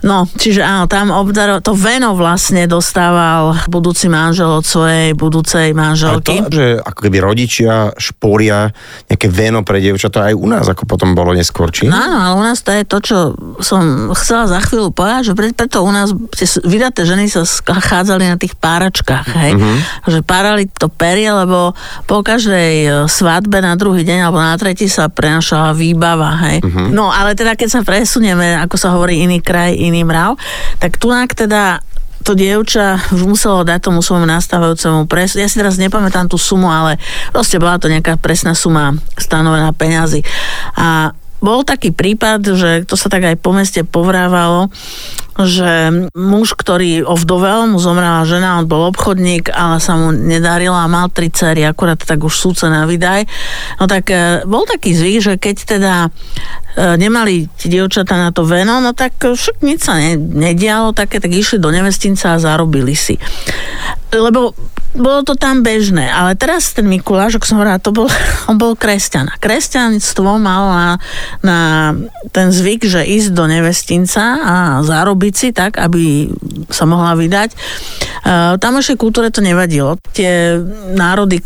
No, 0.00 0.24
čiže 0.24 0.64
áno, 0.64 0.88
tam 0.88 1.12
obdaro, 1.12 1.60
to 1.60 1.76
veno 1.76 2.16
vlastne 2.16 2.64
dostával 2.64 3.59
budúci 3.68 4.08
manžel 4.08 4.48
od 4.48 4.64
svojej 4.64 5.12
budúcej 5.12 5.76
manželky. 5.76 6.40
A 6.40 6.48
to, 6.48 6.56
že 6.56 6.66
ako 6.80 7.00
keby 7.04 7.18
rodičia 7.20 7.92
šporia 8.00 8.72
nejaké 9.12 9.28
veno 9.28 9.60
pre 9.60 9.84
dievčatá 9.84 10.32
aj 10.32 10.34
u 10.38 10.46
nás, 10.48 10.64
ako 10.64 10.88
potom 10.88 11.12
bolo 11.12 11.36
neskôr, 11.36 11.68
či? 11.68 11.84
No, 11.84 12.00
áno, 12.00 12.16
ale 12.16 12.34
u 12.40 12.42
nás 12.46 12.64
to 12.64 12.72
je 12.72 12.82
to, 12.88 12.98
čo 13.04 13.16
som 13.60 14.14
chcela 14.16 14.48
za 14.48 14.64
chvíľu 14.64 14.96
povedať, 14.96 15.32
že 15.32 15.36
preto 15.36 15.84
u 15.84 15.92
nás 15.92 16.16
tie 16.32 16.48
vydaté 16.64 17.04
ženy 17.04 17.28
sa 17.28 17.44
schádzali 17.44 18.24
na 18.24 18.40
tých 18.40 18.56
páračkách, 18.56 19.26
hej. 19.36 19.52
Uh-huh. 19.60 19.76
Že 20.08 20.20
párali 20.24 20.64
to 20.72 20.88
perie, 20.88 21.28
lebo 21.28 21.76
po 22.08 22.24
každej 22.24 22.72
e, 22.86 22.88
svadbe 23.10 23.60
na 23.60 23.76
druhý 23.76 24.06
deň 24.06 24.18
alebo 24.24 24.40
na 24.40 24.56
tretí 24.56 24.88
sa 24.88 25.12
prenašala 25.12 25.76
výbava, 25.76 26.40
hej. 26.48 26.64
Uh-huh. 26.64 26.88
No, 26.88 27.12
ale 27.12 27.36
teda 27.36 27.58
keď 27.58 27.68
sa 27.68 27.80
presunieme, 27.84 28.56
ako 28.56 28.76
sa 28.80 28.96
hovorí 28.96 29.20
iný 29.20 29.44
kraj, 29.44 29.76
iný 29.76 30.06
mrav, 30.06 30.40
tak 30.80 30.96
tu 30.96 31.10
teda 31.10 31.82
to 32.20 32.36
dievča 32.36 33.00
už 33.16 33.24
muselo 33.24 33.64
dať 33.64 33.80
tomu 33.80 34.04
svojmu 34.04 34.28
nastávajúcemu 34.28 35.08
pres. 35.08 35.36
Ja 35.36 35.48
si 35.48 35.56
teraz 35.56 35.80
nepamätám 35.80 36.28
tú 36.28 36.36
sumu, 36.36 36.68
ale 36.68 37.00
proste 37.32 37.56
bola 37.56 37.80
to 37.80 37.88
nejaká 37.88 38.20
presná 38.20 38.52
suma 38.52 38.92
stanovená 39.16 39.72
peňazí. 39.72 40.20
A 40.76 41.16
bol 41.40 41.64
taký 41.64 41.90
prípad, 41.96 42.44
že 42.52 42.70
to 42.84 43.00
sa 43.00 43.08
tak 43.08 43.24
aj 43.24 43.40
po 43.40 43.56
meste 43.56 43.80
povrávalo, 43.80 44.68
že 45.44 46.08
muž, 46.16 46.56
ktorý 46.56 47.04
ovdovel, 47.04 47.70
mu 47.70 47.78
zomrela 47.78 48.24
žena, 48.24 48.58
on 48.60 48.66
bol 48.66 48.88
obchodník, 48.90 49.52
ale 49.52 49.78
sa 49.78 49.96
mu 49.96 50.12
nedarila 50.12 50.88
mal 50.90 51.12
tri 51.12 51.28
cery, 51.28 51.64
akurát 51.64 52.00
tak 52.00 52.20
už 52.20 52.34
súce 52.34 52.66
na 52.66 52.88
vydaj. 52.88 53.28
No 53.78 53.84
tak 53.88 54.08
e, 54.10 54.42
bol 54.48 54.64
taký 54.64 54.96
zvyk, 54.96 55.18
že 55.20 55.32
keď 55.36 55.56
teda 55.64 55.94
e, 56.06 56.08
nemali 56.96 57.46
ti 57.54 57.68
dievčatá 57.68 58.16
na 58.16 58.30
to 58.32 58.48
veno, 58.48 58.80
no 58.80 58.96
tak 58.96 59.16
však 59.20 59.62
nič 59.62 59.80
sa 59.84 60.00
ne, 60.00 60.16
nedialo 60.16 60.96
také, 60.96 61.20
tak 61.20 61.30
išli 61.30 61.60
do 61.60 61.68
nevestinca 61.68 62.36
a 62.36 62.42
zarobili 62.42 62.96
si. 62.96 63.20
Lebo 64.10 64.56
bolo 64.90 65.22
to 65.22 65.38
tam 65.38 65.62
bežné, 65.62 66.10
ale 66.10 66.34
teraz 66.34 66.74
ten 66.74 66.82
Mikuláš, 66.90 67.38
ako 67.38 67.46
som 67.46 67.56
hovorila, 67.62 67.78
to 67.78 67.94
bol, 67.94 68.10
on 68.50 68.58
bol 68.58 68.74
kresťan. 68.74 69.30
Kresťanstvo 69.38 70.34
mal 70.42 70.64
na, 70.66 70.88
na 71.46 71.58
ten 72.34 72.50
zvyk, 72.50 72.90
že 72.90 73.06
ísť 73.06 73.30
do 73.30 73.46
nevestinca 73.46 74.42
a 74.42 74.54
zarobiť 74.82 75.29
si 75.34 75.48
tak, 75.54 75.78
aby 75.78 76.30
sa 76.70 76.84
mohla 76.86 77.14
vydať. 77.14 77.54
Uh, 78.20 78.56
tamošej 78.60 78.96
kultúre 79.00 79.32
to 79.32 79.40
nevadilo. 79.40 79.96
Tie 80.12 80.60
národy 80.92 81.40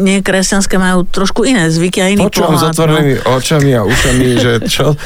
nie 0.00 0.24
kresťanské 0.24 0.80
majú 0.80 1.04
trošku 1.04 1.44
iné 1.44 1.68
zvyky 1.68 1.98
a 2.00 2.06
iný 2.08 2.24
Počúvam 2.30 2.56
pohľad. 2.56 2.62
s 2.62 2.72
otvorenými 2.72 3.14
no. 3.20 3.36
očami 3.36 3.70
a 3.76 3.82
ušami, 3.84 4.26
že 4.38 4.52
čo, 4.66 4.96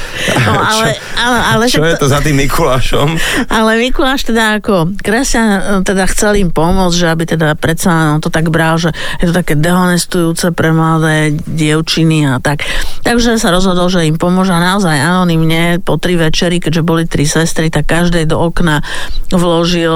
No, 0.45 0.51
ale, 0.71 0.97
ale, 1.17 1.39
ale 1.55 1.63
čo, 1.67 1.81
čo 1.81 1.87
je 1.87 1.97
to 1.97 2.07
za 2.07 2.19
tým 2.21 2.37
Mikulášom? 2.45 3.15
Ale 3.49 3.77
Mikuláš 3.79 4.27
teda 4.27 4.59
ako 4.61 4.95
kresťan 4.99 5.81
teda 5.83 6.05
chcel 6.11 6.37
im 6.39 6.49
pomôcť, 6.51 6.95
že 6.95 7.07
aby 7.11 7.23
teda 7.25 7.55
predsa 7.57 8.17
on 8.17 8.21
to 8.21 8.29
tak 8.29 8.51
bral, 8.51 8.77
že 8.77 8.91
je 9.21 9.31
to 9.31 9.33
také 9.35 9.57
dehonestujúce 9.57 10.51
pre 10.53 10.71
mladé 10.71 11.35
dievčiny 11.45 12.27
a 12.29 12.39
tak. 12.39 12.67
Takže 13.05 13.37
sa 13.37 13.53
rozhodol, 13.53 13.87
že 13.89 14.07
im 14.07 14.17
pomôže 14.19 14.51
a 14.51 14.61
naozaj 14.61 14.95
anonymne 14.95 15.79
po 15.81 15.97
tri 15.97 16.17
večery, 16.19 16.59
keďže 16.61 16.81
boli 16.85 17.03
tri 17.05 17.25
sestry, 17.25 17.69
tak 17.69 17.89
každej 17.95 18.27
do 18.27 18.35
okna 18.35 18.83
vložil 19.31 19.95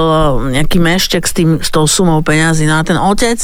nejaký 0.56 0.80
meštek 0.80 1.28
s, 1.28 1.32
tým, 1.36 1.50
s 1.60 1.68
tou 1.68 1.84
sumou 1.84 2.24
peňazí. 2.24 2.64
No 2.64 2.80
a 2.80 2.82
ten 2.82 2.96
otec 2.96 3.36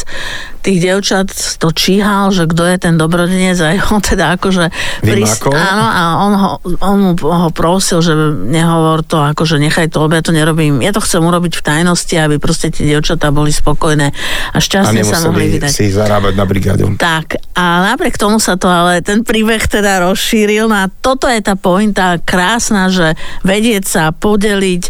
tých 0.67 0.83
dievčat 0.83 1.31
to 1.63 1.71
číhal, 1.71 2.35
že 2.35 2.51
kto 2.51 2.67
je 2.67 2.77
ten 2.83 2.95
dobrodenec 2.99 3.55
a 3.63 3.79
on 3.95 4.03
teda 4.11 4.35
akože 4.35 4.73
Vymakol? 5.07 5.55
áno, 5.55 5.87
a 5.87 6.03
on 6.27 6.33
ho, 6.35 6.49
on 6.83 6.97
mu 6.99 7.11
ho 7.15 7.49
prosil, 7.55 8.03
že 8.03 8.17
nehovor 8.51 9.07
to, 9.07 9.23
akože 9.23 9.63
nechaj 9.63 9.87
to, 9.93 10.03
ja 10.11 10.23
to 10.25 10.35
nerobím. 10.35 10.83
Ja 10.83 10.91
to 10.91 10.99
chcem 10.99 11.23
urobiť 11.23 11.55
v 11.55 11.63
tajnosti, 11.63 12.17
aby 12.19 12.37
proste 12.43 12.75
tie 12.75 12.83
dievčatá 12.91 13.31
boli 13.31 13.55
spokojné 13.55 14.11
a 14.11 14.59
A 14.59 14.59
šťastne 14.59 15.07
sa 15.07 15.23
mohli 15.23 15.55
vydať. 15.55 15.71
si 15.71 15.95
zarábať 15.95 16.35
na 16.35 16.45
brigádu. 16.49 16.85
Tak, 16.99 17.39
a 17.55 17.95
napriek 17.95 18.19
tomu 18.19 18.43
sa 18.43 18.59
to 18.59 18.67
ale 18.67 19.05
ten 19.07 19.23
príbeh 19.23 19.63
teda 19.71 20.03
rozšíril 20.03 20.67
no 20.67 20.77
a 20.83 20.91
toto 20.91 21.31
je 21.31 21.39
tá 21.39 21.55
pointa 21.55 22.19
krásna, 22.19 22.91
že 22.91 23.15
vedieť 23.47 23.85
sa, 23.87 24.03
podeliť, 24.37 24.83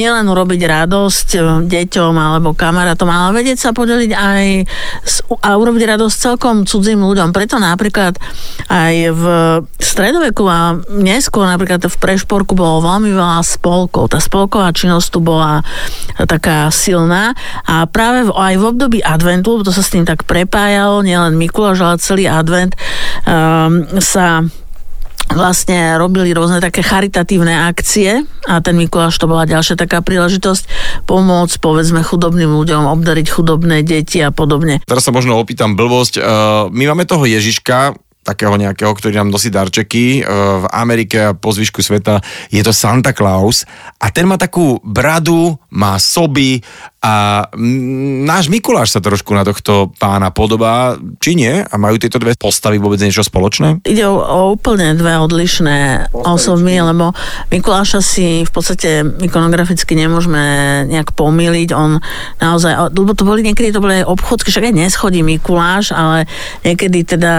nielen 0.00 0.24
urobiť 0.24 0.60
radosť 0.64 1.28
e, 1.36 1.40
deťom 1.68 2.14
alebo 2.16 2.56
kamarátom, 2.56 3.04
ale 3.12 3.44
vedieť 3.44 3.68
sa 3.68 3.70
podeliť 3.76 4.12
aj 4.16 4.44
a 5.44 5.50
urobiť 5.60 5.82
radosť 5.92 6.16
celkom 6.16 6.64
cudzím 6.64 7.04
ľuďom. 7.04 7.36
Preto 7.36 7.60
napríklad 7.60 8.16
aj 8.72 8.94
v 9.12 9.24
stredoveku 9.76 10.48
a 10.48 10.80
neskôr 10.88 11.44
napríklad 11.44 11.84
v 11.84 11.96
Prešporku 12.00 12.56
bolo 12.56 12.80
veľmi 12.80 13.12
veľa 13.12 13.44
spolkov. 13.44 14.08
Tá 14.08 14.18
spolková 14.24 14.72
činnosť 14.72 15.08
tu 15.12 15.20
bola 15.20 15.60
taká 16.16 16.72
silná 16.72 17.36
a 17.68 17.84
práve 17.84 18.32
aj 18.32 18.54
v 18.56 18.64
období 18.64 18.98
adventu, 19.04 19.60
to 19.60 19.68
sa 19.68 19.84
s 19.84 19.92
tým 19.92 20.08
tak 20.08 20.24
prepájalo, 20.24 21.04
nielen 21.04 21.36
Mikuláš, 21.36 21.84
ale 21.84 22.00
celý 22.00 22.24
advent 22.24 22.72
um, 23.28 23.84
sa 24.00 24.48
vlastne 25.32 25.96
robili 25.96 26.36
rôzne 26.36 26.60
také 26.60 26.84
charitatívne 26.84 27.68
akcie 27.68 28.28
a 28.44 28.60
ten 28.60 28.76
Mikuláš 28.76 29.16
to 29.16 29.24
bola 29.24 29.48
ďalšia 29.48 29.80
taká 29.80 30.04
príležitosť 30.04 30.68
pomôcť 31.08 31.56
povedzme 31.64 32.04
chudobným 32.04 32.52
ľuďom, 32.52 32.84
obdariť 32.92 33.26
chudobné 33.32 33.80
deti 33.80 34.20
a 34.20 34.28
podobne. 34.28 34.84
Teraz 34.84 35.08
sa 35.08 35.14
možno 35.14 35.40
opýtam 35.40 35.74
blbosť. 35.74 36.14
Uh, 36.20 36.24
my 36.68 36.92
máme 36.92 37.08
toho 37.08 37.24
Ježiška, 37.24 37.96
takého 38.24 38.56
nejakého, 38.56 38.90
ktorý 38.90 39.20
nám 39.20 39.30
nosí 39.30 39.52
darčeky. 39.52 40.24
Uh, 40.24 40.64
v 40.64 40.66
Amerike 40.72 41.16
a 41.20 41.36
po 41.36 41.52
zvyšku 41.52 41.84
sveta 41.84 42.24
je 42.48 42.64
to 42.64 42.72
Santa 42.72 43.12
Claus 43.12 43.68
a 44.00 44.08
ten 44.08 44.24
má 44.24 44.40
takú 44.40 44.80
bradu, 44.80 45.54
má 45.70 46.00
soby 46.00 46.64
a 47.04 47.44
náš 48.24 48.48
Mikuláš 48.48 48.96
sa 48.96 49.00
trošku 49.04 49.36
na 49.36 49.44
tohto 49.44 49.92
pána 50.00 50.32
podobá, 50.32 50.96
či 51.20 51.36
nie? 51.36 51.60
A 51.60 51.74
majú 51.76 52.00
tieto 52.00 52.16
dve 52.16 52.32
postavy 52.32 52.80
vôbec 52.80 52.96
niečo 52.96 53.20
spoločné? 53.20 53.84
Ide 53.84 54.08
o, 54.08 54.16
o 54.16 54.56
úplne 54.56 54.96
dve 54.96 55.20
odlišné 55.20 56.08
osoby, 56.16 56.80
lebo 56.80 57.12
Mikuláša 57.52 58.00
si 58.00 58.48
v 58.48 58.50
podstate 58.50 59.04
ikonograficky 59.20 59.92
nemôžeme 60.00 60.88
nejak 60.88 61.12
pomýliť. 61.12 61.68
On 61.76 62.00
naozaj, 62.40 62.96
lebo 62.96 63.12
to 63.12 63.28
boli 63.28 63.44
niekedy 63.44 63.68
to 63.68 63.84
boli 63.84 64.00
obchodky, 64.00 64.48
však 64.48 64.72
aj 64.72 64.74
neschodí 64.88 65.20
Mikuláš, 65.20 65.92
ale 65.92 66.24
niekedy 66.64 67.04
teda 67.04 67.34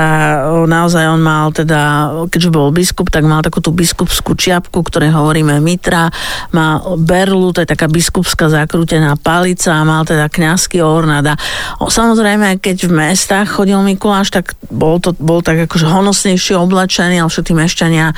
o, 0.46 0.70
naozaj 0.76 1.08
on 1.08 1.24
mal 1.24 1.56
teda, 1.56 2.12
keďže 2.28 2.50
bol 2.52 2.76
biskup, 2.76 3.08
tak 3.08 3.24
mal 3.24 3.40
takú 3.40 3.64
tú 3.64 3.72
biskupskú 3.72 4.36
čiapku, 4.36 4.84
ktorej 4.84 5.16
hovoríme 5.16 5.64
Mitra, 5.64 6.12
má 6.52 6.84
berlu, 7.00 7.56
to 7.56 7.64
je 7.64 7.72
taká 7.72 7.88
biskupská 7.88 8.52
zakrútená 8.52 9.16
palica 9.16 9.72
a 9.72 9.88
mal 9.88 10.04
teda 10.04 10.28
kňazský 10.28 10.84
ornát. 10.84 11.40
Samozrejme, 11.80 12.60
keď 12.60 12.92
v 12.92 12.94
mestách 12.94 13.48
chodil 13.56 13.80
Mikuláš, 13.80 14.36
tak 14.36 14.60
bol, 14.68 15.00
to, 15.00 15.16
bol 15.16 15.40
tak 15.40 15.64
akože 15.70 15.88
honosnejšie 15.88 16.60
oblečený, 16.60 17.24
ale 17.24 17.32
všetky 17.32 17.54
mešťania 17.56 18.12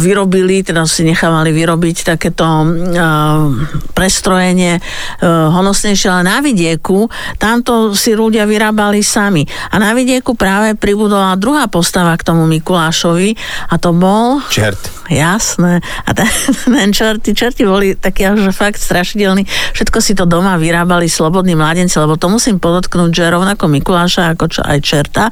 vyrobili, 0.00 0.64
teda 0.64 0.88
si 0.88 1.04
nechávali 1.04 1.52
vyrobiť 1.52 2.16
takéto 2.16 2.46
prestrojenie 3.92 4.78
a, 4.78 4.82
honosnejšie, 5.50 6.08
ale 6.08 6.22
na 6.24 6.38
vidieku 6.40 7.10
tamto 7.36 7.92
si 7.92 8.14
ľudia 8.14 8.46
vyrábali 8.48 9.02
sami. 9.02 9.44
A 9.74 9.82
na 9.82 9.92
vidieku 9.92 10.38
práve 10.38 10.78
pribudla 11.34 11.54
druhá 11.54 11.64
postava 11.66 12.14
k 12.14 12.22
tomu 12.22 12.46
Mikulášovi 12.46 13.34
a 13.70 13.74
to 13.78 13.90
bol... 13.90 14.38
Čert. 14.54 14.78
Jasné. 15.10 15.84
A 16.06 16.10
ten, 16.16 16.30
ten 16.78 16.90
čerti, 16.94 17.36
čerti 17.36 17.68
boli 17.68 17.92
takí 17.98 18.24
že 18.24 18.56
fakt 18.56 18.80
strašidelní. 18.80 19.44
Všetko 19.76 19.98
si 20.00 20.16
to 20.16 20.24
doma 20.24 20.56
vyrábali 20.56 21.10
slobodní 21.12 21.52
mladenci, 21.52 22.00
lebo 22.00 22.16
to 22.16 22.32
musím 22.32 22.56
podotknúť, 22.56 23.10
že 23.12 23.34
rovnako 23.34 23.68
Mikuláša 23.68 24.32
ako 24.32 24.44
čo 24.48 24.60
aj 24.64 24.78
čerta, 24.80 25.28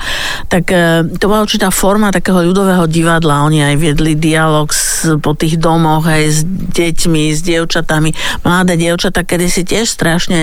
tak 0.51 0.69
e, 0.69 1.07
to 1.17 1.25
bola 1.25 1.47
určitá 1.47 1.73
forma 1.73 2.13
takého 2.13 2.45
ľudového 2.45 2.85
divadla. 2.85 3.49
Oni 3.49 3.65
aj 3.65 3.77
viedli 3.81 4.13
dialog 4.13 4.69
s, 4.69 5.09
po 5.23 5.33
tých 5.33 5.57
domoch 5.57 6.05
aj 6.05 6.23
s 6.29 6.39
deťmi, 6.75 7.33
s 7.33 7.41
dievčatami. 7.41 8.11
Mladé 8.45 8.77
dievčatá, 8.77 9.25
kedy 9.25 9.47
si 9.49 9.63
tiež 9.65 9.89
strašne 9.89 10.41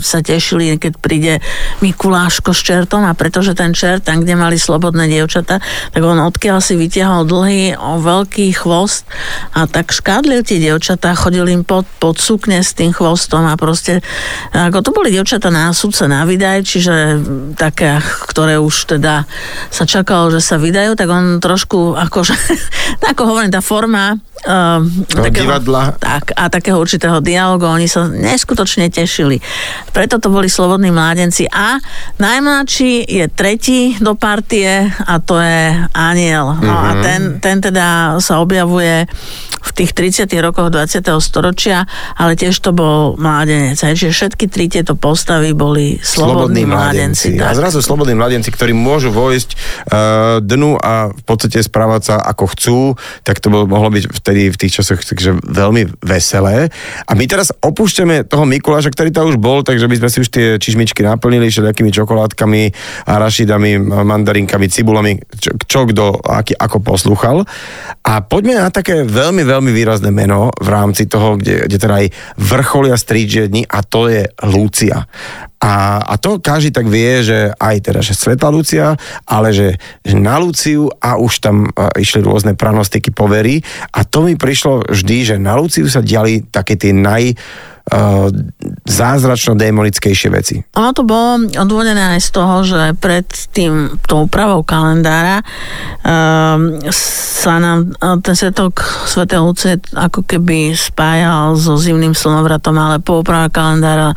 sa 0.00 0.24
tešili, 0.24 0.80
keď 0.80 0.92
príde 0.96 1.34
Mikuláško 1.84 2.56
s 2.56 2.64
čertom 2.64 3.04
a 3.04 3.12
pretože 3.12 3.52
ten 3.52 3.76
čert, 3.76 4.08
tam, 4.08 4.24
kde 4.24 4.40
mali 4.40 4.56
slobodné 4.56 4.99
dievčatá, 5.06 5.62
tak 5.62 6.02
on 6.02 6.18
odkiaľ 6.20 6.58
si 6.60 6.74
vytiahol 6.76 7.24
dlhý, 7.24 7.78
o 7.78 8.02
veľký 8.02 8.52
chvost 8.56 9.06
a 9.54 9.64
tak 9.70 9.94
škádlil 9.94 10.42
tie 10.42 10.58
dievčatá, 10.58 11.14
chodili 11.14 11.54
im 11.56 11.64
pod, 11.64 11.86
pod 12.02 12.18
sukne 12.18 12.60
s 12.60 12.74
tým 12.74 12.90
chvostom 12.90 13.46
a 13.46 13.54
proste, 13.54 14.02
ako 14.50 14.82
to 14.82 14.90
boli 14.90 15.14
dievčatá 15.14 15.48
na 15.48 15.70
súdce 15.70 16.10
na 16.10 16.26
vydaj, 16.26 16.66
čiže 16.66 16.94
také, 17.54 18.02
ktoré 18.28 18.58
už 18.58 18.96
teda 18.96 19.24
sa 19.70 19.84
čakalo, 19.86 20.34
že 20.34 20.42
sa 20.42 20.58
vydajú, 20.58 20.98
tak 20.98 21.08
on 21.08 21.38
trošku, 21.38 21.94
akože, 21.94 22.34
ako 23.14 23.22
hovorím, 23.30 23.52
tá 23.54 23.62
forma 23.62 24.18
uh, 24.46 24.80
divadla. 25.30 25.96
Tak, 25.98 26.32
a 26.36 26.48
takého 26.48 26.80
určitého 26.80 27.20
dialogu, 27.20 27.68
oni 27.68 27.90
sa 27.90 28.08
neskutočne 28.08 28.88
tešili. 28.88 29.40
Preto 29.92 30.22
to 30.22 30.32
boli 30.32 30.48
slobodní 30.48 30.92
mládenci. 30.92 31.48
A 31.50 31.80
najmladší 32.16 33.04
je 33.08 33.24
tretí 33.28 33.96
do 34.00 34.14
partie 34.14 34.88
a 34.88 35.14
to 35.20 35.36
je 35.40 35.76
Aniel. 35.92 36.56
No 36.60 36.72
mm-hmm. 36.72 36.88
a 36.88 36.90
ten, 37.04 37.20
ten 37.40 37.56
teda 37.60 38.16
sa 38.20 38.40
objavuje 38.40 39.08
v 39.60 39.70
tých 39.76 39.92
30 39.92 40.24
rokoch 40.40 40.72
20. 40.72 41.04
storočia, 41.20 41.84
ale 42.16 42.32
tiež 42.32 42.56
to 42.64 42.72
bol 42.72 43.20
mládenec. 43.20 43.76
Čiže 43.76 44.08
všetky 44.08 44.48
tri 44.48 44.72
tieto 44.72 44.96
postavy 44.96 45.52
boli 45.52 46.00
slobodní, 46.00 46.64
slobodní 46.64 46.64
mládenci. 46.64 47.28
mládenci. 47.36 47.44
A 47.44 47.52
tak. 47.52 47.58
zrazu 47.60 47.78
slobodní 47.84 48.16
mládenci, 48.16 48.48
ktorí 48.48 48.72
môžu 48.72 49.12
vojsť 49.12 49.50
uh, 49.52 49.58
dnu 50.40 50.80
a 50.80 51.12
v 51.12 51.22
podstate 51.28 51.60
správať 51.60 52.02
sa 52.08 52.14
ako 52.24 52.44
chcú, 52.56 52.78
tak 53.20 53.38
to 53.44 53.52
bolo, 53.52 53.68
mohlo 53.68 53.92
byť 53.92 54.04
vtedy 54.30 54.54
v 54.54 54.60
tých 54.62 54.78
časoch 54.78 55.02
takže 55.02 55.42
veľmi 55.42 55.98
veselé. 56.06 56.70
A 57.10 57.18
my 57.18 57.26
teraz 57.26 57.50
opúšťame 57.50 58.30
toho 58.30 58.46
Mikuláša, 58.46 58.94
ktorý 58.94 59.10
tam 59.10 59.26
už 59.26 59.42
bol, 59.42 59.66
takže 59.66 59.90
by 59.90 59.98
sme 59.98 60.08
si 60.08 60.22
už 60.22 60.30
tie 60.30 60.46
čižmičky 60.62 61.02
naplnili 61.02 61.50
všelijakými 61.50 61.90
čokoládkami, 61.90 62.62
arašidami, 63.10 63.82
mandarinkami, 63.82 64.70
cibulami, 64.70 65.18
čo, 65.34 65.58
čo 65.66 65.82
kto 65.90 66.22
aký, 66.22 66.54
ako 66.54 66.78
poslúchal. 66.78 67.42
A 68.06 68.22
poďme 68.22 68.62
na 68.62 68.70
také 68.70 69.02
veľmi, 69.02 69.42
veľmi 69.42 69.74
výrazné 69.74 70.14
meno 70.14 70.54
v 70.54 70.68
rámci 70.70 71.10
toho, 71.10 71.34
kde, 71.34 71.66
kde 71.66 71.76
teda 71.82 72.06
aj 72.06 72.06
vrcholia 72.38 72.94
stričie 72.94 73.50
dni 73.50 73.66
a 73.66 73.82
to 73.82 74.06
je 74.06 74.30
Lucia. 74.46 75.10
A, 75.60 76.00
a 76.00 76.14
to 76.16 76.40
každý 76.40 76.72
tak 76.72 76.88
vie, 76.88 77.20
že 77.20 77.52
aj 77.52 77.76
teda, 77.84 78.00
že 78.00 78.16
Sveta 78.16 78.48
Lucia, 78.48 78.96
ale 79.28 79.52
že, 79.52 79.76
že 80.00 80.16
na 80.16 80.40
Luciu 80.40 80.88
a 81.04 81.20
už 81.20 81.44
tam 81.44 81.68
a, 81.76 81.92
išli 82.00 82.24
rôzne 82.24 82.56
pranostiky 82.56 83.12
povery. 83.12 83.60
A 83.92 84.08
to 84.08 84.24
mi 84.24 84.40
prišlo 84.40 84.88
vždy, 84.88 85.16
že 85.28 85.36
na 85.36 85.60
Luciu 85.60 85.84
sa 85.92 86.00
diali 86.00 86.48
také 86.48 86.80
tie 86.80 86.96
naj 86.96 87.36
uh, 87.88 88.28
zázračno-démonickejšie 88.84 90.28
veci. 90.28 90.56
Ono 90.76 90.90
to 90.92 91.02
bolo 91.06 91.48
odvodené 91.48 92.18
aj 92.18 92.20
z 92.20 92.30
toho, 92.34 92.54
že 92.66 92.80
pred 93.00 93.24
tým, 93.56 93.96
tou 94.04 94.28
úpravou 94.28 94.60
kalendára 94.66 95.40
um, 96.04 96.82
sa 96.92 97.56
nám 97.56 97.96
ten 98.20 98.34
svetok 98.36 98.82
Sv. 99.08 99.24
Lucie 99.40 99.80
ako 99.96 100.26
keby 100.26 100.76
spájal 100.76 101.56
so 101.56 101.78
zimným 101.80 102.12
slnovratom, 102.12 102.76
ale 102.76 103.00
po 103.00 103.24
úprave 103.24 103.48
kalendára 103.48 104.12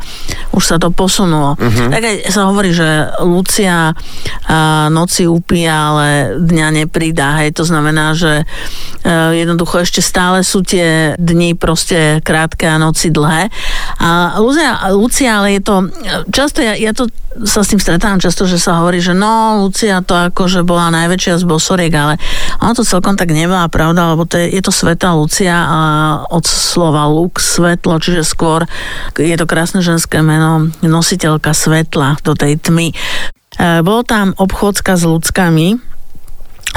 už 0.52 0.64
sa 0.64 0.76
to 0.76 0.92
posunulo. 0.92 1.56
Uh-huh. 1.56 1.88
Tak 1.88 2.02
aj 2.02 2.16
sa 2.28 2.50
hovorí, 2.50 2.74
že 2.74 3.08
Lucia 3.22 3.94
uh, 3.94 4.86
noci 4.90 5.24
upíja, 5.30 5.94
ale 5.94 6.06
dňa 6.42 6.84
nepridá. 6.84 7.40
Hej, 7.40 7.56
to 7.56 7.64
znamená, 7.64 8.12
že 8.12 8.42
uh, 8.42 9.32
jednoducho 9.32 9.86
ešte 9.86 10.02
stále 10.02 10.42
sú 10.42 10.66
tie 10.66 11.14
dni 11.16 11.54
proste 11.54 12.18
krátke 12.20 12.66
a 12.66 12.76
noci 12.76 13.14
dlhé. 13.14 13.53
A 14.00 14.38
Lucia, 14.40 14.76
Lucia 14.92 15.40
ale 15.40 15.58
je 15.58 15.62
to, 15.62 15.76
často 16.30 16.60
ja, 16.60 16.74
ja 16.76 16.92
to 16.92 17.08
sa 17.42 17.66
s 17.66 17.70
tým 17.74 17.82
stretávam 17.82 18.22
často, 18.22 18.46
že 18.46 18.62
sa 18.62 18.78
hovorí, 18.78 19.02
že 19.02 19.10
no, 19.10 19.66
Lucia 19.66 20.04
to 20.06 20.14
akože 20.14 20.62
bola 20.62 20.94
najväčšia 20.94 21.42
z 21.42 21.44
bosoriek, 21.46 21.90
ale 21.90 22.14
ono 22.62 22.78
to 22.78 22.86
celkom 22.86 23.18
tak 23.18 23.34
nebola 23.34 23.66
pravda, 23.66 24.14
lebo 24.14 24.22
to 24.22 24.38
je, 24.38 24.54
je 24.54 24.62
to 24.62 24.70
sveta 24.70 25.10
Lucia 25.18 25.54
a 25.54 25.78
od 26.30 26.46
slova 26.46 27.10
lux, 27.10 27.42
svetlo, 27.42 27.98
čiže 27.98 28.22
skôr 28.22 28.66
je 29.18 29.34
to 29.34 29.46
krásne 29.50 29.82
ženské 29.82 30.22
meno, 30.22 30.70
nositeľka 30.82 31.50
svetla 31.50 32.22
do 32.22 32.38
tej 32.38 32.58
tmy. 32.62 32.90
E, 32.90 33.82
bol 33.82 34.06
tam 34.06 34.34
obchodzka 34.38 34.94
s 34.94 35.02
ľudskami, 35.02 35.93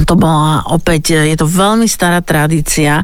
to 0.05 0.13
bola 0.13 0.61
opäť, 0.69 1.25
je 1.25 1.33
to 1.33 1.49
veľmi 1.49 1.89
stará 1.89 2.21
tradícia, 2.21 3.01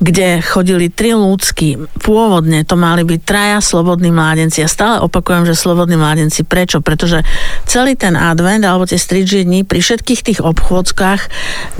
kde 0.00 0.40
chodili 0.40 0.88
tri 0.88 1.12
ľudskí. 1.12 1.76
Pôvodne 2.00 2.64
to 2.64 2.78
mali 2.78 3.04
byť 3.04 3.20
traja 3.20 3.58
slobodní 3.60 4.08
mládenci. 4.14 4.64
Ja 4.64 4.70
stále 4.70 5.04
opakujem, 5.04 5.44
že 5.44 5.58
slobodní 5.58 6.00
mládenci. 6.00 6.46
Prečo? 6.46 6.80
Pretože 6.80 7.20
celý 7.68 7.98
ten 7.98 8.16
advent 8.16 8.64
alebo 8.64 8.88
tie 8.88 8.96
stričie 8.96 9.44
dní 9.44 9.68
pri 9.68 9.84
všetkých 9.84 10.24
tých 10.24 10.40
obchôdzkach 10.40 11.20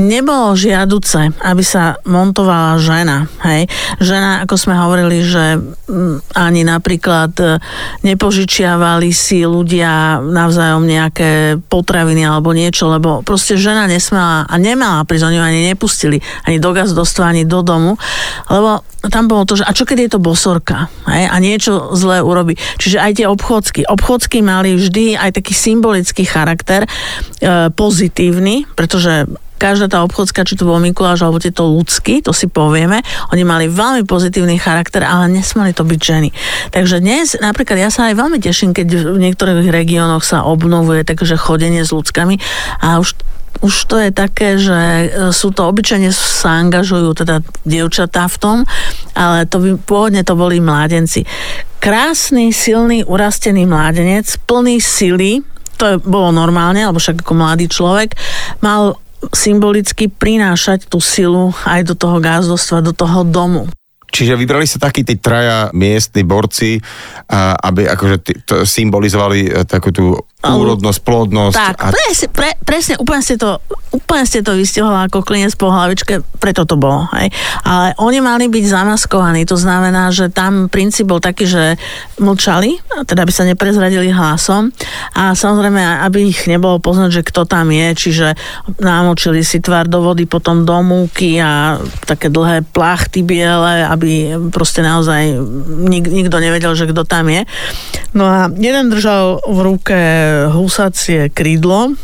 nebolo 0.02 0.52
žiaduce, 0.52 1.32
aby 1.40 1.62
sa 1.64 1.96
montovala 2.04 2.76
žena. 2.76 3.30
Hej? 3.46 3.72
Žena, 4.04 4.44
ako 4.44 4.54
sme 4.58 4.74
hovorili, 4.76 5.24
že 5.24 5.56
mm, 5.56 6.34
ani 6.36 6.66
napríklad 6.66 7.32
e, 7.40 7.46
nepožičiavali 8.04 9.08
si 9.14 9.46
ľudia 9.46 10.20
navzájom 10.20 10.84
nejaké 10.84 11.56
potraviny 11.70 12.26
alebo 12.26 12.52
niečo, 12.52 12.90
lebo 12.92 13.24
proste 13.24 13.56
žena 13.56 13.88
nesmela 13.88 14.31
a 14.48 14.54
nemala 14.56 15.04
prísť, 15.04 15.28
oni 15.28 15.38
ani 15.38 15.60
nepustili 15.68 16.24
ani 16.48 16.56
do 16.56 16.72
gazdovstva, 16.72 17.32
ani 17.36 17.44
do 17.44 17.60
domu, 17.60 18.00
lebo 18.48 18.80
tam 19.10 19.26
bolo 19.26 19.42
to, 19.44 19.58
že 19.58 19.66
a 19.66 19.74
čo 19.74 19.82
keď 19.82 19.98
je 20.06 20.10
to 20.14 20.20
bosorka 20.22 20.86
hej, 21.10 21.26
a 21.26 21.36
niečo 21.42 21.92
zlé 21.98 22.22
urobí. 22.22 22.54
Čiže 22.78 23.02
aj 23.02 23.12
tie 23.18 23.26
obchodsky. 23.26 23.80
Obchodsky 23.84 24.40
mali 24.40 24.78
vždy 24.78 25.18
aj 25.18 25.42
taký 25.42 25.52
symbolický 25.52 26.22
charakter, 26.22 26.86
e, 26.86 26.88
pozitívny, 27.74 28.64
pretože 28.78 29.26
každá 29.62 29.86
tá 29.86 30.02
obchodská, 30.02 30.42
či 30.42 30.58
to 30.58 30.66
bol 30.66 30.82
Mikuláš 30.82 31.22
alebo 31.22 31.38
tieto 31.38 31.70
ľudský, 31.70 32.18
to 32.18 32.34
si 32.34 32.50
povieme, 32.50 32.98
oni 33.30 33.42
mali 33.46 33.70
veľmi 33.70 34.02
pozitívny 34.02 34.58
charakter, 34.58 35.06
ale 35.06 35.30
nesmali 35.30 35.70
to 35.70 35.86
byť 35.86 36.00
ženy. 36.02 36.34
Takže 36.74 36.98
dnes, 36.98 37.38
napríklad 37.38 37.78
ja 37.78 37.90
sa 37.94 38.10
aj 38.10 38.18
veľmi 38.18 38.42
teším, 38.42 38.74
keď 38.74 39.14
v 39.14 39.18
niektorých 39.22 39.70
regiónoch 39.70 40.26
sa 40.26 40.42
obnovuje 40.42 41.06
takže 41.06 41.38
chodenie 41.38 41.86
s 41.86 41.94
ľudskami 41.94 42.42
a 42.82 42.98
už 42.98 43.14
už 43.62 43.74
to 43.86 43.96
je 44.02 44.10
také, 44.10 44.58
že 44.58 44.74
e, 44.74 45.06
sú 45.30 45.54
to 45.54 45.70
obyčajne 45.70 46.10
sa 46.10 46.58
angažujú 46.58 47.14
teda 47.14 47.46
dievčatá 47.62 48.26
v 48.26 48.36
tom, 48.36 48.56
ale 49.14 49.46
to 49.46 49.62
by, 49.62 49.70
pôvodne 49.78 50.26
to 50.26 50.34
boli 50.34 50.58
mládenci. 50.58 51.22
Krásny, 51.78 52.50
silný, 52.50 53.06
urastený 53.06 53.66
mládenec, 53.70 54.26
plný 54.50 54.82
sily, 54.82 55.46
to 55.78 55.84
je, 55.86 55.96
bolo 56.02 56.34
normálne, 56.34 56.82
alebo 56.82 56.98
však 56.98 57.22
ako 57.22 57.34
mladý 57.38 57.70
človek, 57.70 58.18
mal 58.62 58.98
symbolicky 59.30 60.10
prinášať 60.10 60.90
tú 60.90 60.98
silu 60.98 61.54
aj 61.62 61.86
do 61.86 61.94
toho 61.94 62.18
gázdostva, 62.18 62.82
do 62.82 62.90
toho 62.90 63.22
domu. 63.22 63.70
Čiže 64.12 64.36
vybrali 64.36 64.68
sa 64.68 64.76
takí 64.76 65.08
tí 65.08 65.16
traja 65.16 65.72
miestni 65.72 66.20
borci, 66.20 66.76
aby 67.64 67.88
akože 67.88 68.16
to 68.44 68.54
symbolizovali 68.68 69.48
e, 69.48 69.64
takú 69.64 69.88
tú 69.88 70.20
úrodnosť, 70.42 71.00
plodnosť. 71.06 71.54
Tak, 71.54 71.76
a... 71.78 71.86
presne, 71.94 72.26
pre, 72.34 72.50
presne, 72.66 72.94
úplne 72.98 73.22
ste 73.22 73.38
to, 73.38 73.62
úplne 73.94 74.26
ste 74.26 74.42
to 74.42 74.58
vystihla 74.58 75.06
ako 75.06 75.22
klinec 75.22 75.54
po 75.54 75.70
hlavičke, 75.70 76.26
preto 76.42 76.66
to 76.66 76.74
bolo. 76.74 77.06
Hej. 77.14 77.30
Ale 77.62 77.94
oni 78.02 78.18
mali 78.18 78.50
byť 78.50 78.64
zamaskovaní, 78.66 79.46
to 79.46 79.54
znamená, 79.54 80.10
že 80.10 80.34
tam 80.34 80.66
princíp 80.66 81.14
bol 81.14 81.22
taký, 81.22 81.46
že 81.46 81.78
mlčali, 82.18 82.82
teda 83.06 83.22
by 83.22 83.32
sa 83.32 83.46
neprezradili 83.46 84.10
hlasom 84.10 84.74
a 85.14 85.38
samozrejme, 85.38 86.02
aby 86.10 86.34
ich 86.34 86.50
nebolo 86.50 86.82
poznať, 86.82 87.22
že 87.22 87.26
kto 87.30 87.46
tam 87.46 87.70
je, 87.70 87.94
čiže 87.94 88.28
namočili 88.82 89.46
si 89.46 89.62
tvár 89.62 89.86
do 89.86 90.02
vody, 90.02 90.26
potom 90.26 90.66
do 90.66 90.74
múky 90.82 91.38
a 91.38 91.78
také 92.02 92.26
dlhé 92.34 92.66
plachty 92.74 93.22
biele, 93.22 93.86
aby 93.86 94.01
proste 94.50 94.82
naozaj 94.82 95.38
nik, 95.86 96.04
nikto 96.10 96.36
nevedel, 96.42 96.74
že 96.74 96.90
kto 96.90 97.06
tam 97.06 97.30
je. 97.30 97.46
No 98.12 98.28
a 98.28 98.52
jeden 98.52 98.92
držal 98.92 99.40
v 99.46 99.58
ruke 99.64 99.98
husacie 100.52 101.32
krídlo. 101.32 101.96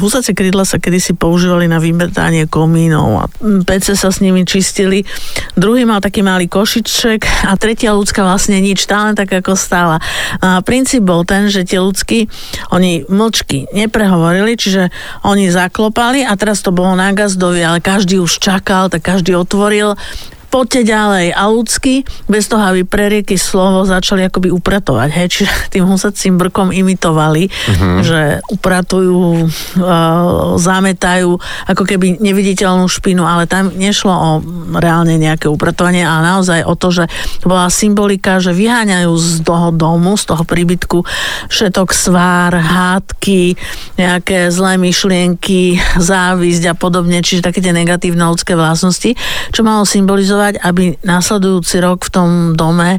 Husacie 0.00 0.34
krídla 0.34 0.66
sa 0.66 0.82
kedysi 0.82 1.14
používali 1.14 1.70
na 1.70 1.78
vymetanie 1.78 2.50
komínov 2.50 3.08
a 3.22 3.24
pece 3.62 3.94
sa 3.94 4.10
s 4.10 4.18
nimi 4.18 4.42
čistili. 4.42 5.06
Druhý 5.54 5.86
mal 5.86 6.02
taký 6.02 6.26
malý 6.26 6.50
košiček 6.50 7.46
a 7.46 7.54
tretia 7.54 7.94
ľudská 7.94 8.26
vlastne 8.26 8.58
nič, 8.58 8.88
tá 8.90 9.06
len 9.06 9.14
tak 9.14 9.30
ako 9.30 9.54
stála. 9.54 10.02
A 10.42 10.58
princíp 10.66 11.06
bol 11.06 11.22
ten, 11.22 11.46
že 11.46 11.62
tie 11.62 11.78
ľudskí, 11.78 12.26
oni 12.74 13.06
mlčky 13.06 13.70
neprehovorili, 13.70 14.58
čiže 14.58 14.90
oni 15.22 15.52
zaklopali 15.52 16.26
a 16.26 16.34
teraz 16.34 16.64
to 16.64 16.74
bolo 16.74 16.98
na 16.98 17.14
gazdovi, 17.14 17.62
ale 17.62 17.78
každý 17.78 18.18
už 18.18 18.42
čakal, 18.42 18.90
tak 18.90 19.06
každý 19.06 19.38
otvoril 19.38 19.94
poďte 20.52 20.92
ďalej. 20.92 21.32
A 21.32 21.48
ľudsky, 21.48 22.04
bez 22.28 22.44
toho, 22.44 22.60
aby 22.60 22.84
prerieky 22.84 23.40
slovo 23.40 23.88
začali 23.88 24.28
akoby 24.28 24.52
upratovať. 24.52 25.08
Hej? 25.08 25.26
Čiže 25.32 25.48
tým 25.72 25.88
husacím 25.88 26.36
brkom 26.36 26.68
imitovali, 26.68 27.48
uh-huh. 27.48 28.04
že 28.04 28.20
upratujú, 28.52 29.48
uh, 29.48 30.60
zametajú 30.60 31.40
ako 31.72 31.82
keby 31.88 32.20
neviditeľnú 32.20 32.84
špinu, 32.84 33.24
ale 33.24 33.48
tam 33.48 33.72
nešlo 33.72 34.12
o 34.12 34.30
reálne 34.76 35.16
nejaké 35.16 35.48
upratovanie, 35.48 36.04
ale 36.04 36.36
naozaj 36.36 36.68
o 36.68 36.76
to, 36.76 36.92
že 36.92 37.04
to 37.40 37.48
bola 37.48 37.72
symbolika, 37.72 38.36
že 38.36 38.52
vyháňajú 38.52 39.12
z 39.16 39.28
toho 39.40 39.72
domu, 39.72 40.20
z 40.20 40.28
toho 40.28 40.44
príbytku 40.44 41.00
všetok 41.48 41.96
svár, 41.96 42.52
hádky, 42.52 43.56
nejaké 43.96 44.52
zlé 44.52 44.76
myšlienky, 44.76 45.80
závisť 45.96 46.68
a 46.68 46.74
podobne, 46.76 47.24
čiže 47.24 47.46
také 47.46 47.64
tie 47.64 47.72
negatívne 47.72 48.28
ľudské 48.28 48.52
vlastnosti, 48.52 49.16
čo 49.54 49.60
malo 49.64 49.86
symbolizovať 49.88 50.41
pracovať, 50.42 50.54
aby 50.58 50.84
následujúci 51.06 51.78
rok 51.78 52.02
v 52.02 52.10
tom 52.10 52.30
dome 52.58 52.98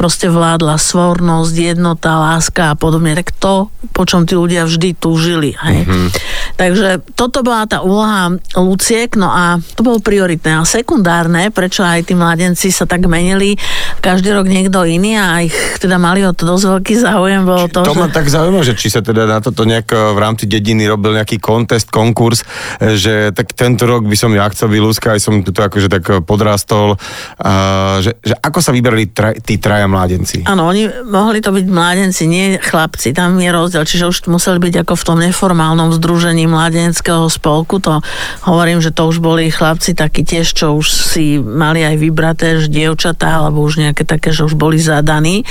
proste 0.00 0.32
vládla 0.32 0.80
svornosť, 0.80 1.76
jednota, 1.76 2.16
láska 2.16 2.72
a 2.72 2.78
podobne. 2.80 3.12
Tak 3.20 3.36
to, 3.36 3.68
po 3.92 4.08
čom 4.08 4.24
tí 4.24 4.32
ľudia 4.32 4.64
vždy 4.64 4.96
túžili. 4.96 5.52
Hej. 5.52 5.84
Mm-hmm. 5.84 6.08
Takže 6.56 6.88
toto 7.12 7.44
bola 7.44 7.68
tá 7.68 7.84
úloha 7.84 8.32
Luciek, 8.56 9.12
no 9.20 9.28
a 9.28 9.60
to 9.76 9.84
bolo 9.84 10.00
prioritné. 10.00 10.56
A 10.56 10.64
sekundárne, 10.64 11.52
prečo 11.52 11.84
aj 11.84 12.08
tí 12.08 12.16
mladenci 12.16 12.72
sa 12.72 12.88
tak 12.88 13.04
menili, 13.04 13.60
každý 14.00 14.32
rok 14.32 14.48
niekto 14.48 14.88
iný 14.88 15.20
a 15.20 15.44
ich 15.44 15.52
teda 15.76 16.00
mali 16.00 16.24
o 16.24 16.32
to 16.32 16.48
dosť 16.48 16.64
veľký 16.80 16.94
záujem. 16.96 17.44
Bolo 17.44 17.68
to, 17.68 17.84
to 17.84 17.92
že... 17.92 18.00
ma 18.00 18.08
tak 18.08 18.32
zaujíma, 18.32 18.64
že 18.64 18.72
či 18.80 18.88
sa 18.88 19.04
teda 19.04 19.28
na 19.28 19.44
toto 19.44 19.68
nejak 19.68 20.16
v 20.16 20.18
rámci 20.18 20.48
dediny 20.48 20.88
robil 20.88 21.12
nejaký 21.20 21.36
kontest, 21.36 21.92
konkurs, 21.92 22.40
že 22.80 23.36
tak 23.36 23.52
tento 23.52 23.84
rok 23.84 24.08
by 24.08 24.16
som 24.16 24.32
ja 24.32 24.48
chcel 24.48 24.72
vylúskať, 24.72 25.18
aj 25.18 25.20
som 25.20 25.34
tu 25.44 25.52
akože 25.52 25.92
tak 25.92 26.24
podrastol, 26.24 26.96
a, 27.36 27.98
že, 28.00 28.16
že 28.24 28.32
ako 28.38 28.64
sa 28.64 28.72
vyberali 28.72 29.12
tra, 29.12 29.36
tí 29.36 29.58
traja 29.58 29.89
mládenci. 29.90 30.46
Áno, 30.46 30.70
oni 30.70 30.86
mohli 31.04 31.42
to 31.42 31.50
byť 31.50 31.66
mládenci, 31.66 32.30
nie 32.30 32.56
chlapci, 32.62 33.10
tam 33.10 33.36
je 33.42 33.50
rozdiel, 33.50 33.82
čiže 33.82 34.06
už 34.06 34.18
museli 34.30 34.62
byť 34.62 34.86
ako 34.86 34.94
v 34.94 35.06
tom 35.06 35.18
neformálnom 35.18 35.90
združení 35.98 36.46
mládenského 36.46 37.26
spolku, 37.26 37.82
to 37.82 37.98
hovorím, 38.46 38.78
že 38.78 38.94
to 38.94 39.10
už 39.10 39.18
boli 39.18 39.50
chlapci 39.50 39.98
takí 39.98 40.22
tiež, 40.22 40.46
čo 40.54 40.78
už 40.78 40.86
si 40.86 41.42
mali 41.42 41.82
aj 41.82 41.96
vybraté, 41.98 42.62
že 42.62 42.70
dievčatá, 42.70 43.42
alebo 43.42 43.66
už 43.66 43.82
nejaké 43.82 44.06
také, 44.06 44.30
že 44.30 44.46
už 44.46 44.54
boli 44.54 44.78
zadaní. 44.78 45.42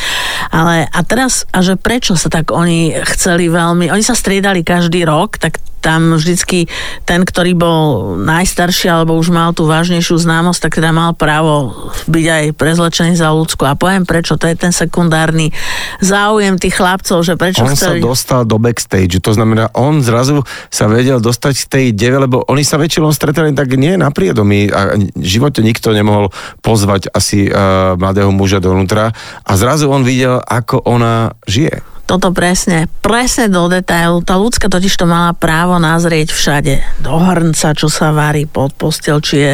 Ale 0.50 0.88
a 0.88 1.00
teraz, 1.04 1.44
a 1.52 1.60
že 1.60 1.76
prečo 1.76 2.16
sa 2.16 2.32
tak 2.32 2.56
oni 2.56 2.96
chceli 3.04 3.52
veľmi, 3.52 3.92
oni 3.92 4.04
sa 4.06 4.16
striedali 4.16 4.64
každý 4.64 5.04
rok, 5.04 5.36
tak 5.36 5.60
tam 5.80 6.20
vždycky 6.20 6.68
ten, 7.08 7.24
ktorý 7.24 7.56
bol 7.56 8.16
najstarší 8.20 8.92
alebo 8.92 9.16
už 9.16 9.32
mal 9.32 9.56
tú 9.56 9.66
vážnejšiu 9.66 10.20
známosť, 10.20 10.60
tak 10.68 10.72
teda 10.84 10.92
mal 10.92 11.16
právo 11.16 11.72
byť 12.06 12.26
aj 12.28 12.46
prezlečený 12.56 13.16
za 13.16 13.32
ľudskú. 13.32 13.66
A 13.66 13.80
poviem 13.80 14.04
prečo, 14.04 14.36
to 14.36 14.46
je 14.46 14.56
ten 14.60 14.76
sekundárny 14.76 15.56
záujem 16.04 16.60
tých 16.60 16.76
chlapcov, 16.78 17.24
že 17.24 17.40
prečo 17.40 17.64
on 17.64 17.74
chceli... 17.74 18.04
sa 18.04 18.08
dostal 18.08 18.42
do 18.44 18.60
backstage, 18.60 19.18
to 19.24 19.32
znamená, 19.32 19.72
on 19.74 20.04
zrazu 20.04 20.44
sa 20.68 20.92
vedel 20.92 21.24
dostať 21.24 21.54
k 21.56 21.68
tej 21.68 21.86
deve, 21.96 22.20
lebo 22.20 22.44
oni 22.46 22.62
sa 22.68 22.76
väčšinou 22.78 23.10
stretali 23.16 23.56
tak 23.56 23.74
nie 23.80 23.96
na 23.96 24.12
priedomí 24.12 24.70
a 24.70 25.00
v 25.00 25.26
živote 25.26 25.64
nikto 25.64 25.96
nemohol 25.96 26.32
pozvať 26.60 27.10
asi 27.12 27.48
uh, 27.48 27.96
mladého 27.96 28.30
muža 28.36 28.60
dovnútra 28.60 29.16
a 29.44 29.52
zrazu 29.56 29.88
on 29.90 30.04
videl, 30.04 30.44
ako 30.44 30.84
ona 30.84 31.34
žije. 31.48 31.99
Toto 32.10 32.34
presne, 32.34 32.90
presne 33.06 33.54
do 33.54 33.70
detailu. 33.70 34.26
Tá 34.26 34.42
ľudská 34.42 34.66
totiž 34.66 34.98
to 34.98 35.06
mala 35.06 35.38
právo 35.38 35.78
nazrieť 35.78 36.34
všade. 36.34 37.06
Do 37.06 37.22
hrnca, 37.22 37.78
čo 37.78 37.86
sa 37.86 38.10
varí 38.10 38.50
pod 38.50 38.74
postel, 38.74 39.22
či 39.22 39.36
je 39.38 39.54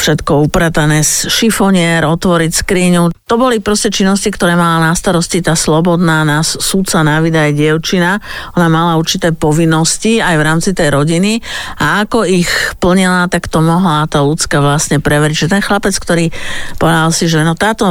všetko 0.00 0.48
upratané 0.48 1.04
z 1.04 1.28
šifonier, 1.28 2.04
otvoriť 2.08 2.52
skriňu. 2.52 3.12
To 3.28 3.36
boli 3.36 3.60
proste 3.60 3.92
činnosti, 3.92 4.32
ktoré 4.32 4.56
mala 4.56 4.90
na 4.90 4.92
starosti 4.96 5.44
tá 5.44 5.52
slobodná 5.52 6.24
nás 6.24 6.56
súdca 6.56 7.04
na 7.04 7.20
aj 7.20 7.52
dievčina. 7.52 8.16
Ona 8.56 8.68
mala 8.72 8.96
určité 8.96 9.30
povinnosti 9.36 10.18
aj 10.20 10.34
v 10.40 10.42
rámci 10.42 10.70
tej 10.72 10.88
rodiny 10.96 11.44
a 11.80 12.04
ako 12.04 12.24
ich 12.26 12.48
plnila, 12.80 13.28
tak 13.28 13.46
to 13.52 13.60
mohla 13.60 14.08
tá 14.08 14.24
ľudská 14.24 14.58
vlastne 14.64 14.98
preveriť. 15.04 15.46
Že 15.46 15.52
ten 15.52 15.62
chlapec, 15.62 15.94
ktorý 15.94 16.32
povedal 16.80 17.12
si, 17.12 17.28
že 17.28 17.44
no 17.44 17.52
táto 17.52 17.86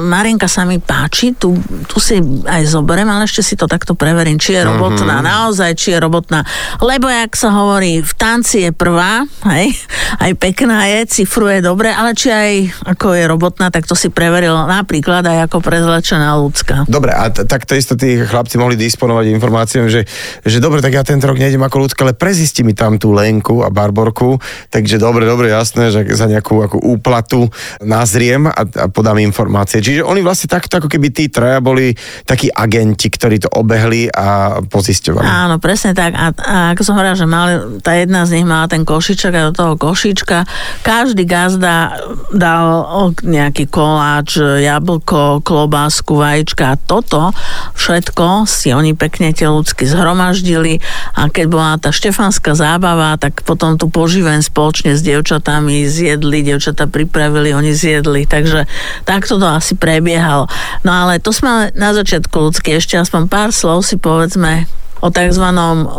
Marinka 0.00 0.48
sa 0.48 0.64
mi 0.64 0.80
páči, 0.80 1.36
tu, 1.36 1.54
tu 1.86 1.96
si 2.00 2.18
aj 2.44 2.66
zoberiem, 2.66 3.06
ale 3.06 3.29
ešte 3.30 3.46
si 3.46 3.54
to 3.54 3.70
takto 3.70 3.94
preverím, 3.94 4.42
či 4.42 4.58
je 4.58 4.66
robotná, 4.66 5.22
mm-hmm. 5.22 5.30
naozaj, 5.30 5.70
či 5.78 5.94
je 5.94 5.98
robotná. 6.02 6.42
Lebo, 6.82 7.06
jak 7.06 7.30
sa 7.38 7.54
hovorí, 7.54 8.02
v 8.02 8.12
tanci 8.18 8.66
je 8.66 8.70
prvá, 8.74 9.22
hej, 9.54 9.70
aj 10.18 10.34
pekná 10.34 10.90
je, 10.90 11.06
cifruje 11.06 11.60
je 11.60 11.68
dobre, 11.68 11.92
ale 11.92 12.16
či 12.16 12.32
aj 12.32 12.50
ako 12.96 13.12
je 13.12 13.24
robotná, 13.28 13.68
tak 13.68 13.84
to 13.84 13.92
si 13.92 14.08
preveril 14.08 14.56
napríklad 14.64 15.20
aj 15.28 15.38
ako 15.46 15.60
prezlečená 15.60 16.40
ľudská. 16.40 16.88
Dobre, 16.88 17.12
a 17.12 17.28
t- 17.28 17.44
tak 17.44 17.68
to 17.68 17.76
isto 17.76 17.94
tí 17.94 18.16
chlapci 18.16 18.56
mohli 18.56 18.80
disponovať 18.80 19.28
informáciami, 19.36 19.92
že, 19.92 20.08
že 20.42 20.58
dobre, 20.58 20.80
tak 20.80 20.96
ja 20.96 21.04
tento 21.04 21.28
rok 21.28 21.36
nejdem 21.36 21.60
ako 21.60 21.84
ľudská, 21.84 22.08
ale 22.08 22.16
prezisti 22.16 22.64
mi 22.64 22.72
tam 22.72 22.96
tú 22.96 23.12
Lenku 23.12 23.60
a 23.60 23.68
Barborku, 23.68 24.40
takže 24.72 24.96
dobre, 24.96 25.28
dobre, 25.28 25.52
jasné, 25.52 25.92
že 25.92 26.08
za 26.16 26.24
nejakú 26.24 26.64
ako 26.64 26.80
úplatu 26.80 27.52
nazriem 27.84 28.48
a, 28.48 28.64
a 28.64 28.84
podám 28.88 29.20
informácie. 29.20 29.84
Čiže 29.84 30.00
oni 30.06 30.24
vlastne 30.24 30.48
takto, 30.48 30.80
ako 30.80 30.88
keby 30.88 31.12
tí 31.12 31.28
traja 31.28 31.60
boli 31.60 31.92
takí 32.24 32.48
agenti, 32.48 33.12
ktorí 33.20 33.36
to 33.36 33.52
obehli 33.52 34.08
a 34.08 34.58
pozisťovali. 34.64 35.28
Áno, 35.28 35.60
presne 35.60 35.92
tak. 35.92 36.16
A, 36.16 36.32
a 36.32 36.56
ako 36.72 36.80
som 36.80 36.96
hovorila, 36.96 37.20
že 37.20 37.28
mali, 37.28 37.84
tá 37.84 37.92
jedna 37.92 38.24
z 38.24 38.40
nich 38.40 38.48
mala 38.48 38.64
ten 38.64 38.88
košiček 38.88 39.32
a 39.36 39.46
do 39.48 39.52
toho 39.52 39.72
košička 39.76 40.48
každý 40.80 41.28
gazda 41.28 42.00
dal 42.32 42.88
nejaký 43.20 43.68
koláč, 43.68 44.40
jablko, 44.40 45.44
klobásku, 45.44 46.16
vajíčka 46.16 46.72
a 46.72 46.80
toto 46.80 47.36
všetko 47.76 48.48
si 48.48 48.72
oni 48.72 48.96
pekne 48.96 49.36
tie 49.36 49.52
ľudsky 49.52 49.84
zhromaždili 49.84 50.80
a 51.12 51.28
keď 51.28 51.46
bola 51.52 51.76
tá 51.76 51.92
štefanská 51.92 52.56
zábava, 52.56 53.20
tak 53.20 53.44
potom 53.44 53.76
tu 53.76 53.92
poživen 53.92 54.40
spoločne 54.40 54.96
s 54.96 55.04
dievčatami 55.04 55.84
zjedli, 55.84 56.40
dievčata 56.40 56.88
pripravili, 56.88 57.52
oni 57.52 57.76
zjedli, 57.76 58.24
takže 58.24 58.64
takto 59.04 59.36
to 59.36 59.44
asi 59.44 59.76
prebiehalo. 59.76 60.48
No 60.88 60.96
ale 60.96 61.20
to 61.20 61.36
sme 61.36 61.68
na 61.76 61.90
začiatku 61.92 62.32
ľudské, 62.32 62.80
ešte 62.80 62.96
aspoň 63.10 63.26
pár 63.26 63.50
slov 63.50 63.82
si 63.82 63.98
povedzme 63.98 64.70
o 65.02 65.10
tzv. 65.10 65.46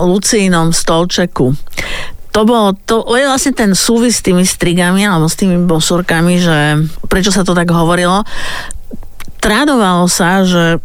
Lucínom 0.07 0.71
stolčeku 0.71 1.51
to 2.31 2.47
bolo, 2.47 2.71
to 2.87 3.03
je 3.19 3.27
vlastne 3.27 3.51
ten 3.51 3.75
súvis 3.75 4.23
s 4.23 4.23
tými 4.23 4.47
strigami 4.47 5.03
alebo 5.03 5.27
s 5.27 5.35
tými 5.35 5.67
bosurkami, 5.67 6.39
že 6.39 6.87
prečo 7.11 7.27
sa 7.27 7.43
to 7.43 7.51
tak 7.51 7.67
hovorilo. 7.67 8.23
Tradovalo 9.43 10.07
sa, 10.07 10.47
že 10.47 10.79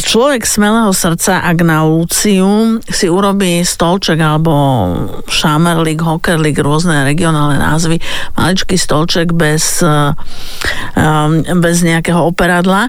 človek 0.00 0.48
smelého 0.48 0.88
srdca, 0.96 1.44
ak 1.44 1.58
na 1.60 1.84
Luciu 1.84 2.80
si 2.88 3.06
urobí 3.10 3.60
stolček 3.60 4.16
alebo 4.16 4.52
šamerlik, 5.28 6.00
hokerlik, 6.00 6.56
rôzne 6.60 7.04
regionálne 7.04 7.60
názvy, 7.60 8.00
maličký 8.38 8.80
stolček 8.80 9.36
bez, 9.36 9.84
um, 9.84 11.32
bez 11.60 11.76
nejakého 11.84 12.20
operadla. 12.24 12.88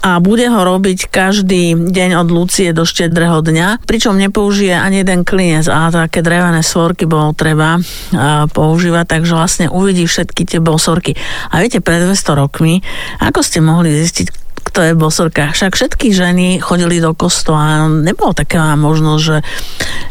A 0.00 0.22
bude 0.22 0.46
ho 0.46 0.60
robiť 0.62 1.10
každý 1.10 1.76
deň 1.76 2.10
od 2.20 2.28
Lucie 2.30 2.70
do 2.70 2.86
štedrého 2.86 3.42
dňa, 3.42 3.84
pričom 3.84 4.16
nepoužije 4.16 4.72
ani 4.72 5.02
jeden 5.02 5.26
klinec 5.26 5.68
a 5.68 5.92
také 5.92 6.24
drevené 6.24 6.64
svorky 6.64 7.04
bolo 7.04 7.34
treba 7.36 7.76
používať, 8.52 9.04
takže 9.18 9.32
vlastne 9.36 9.66
uvidí 9.68 10.04
všetky 10.04 10.46
tie 10.46 10.60
bosorky. 10.62 11.16
A 11.52 11.60
viete, 11.60 11.80
pred 11.80 12.04
200 12.04 12.40
rokmi, 12.40 12.80
ako 13.20 13.40
ste 13.40 13.64
mohli 13.64 13.92
zistiť, 13.92 14.49
kto 14.70 14.86
je 14.86 14.92
bosorka. 14.94 15.50
Však 15.50 15.74
všetky 15.74 16.14
ženy 16.14 16.62
chodili 16.62 17.02
do 17.02 17.10
kostola, 17.10 17.90
nebolo 17.90 18.30
taká 18.30 18.78
možnosť, 18.78 19.22
že... 19.22 19.36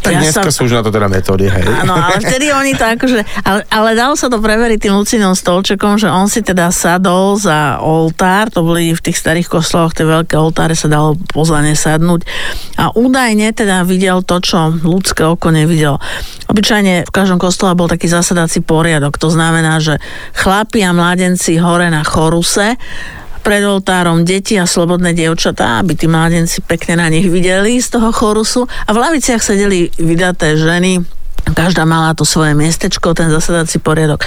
Tak 0.03 0.11
ja 0.11 0.19
dneska 0.19 0.51
sa... 0.51 0.55
sú 0.55 0.67
už 0.67 0.75
na 0.75 0.83
to 0.83 0.91
teda 0.91 1.07
metódy, 1.07 1.47
hej. 1.47 1.63
Áno, 1.63 1.95
ale 1.95 2.19
vtedy 2.27 2.51
oni 2.51 2.75
to 2.75 2.83
akože... 2.83 3.23
Ale, 3.47 3.63
ale 3.71 3.89
dalo 3.95 4.19
sa 4.19 4.27
to 4.27 4.43
preveriť 4.43 4.83
tým 4.83 4.93
Lucinom 4.99 5.31
stolčekom, 5.31 5.95
že 5.95 6.11
on 6.11 6.27
si 6.27 6.43
teda 6.43 6.75
sadol 6.75 7.39
za 7.39 7.79
oltár, 7.79 8.51
to 8.51 8.67
boli 8.67 8.91
v 8.91 8.99
tých 8.99 9.15
starých 9.15 9.47
kostoloch, 9.47 9.95
tie 9.95 10.03
veľké 10.03 10.35
oltáre 10.35 10.75
sa 10.75 10.91
dalo 10.91 11.15
pozvane 11.31 11.71
sadnúť 11.73 12.27
a 12.75 12.91
údajne 12.91 13.55
teda 13.55 13.87
videl 13.87 14.19
to, 14.27 14.43
čo 14.43 14.75
ľudské 14.75 15.23
oko 15.23 15.55
nevidel. 15.55 16.03
Obyčajne 16.51 17.07
v 17.07 17.11
každom 17.15 17.39
kostole 17.39 17.77
bol 17.79 17.87
taký 17.87 18.11
zasadací 18.11 18.59
poriadok, 18.59 19.15
to 19.15 19.31
znamená, 19.31 19.79
že 19.79 20.01
chlapi 20.35 20.83
a 20.83 20.91
mladenci 20.91 21.55
hore 21.61 21.87
na 21.87 22.03
choruse 22.03 22.75
pred 23.39 23.63
oltárom 23.65 24.23
deti 24.27 24.59
a 24.59 24.69
slobodné 24.69 25.15
dievčatá, 25.15 25.79
aby 25.79 25.95
tí 25.95 26.05
mladenci 26.05 26.61
pekne 26.63 27.01
na 27.03 27.07
nich 27.07 27.27
videli 27.27 27.79
z 27.79 27.99
toho 27.99 28.11
chorusu. 28.11 28.67
A 28.87 28.89
v 28.93 29.01
laviciach 29.01 29.41
sedeli 29.41 29.89
vydaté 29.97 30.55
ženy, 30.59 31.18
Každá 31.49 31.83
mala 31.83 32.13
to 32.15 32.23
svoje 32.23 32.53
miestečko, 32.55 33.17
ten 33.17 33.31
zasadací 33.33 33.81
poriadok. 33.81 34.23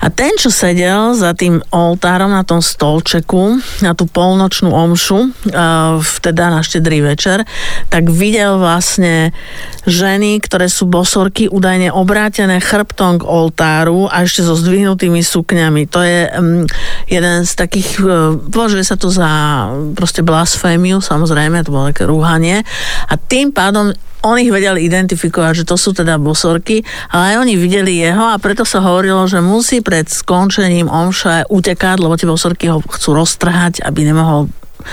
A 0.00 0.06
ten, 0.12 0.36
čo 0.36 0.52
sedel 0.52 1.16
za 1.16 1.32
tým 1.34 1.62
oltárom 1.72 2.30
na 2.30 2.44
tom 2.46 2.60
stolčeku, 2.62 3.58
na 3.80 3.92
tú 3.96 4.06
polnočnú 4.06 4.70
omšu, 4.70 5.34
teda 6.20 6.44
na 6.52 6.60
štedrý 6.60 7.04
večer, 7.04 7.44
tak 7.88 8.08
videl 8.12 8.60
vlastne 8.60 9.32
ženy, 9.88 10.40
ktoré 10.44 10.68
sú 10.68 10.86
bosorky, 10.86 11.48
údajne 11.48 11.90
obrátené 11.90 12.60
chrbtom 12.60 13.20
k 13.20 13.28
oltáru 13.28 14.06
a 14.06 14.22
ešte 14.24 14.44
so 14.44 14.54
zdvihnutými 14.54 15.24
sukňami. 15.24 15.88
To 15.90 16.00
je 16.04 16.20
um, 16.28 16.64
jeden 17.08 17.36
z 17.44 17.52
takých, 17.56 17.90
uh, 18.04 18.36
považuje 18.36 18.84
sa 18.84 18.96
to 19.00 19.08
za 19.08 19.28
proste 19.96 20.20
blasfémiu, 20.20 21.00
samozrejme, 21.00 21.64
to 21.64 21.74
bolo 21.74 21.90
také 21.90 22.04
rúhanie. 22.04 22.62
A 23.08 23.14
tým 23.16 23.50
pádom 23.50 23.92
on 24.20 24.36
ich 24.36 24.52
vedel 24.52 24.76
identifikovať, 24.76 25.64
že 25.64 25.68
to 25.68 25.80
sú 25.80 25.96
teda 25.96 26.20
bosorky, 26.20 26.39
ale 27.12 27.24
aj 27.34 27.36
oni 27.44 27.54
videli 27.60 28.00
jeho 28.00 28.32
a 28.32 28.40
preto 28.40 28.64
sa 28.64 28.80
hovorilo, 28.80 29.28
že 29.28 29.44
musí 29.44 29.84
pred 29.84 30.08
skončením 30.08 30.88
omša 30.88 31.52
utekať, 31.52 31.96
lebo 32.00 32.16
tie 32.16 32.30
bosorky 32.30 32.72
ho 32.72 32.80
chcú 32.80 33.18
roztrhať, 33.18 33.84
aby 33.84 34.08
nemohol 34.08 34.48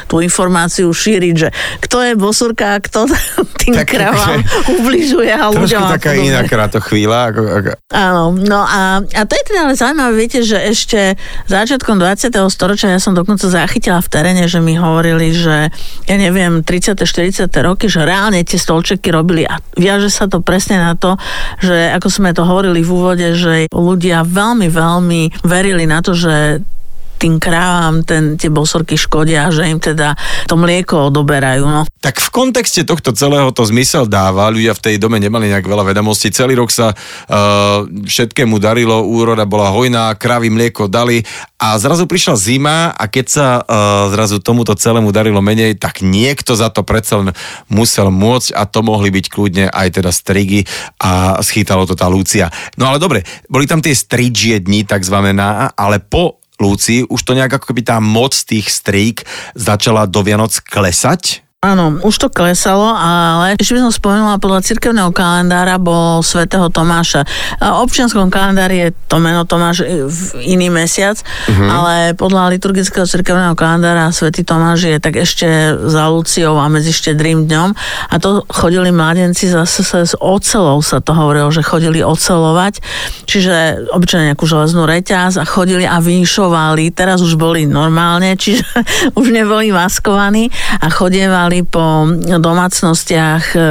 tú 0.06 0.20
informáciu 0.22 0.90
šíriť, 0.92 1.36
že 1.36 1.50
kto 1.84 1.98
je 2.04 2.14
bosurka 2.14 2.78
a 2.78 2.84
kto 2.84 3.08
tým 3.62 3.74
tak, 3.76 3.88
kravám 3.88 4.42
ubližuje 4.80 5.32
a 5.32 5.50
ľuďom. 5.52 5.84
Trošku 5.84 5.96
taká 6.00 6.12
iná 6.16 6.44
to 6.68 6.80
chvíľa. 6.84 7.32
Ako, 7.32 7.42
ako... 7.44 7.70
Áno, 7.92 8.24
no 8.36 8.60
a, 8.64 9.02
a 9.02 9.22
to 9.24 9.34
je 9.34 9.44
teda 9.48 9.60
ale 9.68 9.76
zaujímavé, 9.80 10.12
viete, 10.16 10.40
že 10.44 10.60
ešte 10.60 11.16
začiatkom 11.48 12.00
20. 12.00 12.34
storočia 12.52 12.92
ja 12.92 13.02
som 13.02 13.16
dokonca 13.16 13.48
zachytila 13.48 14.04
v 14.04 14.10
teréne, 14.12 14.44
že 14.48 14.60
mi 14.60 14.76
hovorili, 14.76 15.32
že 15.32 15.72
ja 16.06 16.16
neviem, 16.16 16.62
30. 16.64 17.00
40. 17.08 17.48
roky, 17.64 17.88
že 17.88 18.04
reálne 18.04 18.44
tie 18.44 18.60
stolčeky 18.60 19.12
robili 19.12 19.48
a 19.48 19.60
viaže 19.76 20.12
sa 20.12 20.28
to 20.28 20.44
presne 20.44 20.80
na 20.80 20.94
to, 20.94 21.16
že 21.64 21.94
ako 21.96 22.08
sme 22.12 22.36
to 22.36 22.44
hovorili 22.44 22.84
v 22.84 22.92
úvode, 22.92 23.28
že 23.36 23.72
ľudia 23.72 24.28
veľmi, 24.28 24.68
veľmi 24.68 25.22
verili 25.44 25.86
na 25.88 26.04
to, 26.04 26.14
že 26.14 26.62
tým 27.18 27.42
krávam 27.42 28.06
ten, 28.06 28.38
tie 28.38 28.54
bosorky 28.54 28.96
škodia, 28.96 29.50
že 29.50 29.66
im 29.68 29.82
teda 29.82 30.14
to 30.46 30.56
mlieko 30.56 31.10
odoberajú. 31.10 31.66
No. 31.66 31.82
Tak 32.00 32.22
v 32.22 32.30
kontexte 32.30 32.86
tohto 32.86 33.12
celého 33.12 33.50
to 33.52 33.66
zmysel 33.66 34.06
dáva, 34.06 34.54
ľudia 34.54 34.78
v 34.78 34.84
tej 34.86 34.96
dome 35.02 35.18
nemali 35.18 35.50
nejak 35.50 35.66
veľa 35.66 35.84
vedomostí, 35.92 36.30
celý 36.30 36.56
rok 36.56 36.70
sa 36.70 36.94
uh, 36.94 37.84
všetkému 37.84 38.62
darilo, 38.62 39.02
úroda 39.04 39.44
bola 39.50 39.74
hojná, 39.74 40.14
kravy 40.16 40.54
mlieko 40.54 40.86
dali 40.86 41.26
a 41.58 41.74
zrazu 41.82 42.06
prišla 42.06 42.36
zima 42.38 42.78
a 42.94 43.04
keď 43.10 43.26
sa 43.26 43.48
uh, 43.60 44.14
zrazu 44.14 44.38
tomuto 44.38 44.78
celému 44.78 45.10
darilo 45.10 45.42
menej, 45.42 45.76
tak 45.82 46.06
niekto 46.06 46.54
za 46.54 46.70
to 46.70 46.86
predsa 46.86 47.20
musel 47.68 48.14
môcť 48.14 48.54
a 48.54 48.64
to 48.70 48.86
mohli 48.86 49.10
byť 49.10 49.26
kľudne 49.34 49.66
aj 49.74 49.88
teda 49.98 50.14
strigy 50.14 50.70
a 51.02 51.42
schytalo 51.42 51.90
to 51.90 51.98
tá 51.98 52.06
Lucia. 52.06 52.54
No 52.78 52.94
ale 52.94 53.02
dobre, 53.02 53.26
boli 53.50 53.66
tam 53.66 53.82
tie 53.82 53.98
stridžie 53.98 54.62
dni, 54.62 54.86
tak 54.86 55.02
znamená, 55.02 55.74
ale 55.74 55.98
po 55.98 56.38
Lúci, 56.58 57.06
už 57.06 57.22
to 57.22 57.38
nejak 57.38 57.62
ako 57.62 57.70
keby 57.72 57.86
tá 57.86 58.02
moc 58.02 58.34
tých 58.34 58.68
strík 58.68 59.24
začala 59.54 60.10
do 60.10 60.26
Vianoc 60.26 60.58
klesať? 60.60 61.47
Áno, 61.66 61.98
už 62.06 62.22
to 62.22 62.30
klesalo, 62.30 62.86
ale 62.94 63.58
ešte 63.58 63.74
by 63.74 63.90
som 63.90 63.90
spomenula, 63.90 64.38
podľa 64.38 64.62
cirkevného 64.62 65.10
kalendára 65.10 65.82
bol 65.82 66.22
svätého 66.22 66.70
Tomáša. 66.70 67.26
A 67.58 67.82
občianskom 67.82 68.30
kalendári 68.30 68.78
je 68.78 68.90
to 69.10 69.18
meno 69.18 69.42
Tomáš 69.42 69.82
v 70.06 70.54
iný 70.54 70.70
mesiac, 70.70 71.18
uh-huh. 71.18 71.66
ale 71.66 71.94
podľa 72.14 72.54
liturgického 72.54 73.10
cirkevného 73.10 73.58
kalendára 73.58 74.14
svätý 74.14 74.46
Tomáš 74.46 74.86
je 74.86 75.02
tak 75.02 75.18
ešte 75.18 75.74
za 75.82 76.06
Luciou 76.14 76.62
a 76.62 76.70
medzi 76.70 76.94
štedrým 76.94 77.50
dňom. 77.50 77.74
A 78.14 78.16
to 78.22 78.46
chodili 78.54 78.94
mladenci 78.94 79.50
zase 79.50 79.82
s 79.82 80.14
ocelou 80.14 80.86
sa 80.86 81.02
to 81.02 81.18
hovorilo, 81.18 81.50
že 81.50 81.66
chodili 81.66 82.06
ocelovať, 82.06 82.86
čiže 83.26 83.90
obyčajne 83.98 84.30
nejakú 84.30 84.46
železnú 84.46 84.86
reťaz 84.86 85.42
a 85.42 85.46
chodili 85.50 85.90
a 85.90 85.98
vinšovali. 85.98 86.94
Teraz 86.94 87.26
už 87.26 87.34
boli 87.34 87.66
normálne, 87.66 88.38
čiže 88.46 88.62
už 89.18 89.34
neboli 89.34 89.74
maskovaní 89.74 90.54
a 90.86 90.94
chodievali 90.94 91.47
mali 91.48 91.64
po 91.64 92.04
domácnostiach 92.44 93.56
e, 93.56 93.60
e, 93.60 93.66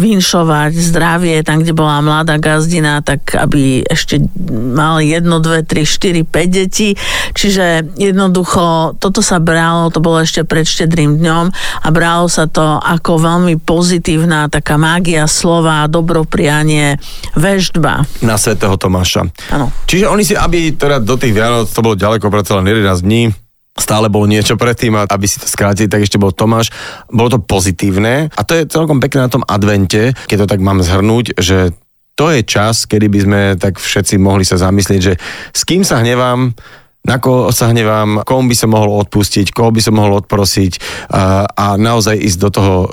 vinšovať 0.00 0.72
zdravie, 0.72 1.44
tam, 1.44 1.60
kde 1.60 1.76
bola 1.76 2.00
mladá 2.00 2.40
gazdina, 2.40 3.04
tak 3.04 3.36
aby 3.36 3.84
ešte 3.84 4.16
mali 4.48 5.12
jedno, 5.12 5.44
dve, 5.44 5.60
tri, 5.60 5.84
štyri, 5.84 6.24
päť 6.24 6.48
detí. 6.48 6.88
Čiže 7.36 7.92
jednoducho 8.00 8.96
toto 8.96 9.20
sa 9.20 9.36
bralo, 9.44 9.92
to 9.92 10.00
bolo 10.00 10.24
ešte 10.24 10.40
pred 10.48 10.64
štedrým 10.64 11.20
dňom 11.20 11.52
a 11.84 11.88
bralo 11.92 12.32
sa 12.32 12.48
to 12.48 12.80
ako 12.80 13.20
veľmi 13.20 13.60
pozitívna 13.60 14.48
taká 14.48 14.80
mágia 14.80 15.28
slova, 15.28 15.84
dobroprianie, 15.84 16.96
veždba. 17.36 18.08
Na 18.24 18.40
svätého 18.40 18.72
Tomáša. 18.80 19.28
Áno. 19.52 19.68
Čiže 19.84 20.08
oni 20.08 20.24
si, 20.24 20.32
aby 20.32 20.72
teda 20.72 20.96
do 20.96 21.20
tých 21.20 21.36
Vianoc, 21.36 21.68
to 21.68 21.84
bolo 21.84 21.92
ďaleko, 21.92 22.32
predsa 22.32 22.56
len 22.56 22.64
11 22.72 23.04
dní, 23.04 23.49
stále 23.78 24.10
bolo 24.10 24.26
niečo 24.26 24.58
predtým 24.58 24.94
aby 24.98 25.26
si 25.26 25.38
to 25.38 25.46
skrátili, 25.46 25.86
tak 25.86 26.02
ešte 26.02 26.18
bol 26.18 26.34
Tomáš. 26.34 26.74
Bolo 27.06 27.38
to 27.38 27.40
pozitívne 27.40 28.28
a 28.34 28.40
to 28.42 28.58
je 28.58 28.68
celkom 28.68 28.98
pekné 28.98 29.26
na 29.26 29.32
tom 29.32 29.46
advente, 29.46 30.12
keď 30.26 30.44
to 30.44 30.50
tak 30.50 30.60
mám 30.60 30.82
zhrnúť, 30.82 31.38
že 31.38 31.74
to 32.18 32.28
je 32.28 32.44
čas, 32.44 32.84
kedy 32.84 33.06
by 33.08 33.20
sme 33.24 33.40
tak 33.56 33.80
všetci 33.80 34.20
mohli 34.20 34.44
sa 34.44 34.60
zamyslieť, 34.60 35.00
že 35.00 35.14
s 35.56 35.62
kým 35.64 35.86
sa 35.86 36.04
hnevám, 36.04 36.52
na 37.00 37.16
koho 37.16 37.48
sa 37.48 37.72
hnevám, 37.72 38.28
komu 38.28 38.52
by 38.52 38.56
som 38.56 38.76
mohol 38.76 39.00
odpustiť, 39.00 39.56
koho 39.56 39.72
by 39.72 39.80
som 39.80 39.96
mohol 39.96 40.20
odprosiť 40.20 40.72
a, 41.08 41.48
a 41.48 41.66
naozaj 41.80 42.12
ísť 42.12 42.38
do 42.38 42.50
toho 42.52 42.74
e, 42.76 42.86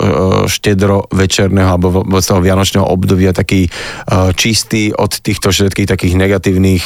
štedro 0.48 1.12
večerného 1.12 1.68
alebo 1.68 2.08
z 2.18 2.26
toho 2.26 2.40
vianočného 2.40 2.88
obdobia 2.88 3.36
taký 3.36 3.68
e, 3.68 3.70
čistý 4.32 4.96
od 4.96 5.12
týchto 5.12 5.52
všetkých 5.52 5.92
takých 5.92 6.16
negatívnych 6.16 6.84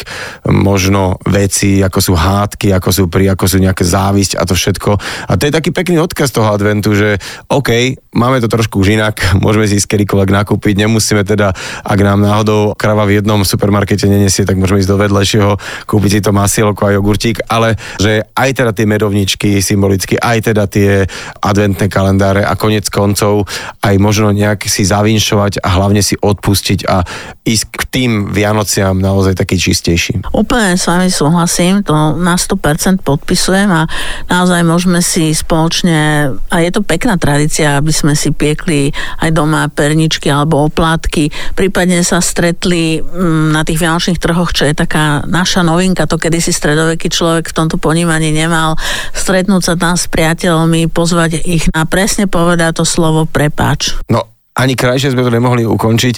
možno 0.49 1.21
vecí, 1.29 1.85
ako 1.85 1.99
sú 2.01 2.13
hádky, 2.17 2.73
ako 2.73 2.89
sú 2.89 3.03
pri, 3.05 3.29
ako 3.37 3.45
sú 3.45 3.57
nejaké 3.61 3.85
závisť 3.85 4.41
a 4.41 4.43
to 4.43 4.57
všetko. 4.57 4.91
A 5.29 5.31
to 5.37 5.45
je 5.45 5.53
taký 5.53 5.69
pekný 5.69 6.01
odkaz 6.01 6.33
toho 6.33 6.49
adventu, 6.49 6.97
že 6.97 7.21
OK, 7.53 8.01
máme 8.17 8.41
to 8.41 8.49
trošku 8.49 8.81
už 8.81 8.97
inak, 8.97 9.21
môžeme 9.45 9.69
si 9.69 9.77
ísť 9.77 9.93
kedykoľvek 9.93 10.29
nakúpiť, 10.33 10.73
nemusíme 10.73 11.21
teda, 11.21 11.53
ak 11.85 11.99
nám 12.01 12.25
náhodou 12.25 12.73
krava 12.73 13.05
v 13.05 13.21
jednom 13.21 13.45
supermarkete 13.45 14.09
nenesie, 14.09 14.41
tak 14.41 14.57
môžeme 14.57 14.81
ísť 14.81 14.89
do 14.89 14.97
vedlejšieho, 14.97 15.51
kúpiť 15.85 16.11
si 16.17 16.19
to 16.25 16.33
masielko 16.33 16.89
a 16.89 16.97
jogurt 16.97 17.10
jogurtík, 17.11 17.43
ale 17.51 17.75
že 17.99 18.23
aj 18.31 18.49
teda 18.55 18.71
tie 18.71 18.87
medovničky 18.87 19.59
symbolicky, 19.59 20.15
aj 20.15 20.47
teda 20.47 20.63
tie 20.71 21.03
adventné 21.43 21.91
kalendáre 21.91 22.47
a 22.47 22.55
konec 22.55 22.87
koncov 22.87 23.51
aj 23.83 23.95
možno 23.99 24.31
nejak 24.31 24.63
si 24.63 24.87
zavinšovať 24.87 25.59
a 25.59 25.67
hlavne 25.75 25.99
si 25.99 26.15
odpustiť 26.15 26.79
a 26.87 27.03
ísť 27.43 27.65
k 27.67 27.81
tým 27.91 28.11
Vianociam 28.31 28.95
naozaj 28.95 29.35
taký 29.35 29.59
čistejší. 29.59 30.31
Úplne 30.31 30.79
s 30.79 30.87
vami 30.87 31.11
súhlasím, 31.11 31.83
to 31.83 32.15
na 32.15 32.39
100% 32.39 33.03
podpisujem 33.03 33.67
a 33.67 33.91
naozaj 34.31 34.63
môžeme 34.63 35.03
si 35.03 35.35
spoločne, 35.35 36.31
a 36.47 36.55
je 36.63 36.71
to 36.71 36.79
pekná 36.79 37.19
tradícia, 37.19 37.75
aby 37.75 37.91
sme 37.91 38.15
si 38.15 38.31
piekli 38.31 38.95
aj 39.19 39.35
doma 39.35 39.67
perničky 39.67 40.31
alebo 40.31 40.63
oplátky, 40.71 41.27
prípadne 41.59 41.99
sa 42.07 42.23
stretli 42.23 43.03
mm, 43.03 43.51
na 43.51 43.67
tých 43.67 43.83
vianočných 43.83 44.21
trhoch, 44.21 44.55
čo 44.55 44.63
je 44.69 44.77
taká 44.77 45.27
naša 45.27 45.65
novinka, 45.65 46.07
to 46.07 46.15
kedy 46.15 46.39
si 46.39 46.55
stredovek 46.55 47.00
taký 47.01 47.17
človek 47.17 47.49
v 47.49 47.57
tomto 47.57 47.81
ponímaní 47.81 48.29
nemal 48.29 48.77
stretnúť 49.17 49.61
sa 49.65 49.73
tam 49.73 49.97
s 49.97 50.05
priateľmi, 50.05 50.85
pozvať 50.85 51.41
ich 51.49 51.65
na 51.73 51.89
presne 51.89 52.29
povedať 52.29 52.77
to 52.77 52.85
slovo 52.85 53.25
prepáč. 53.25 53.97
No, 54.05 54.29
ani 54.51 54.75
krajšie 54.75 55.15
sme 55.15 55.23
to 55.23 55.31
nemohli 55.31 55.63
ukončiť. 55.63 56.15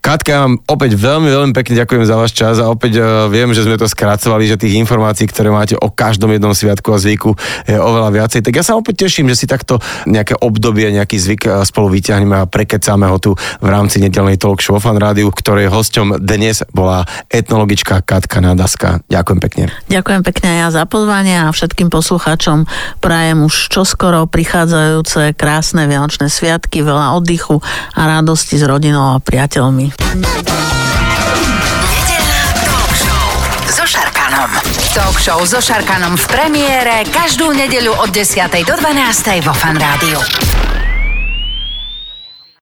Katka, 0.00 0.48
opäť 0.72 0.96
veľmi, 0.96 1.28
veľmi 1.28 1.52
pekne 1.52 1.84
ďakujem 1.84 2.04
za 2.08 2.16
váš 2.16 2.32
čas 2.32 2.56
a 2.56 2.72
opäť 2.72 2.96
uh, 2.96 3.28
viem, 3.28 3.52
že 3.52 3.60
sme 3.60 3.76
to 3.76 3.84
skracovali, 3.84 4.48
že 4.48 4.56
tých 4.56 4.80
informácií, 4.80 5.28
ktoré 5.28 5.52
máte 5.52 5.76
o 5.76 5.92
každom 5.92 6.32
jednom 6.32 6.56
sviatku 6.56 6.88
a 6.90 6.98
zvyku 6.98 7.36
je 7.68 7.76
oveľa 7.76 8.10
viacej. 8.10 8.40
Tak 8.40 8.54
ja 8.56 8.64
sa 8.64 8.80
opäť 8.80 9.04
teším, 9.04 9.28
že 9.28 9.44
si 9.44 9.46
takto 9.46 9.84
nejaké 10.08 10.32
obdobie, 10.40 10.88
nejaký 10.96 11.20
zvyk 11.20 11.42
uh, 11.44 11.52
spolu 11.68 11.92
vyťahneme 11.92 12.40
a 12.40 12.48
prekecáme 12.48 13.04
ho 13.04 13.20
tu 13.20 13.36
v 13.36 13.68
rámci 13.68 14.00
nedelnej 14.00 14.40
talk 14.40 14.64
show 14.64 14.80
Fan 14.80 14.96
Rádiu, 14.96 15.28
ktorej 15.28 15.68
hosťom 15.68 16.24
dnes 16.24 16.64
bola 16.72 17.04
etnologička 17.28 18.00
Katka 18.00 18.40
Nadaska. 18.40 19.04
Ďakujem 19.12 19.40
pekne. 19.44 19.64
Ďakujem 19.92 20.22
pekne 20.24 20.48
ja 20.64 20.68
za 20.72 20.88
pozvanie 20.88 21.36
a 21.36 21.52
všetkým 21.52 21.92
poslucháčom 21.92 22.64
prajem 23.04 23.44
už 23.44 23.68
čoskoro 23.68 24.24
prichádzajúce 24.24 25.36
krásne 25.36 25.84
vianočné 25.84 26.32
sviatky, 26.32 26.80
veľa 26.80 27.20
oddychu 27.20 27.60
a 27.92 28.00
radosti 28.08 28.56
s 28.56 28.64
rodinou 28.64 29.14
a 29.14 29.20
priateľmi. 29.20 29.92
Talk 34.94 35.18
show 35.18 35.42
so 35.42 35.58
Šarkanom 35.58 36.14
v 36.14 36.26
premiére 36.30 37.02
každú 37.10 37.50
nedeľu 37.50 37.98
od 37.98 38.14
10. 38.14 38.46
do 38.62 38.74
12. 38.78 39.42
vo 39.42 39.50
Fan. 39.50 39.74